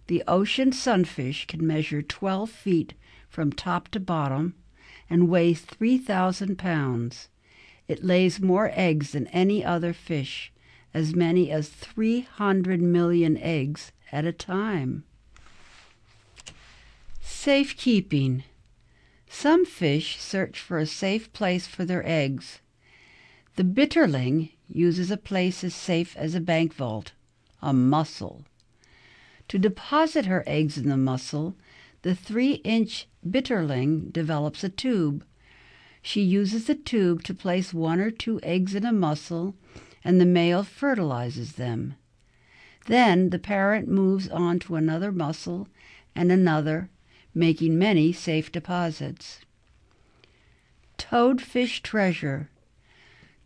The 0.07 0.23
ocean 0.27 0.71
sunfish 0.71 1.45
can 1.45 1.65
measure 1.65 2.01
12 2.01 2.49
feet 2.49 2.93
from 3.27 3.51
top 3.51 3.89
to 3.89 3.99
bottom 3.99 4.53
and 5.09 5.29
weighs 5.29 5.61
3,000 5.61 6.57
pounds. 6.57 7.27
It 7.87 8.03
lays 8.03 8.39
more 8.39 8.71
eggs 8.73 9.11
than 9.11 9.27
any 9.27 9.65
other 9.65 9.93
fish, 9.93 10.53
as 10.93 11.13
many 11.13 11.51
as 11.51 11.69
300 11.69 12.81
million 12.81 13.37
eggs 13.37 13.91
at 14.11 14.25
a 14.25 14.31
time. 14.31 15.03
Safekeeping. 17.21 18.43
Some 19.27 19.65
fish 19.65 20.19
search 20.19 20.59
for 20.59 20.77
a 20.77 20.85
safe 20.85 21.31
place 21.33 21.67
for 21.67 21.85
their 21.85 22.07
eggs. 22.07 22.59
The 23.55 23.63
bitterling 23.63 24.51
uses 24.67 25.11
a 25.11 25.17
place 25.17 25.63
as 25.63 25.73
safe 25.73 26.15
as 26.17 26.35
a 26.35 26.41
bank 26.41 26.73
vault, 26.73 27.11
a 27.61 27.73
mussel. 27.73 28.45
To 29.49 29.59
deposit 29.59 30.25
her 30.25 30.43
eggs 30.47 30.77
in 30.77 30.89
the 30.89 30.97
mussel, 30.97 31.55
the 32.01 32.15
three 32.15 32.55
inch 32.63 33.07
bitterling 33.27 34.11
develops 34.11 34.63
a 34.63 34.69
tube. 34.69 35.25
She 36.01 36.21
uses 36.21 36.67
the 36.67 36.75
tube 36.75 37.23
to 37.23 37.33
place 37.33 37.73
one 37.73 37.99
or 37.99 38.11
two 38.11 38.39
eggs 38.43 38.75
in 38.75 38.85
a 38.85 38.91
mussel, 38.91 39.55
and 40.03 40.19
the 40.19 40.25
male 40.25 40.63
fertilizes 40.63 41.53
them. 41.53 41.95
Then 42.85 43.31
the 43.31 43.39
parent 43.39 43.87
moves 43.87 44.29
on 44.29 44.59
to 44.59 44.75
another 44.75 45.11
mussel 45.11 45.67
and 46.15 46.31
another 46.31 46.89
making 47.33 47.77
many 47.77 48.13
safe 48.13 48.51
deposits. 48.51 49.39
Toadfish 50.97 51.81
treasure. 51.81 52.49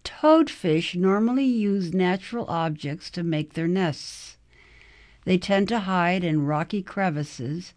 Toadfish 0.04 0.96
normally 0.96 1.46
use 1.46 1.94
natural 1.94 2.46
objects 2.48 3.10
to 3.12 3.24
make 3.24 3.54
their 3.54 3.68
nests. 3.68 4.38
They 5.24 5.38
tend 5.38 5.68
to 5.70 5.80
hide 5.82 6.24
in 6.24 6.46
rocky 6.46 6.82
crevices, 6.82 7.74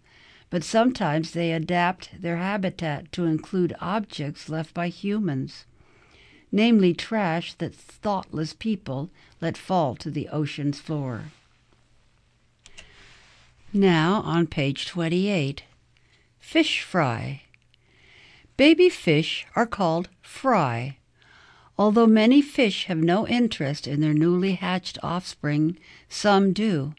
but 0.51 0.65
sometimes 0.65 1.31
they 1.31 1.53
adapt 1.53 2.21
their 2.21 2.37
habitat 2.37 3.13
to 3.13 3.25
include 3.25 3.75
objects 3.81 4.49
left 4.49 4.75
by 4.75 4.89
humans, 4.89 5.65
namely 6.51 6.93
trash 6.93 7.55
that 7.55 7.75
thoughtless 7.75 8.53
people 8.53 9.11
let 9.41 9.57
fall 9.57 9.95
to 9.97 10.11
the 10.11 10.29
ocean's 10.29 10.81
floor. 10.81 11.27
Now 13.75 14.21
on 14.27 14.49
page 14.49 14.87
28. 14.87 15.63
Fish 16.39 16.83
fry. 16.83 17.43
Baby 18.59 18.91
fish 18.91 19.47
are 19.57 19.67
called 19.67 20.11
fry. 20.21 20.99
Although 21.79 22.07
many 22.07 22.43
fish 22.43 22.85
have 22.85 22.99
no 22.99 23.27
interest 23.27 23.87
in 23.87 24.03
their 24.03 24.13
newly 24.13 24.57
hatched 24.57 24.99
offspring, 25.03 25.79
some 26.11 26.53
do. 26.53 26.93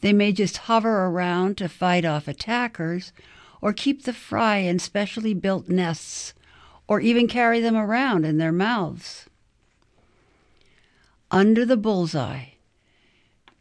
They 0.00 0.14
may 0.14 0.32
just 0.32 0.56
hover 0.68 1.04
around 1.04 1.58
to 1.58 1.68
fight 1.68 2.06
off 2.06 2.26
attackers, 2.26 3.12
or 3.60 3.74
keep 3.74 4.04
the 4.04 4.14
fry 4.14 4.56
in 4.56 4.78
specially 4.78 5.34
built 5.34 5.68
nests, 5.68 6.32
or 6.88 7.00
even 7.00 7.28
carry 7.28 7.60
them 7.60 7.76
around 7.76 8.24
in 8.24 8.38
their 8.38 8.52
mouths. 8.52 9.26
Under 11.30 11.66
the 11.66 11.76
bullseye. 11.76 12.52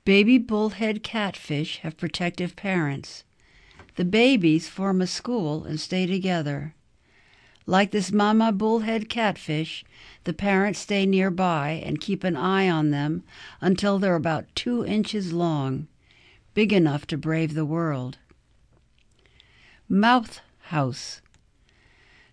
Baby 0.05 0.37
bullhead 0.37 1.03
catfish 1.03 1.77
have 1.79 1.97
protective 1.97 2.55
parents. 2.55 3.23
The 3.95 4.05
babies 4.05 4.69
form 4.69 5.01
a 5.01 5.07
school 5.07 5.63
and 5.65 5.79
stay 5.79 6.05
together. 6.05 6.73
Like 7.65 7.91
this 7.91 8.11
mama 8.11 8.51
bullhead 8.51 9.09
catfish, 9.09 9.85
the 10.23 10.33
parents 10.33 10.79
stay 10.79 11.05
nearby 11.05 11.81
and 11.85 12.01
keep 12.01 12.23
an 12.23 12.35
eye 12.35 12.67
on 12.67 12.89
them 12.89 13.23
until 13.61 13.99
they're 13.99 14.15
about 14.15 14.47
two 14.55 14.83
inches 14.83 15.33
long, 15.33 15.87
big 16.53 16.73
enough 16.73 17.05
to 17.07 17.17
brave 17.17 17.53
the 17.53 17.65
world. 17.65 18.17
Mouth 19.87 20.39
house. 20.69 21.21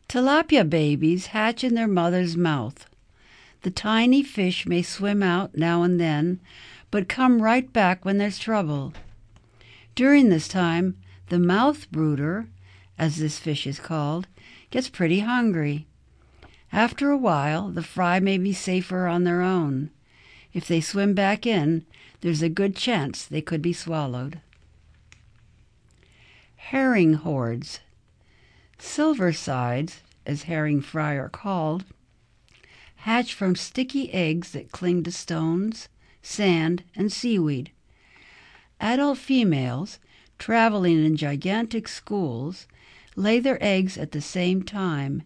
Tilapia 0.09 0.69
babies 0.69 1.27
hatch 1.27 1.64
in 1.64 1.75
their 1.75 1.89
mother's 1.89 2.37
mouth. 2.37 2.87
The 3.62 3.71
tiny 3.71 4.23
fish 4.23 4.67
may 4.67 4.83
swim 4.83 5.23
out 5.23 5.57
now 5.57 5.83
and 5.83 5.99
then, 5.99 6.41
but 6.91 7.09
come 7.09 7.43
right 7.43 7.72
back 7.72 8.05
when 8.05 8.18
there's 8.18 8.39
trouble. 8.39 8.93
During 9.95 10.28
this 10.28 10.49
time, 10.49 10.97
the 11.28 11.39
mouth 11.39 11.91
brooder 11.91 12.49
as 12.99 13.16
this 13.16 13.39
fish 13.39 13.66
is 13.66 13.78
called, 13.78 14.26
gets 14.70 14.89
pretty 14.89 15.20
hungry. 15.20 15.87
After 16.72 17.11
a 17.11 17.18
while, 17.18 17.68
the 17.68 17.82
fry 17.82 18.20
may 18.20 18.39
be 18.39 18.53
safer 18.53 19.07
on 19.07 19.24
their 19.24 19.43
own. 19.43 19.91
If 20.53 20.66
they 20.66 20.80
swim 20.80 21.14
back 21.14 21.47
in, 21.47 21.84
there's 22.20 22.43
a 22.43 22.49
good 22.49 22.74
chance 22.74 23.24
they 23.24 23.43
could 23.43 23.62
be 23.62 23.72
swallowed. 23.72 24.41
Herring 26.57 27.14
hordes. 27.14 27.80
Silver 28.78 29.32
sides, 29.32 30.01
as 30.24 30.45
herring 30.45 30.80
fry 30.80 31.14
are 31.14 31.28
called, 31.28 31.84
hatch 32.97 33.32
from 33.32 33.55
sticky 33.55 34.12
eggs 34.12 34.53
that 34.53 34.72
cling 34.72 35.03
to 35.05 35.12
stones, 35.12 35.89
sand, 36.27 36.83
and 36.97 37.12
seaweed. 37.12 37.70
Adult 38.81 39.16
females, 39.16 39.99
traveling 40.39 41.05
in 41.05 41.16
gigantic 41.16 41.87
schools, 41.87 42.66
lay 43.14 43.39
their 43.39 43.62
eggs 43.62 43.97
at 43.97 44.12
the 44.12 44.20
same 44.20 44.62
time, 44.62 45.22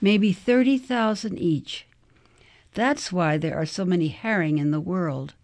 maybe 0.00 0.32
30,000 0.32 1.38
each. 1.38 1.86
That's 2.74 3.12
why 3.12 3.36
there 3.36 3.56
are 3.56 3.66
so 3.66 3.84
many 3.84 4.08
herring 4.08 4.58
in 4.58 4.70
the 4.70 4.80
world, 4.80 5.34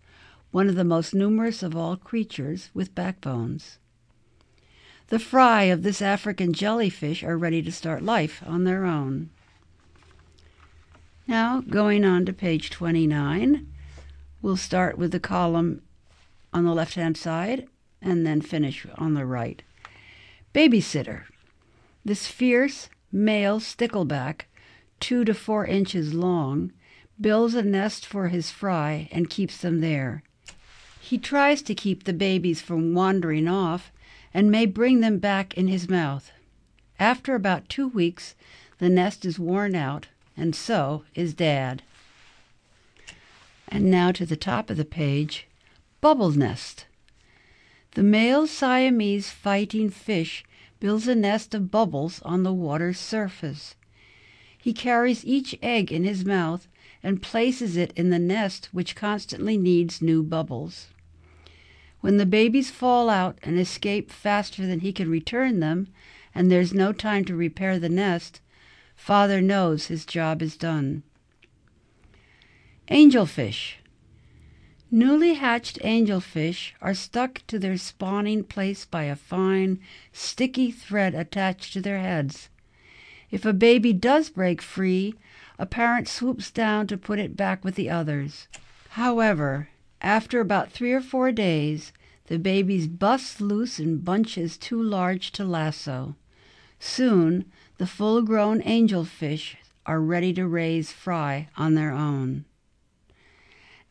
one 0.51 0.69
of 0.69 0.75
the 0.75 0.85
most 0.85 1.15
numerous 1.15 1.63
of 1.63 1.77
all 1.77 1.97
creatures 1.97 2.71
with 2.73 2.95
backbones. 2.95 3.79
The 5.09 5.19
fry 5.19 5.65
of 5.65 5.83
this 5.83 6.01
African 6.01 6.55
jewelfish 6.55 7.23
are 7.23 7.37
ready 7.37 7.61
to 7.63 7.71
start 7.71 8.03
life 8.03 8.43
on 8.47 8.65
their 8.65 8.85
own. 8.85 9.29
Now, 11.27 11.61
going 11.61 12.05
on 12.05 12.25
to 12.25 12.33
page 12.33 12.71
29, 12.71 13.67
we'll 14.45 14.59
start 14.59 14.99
with 14.99 15.11
the 15.11 15.19
column 15.19 15.81
on 16.53 16.65
the 16.65 16.75
left 16.75 16.97
hand 16.97 17.17
side 17.17 17.67
and 18.03 18.27
then 18.27 18.43
finish 18.43 18.87
on 18.97 19.15
the 19.15 19.25
right. 19.25 19.63
Babysitter. 20.55 21.23
This 22.05 22.27
fierce 22.27 22.91
male 23.11 23.59
stickleback, 23.59 24.43
two 25.01 25.25
to 25.25 25.33
four 25.33 25.65
inches 25.65 26.13
long, 26.13 26.75
builds 27.19 27.55
a 27.55 27.63
nest 27.63 28.05
for 28.05 28.29
his 28.29 28.51
fry 28.51 29.09
and 29.11 29.31
keeps 29.31 29.57
them 29.57 29.81
there. 29.81 30.23
He 31.01 31.17
tries 31.17 31.63
to 31.63 31.75
keep 31.75 32.05
the 32.05 32.13
babies 32.13 32.61
from 32.61 32.93
wandering 32.93 33.49
off 33.49 33.91
and 34.35 34.51
may 34.51 34.67
bring 34.67 35.01
them 35.01 35.17
back 35.21 35.55
in 35.55 35.69
his 35.69 35.89
mouth. 35.89 36.31
After 37.01 37.35
about 37.35 37.71
two 37.71 37.89
weeks, 37.89 38.35
the 38.77 38.91
nest 38.91 39.25
is 39.25 39.39
worn 39.39 39.75
out 39.75 40.09
and 40.37 40.55
so 40.55 41.05
is 41.15 41.33
Dad. 41.33 41.83
And 43.69 43.91
now 43.91 44.13
to 44.13 44.27
the 44.27 44.37
top 44.37 44.71
of 44.71 44.77
the 44.77 44.85
page 44.85 45.47
Bubble 46.01 46.31
Nest. 46.31 46.87
The 47.93 48.03
male 48.03 48.47
Siamese 48.47 49.31
fighting 49.31 49.89
fish 49.91 50.45
builds 50.81 51.09
a 51.09 51.15
nest 51.15 51.55
of 51.55 51.71
bubbles 51.71 52.21
on 52.23 52.43
the 52.43 52.53
water's 52.53 52.99
surface. 52.99 53.75
He 54.59 54.73
carries 54.73 55.25
each 55.25 55.57
egg 55.63 55.93
in 55.93 56.05
his 56.05 56.25
mouth 56.25 56.69
and 57.03 57.23
places 57.23 57.77
it 57.77 57.93
in 57.97 58.11
the 58.11 58.19
nest, 58.19 58.71
which 58.73 58.97
constantly 58.97 59.57
needs 59.57 60.03
new 60.03 60.23
bubbles. 60.23 60.89
When 62.01 62.17
the 62.17 62.27
babies 62.27 62.71
fall 62.71 63.09
out 63.09 63.39
and 63.43 63.59
escape 63.59 64.11
faster 64.11 64.67
than 64.67 64.81
he 64.81 64.93
can 64.93 65.11
return 65.11 65.61
them, 65.61 65.89
and 66.35 66.51
there's 66.51 66.75
no 66.75 66.93
time 66.93 67.25
to 67.27 67.37
repair 67.37 67.79
the 67.79 67.89
nest, 67.89 68.41
Father 68.97 69.41
knows 69.41 69.87
his 69.87 70.05
job 70.05 70.43
is 70.43 70.57
done. 70.57 71.03
Angelfish. 72.89 73.77
Newly 74.91 75.35
hatched 75.35 75.79
angelfish 75.83 76.73
are 76.83 76.93
stuck 76.93 77.41
to 77.47 77.59
their 77.59 77.79
spawning 77.79 78.45
place 78.45 78.85
by 78.85 79.05
a 79.05 79.17
fine, 79.17 79.81
sticky 80.13 80.71
thread 80.71 81.15
attached 81.15 81.73
to 81.73 81.81
their 81.81 81.99
heads. 81.99 82.51
If 83.31 83.47
a 83.47 83.55
baby 83.55 83.95
does 83.95 84.29
break 84.29 84.61
free, 84.61 85.15
a 85.59 85.65
parent 85.65 86.09
swoops 86.09 86.51
down 86.51 86.87
to 86.89 86.99
put 86.99 87.19
it 87.19 87.39
back 87.39 87.65
with 87.65 87.75
the 87.75 87.89
others. 87.89 88.49
However, 88.91 89.71
after 90.03 90.41
about 90.41 90.71
three 90.71 90.93
or 90.93 91.01
four 91.01 91.33
days, 91.33 91.91
the 92.27 92.39
babies 92.39 92.87
bust 92.87 93.41
loose 93.41 93.81
in 93.81 94.01
bunches 94.01 94.59
too 94.59 94.81
large 94.81 95.33
to 95.33 95.45
lasso. 95.45 96.17
Soon 96.79 97.47
the 97.79 97.87
full 97.87 98.21
grown 98.21 98.61
angelfish 98.61 99.57
are 99.87 100.03
ready 100.03 100.35
to 100.35 100.47
raise 100.47 100.93
fry 100.93 101.49
on 101.57 101.75
their 101.75 101.93
own. 101.93 102.45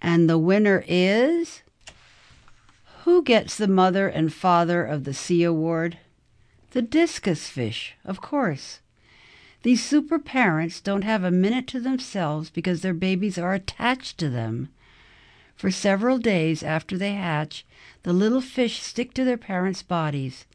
And 0.04 0.30
the 0.30 0.38
winner 0.38 0.84
is. 0.86 1.62
Who 3.06 3.24
gets 3.24 3.56
the 3.58 3.70
Mother 3.70 4.10
and 4.10 4.34
Father 4.34 4.86
of 4.86 5.06
the 5.06 5.14
Sea 5.14 5.44
Award? 5.44 5.98
The 6.72 6.82
discus 6.82 7.48
fish, 7.48 7.96
of 8.04 8.20
course. 8.20 8.82
These 9.62 9.82
super 9.82 10.20
parents 10.20 10.82
don't 10.82 11.04
have 11.06 11.24
a 11.24 11.32
minute 11.32 11.68
to 11.68 11.80
themselves 11.80 12.50
because 12.50 12.82
their 12.82 12.94
babies 12.94 13.38
are 13.38 13.54
attached 13.54 14.18
to 14.18 14.30
them. 14.30 14.68
For 15.56 15.72
several 15.72 16.18
days 16.18 16.64
after 16.64 16.98
they 16.98 17.14
hatch, 17.14 17.66
the 18.04 18.12
little 18.12 18.42
fish 18.42 18.82
stick 18.82 19.14
to 19.14 19.24
their 19.24 19.38
parents' 19.38 19.84
bodies. 19.84 20.46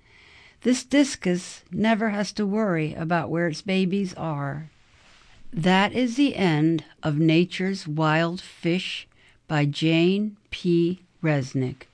This 0.61 0.85
discus 0.85 1.63
never 1.73 2.11
has 2.11 2.33
to 2.33 2.45
worry 2.45 2.93
about 2.93 3.31
where 3.31 3.49
its 3.49 3.63
babies 3.63 4.13
are. 4.15 4.69
That 5.53 5.93
is 5.95 6.17
the 6.17 6.37
end 6.37 6.85
of 7.03 7.19
Nature's 7.19 7.89
Wild 7.89 8.43
Fish 8.43 9.09
by 9.49 9.65
Jane 9.65 10.37
P. 10.51 11.01
Resnick. 11.23 11.85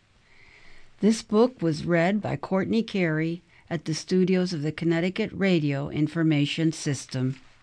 This 1.01 1.23
book 1.23 1.63
was 1.63 1.87
read 1.87 2.21
by 2.21 2.35
Courtney 2.37 2.83
Carey 2.83 3.43
at 3.71 3.85
the 3.85 3.95
studios 3.95 4.53
of 4.53 4.63
the 4.63 4.73
Connecticut 4.73 5.31
Radio 5.33 5.89
Information 5.89 6.73
System. 6.73 7.41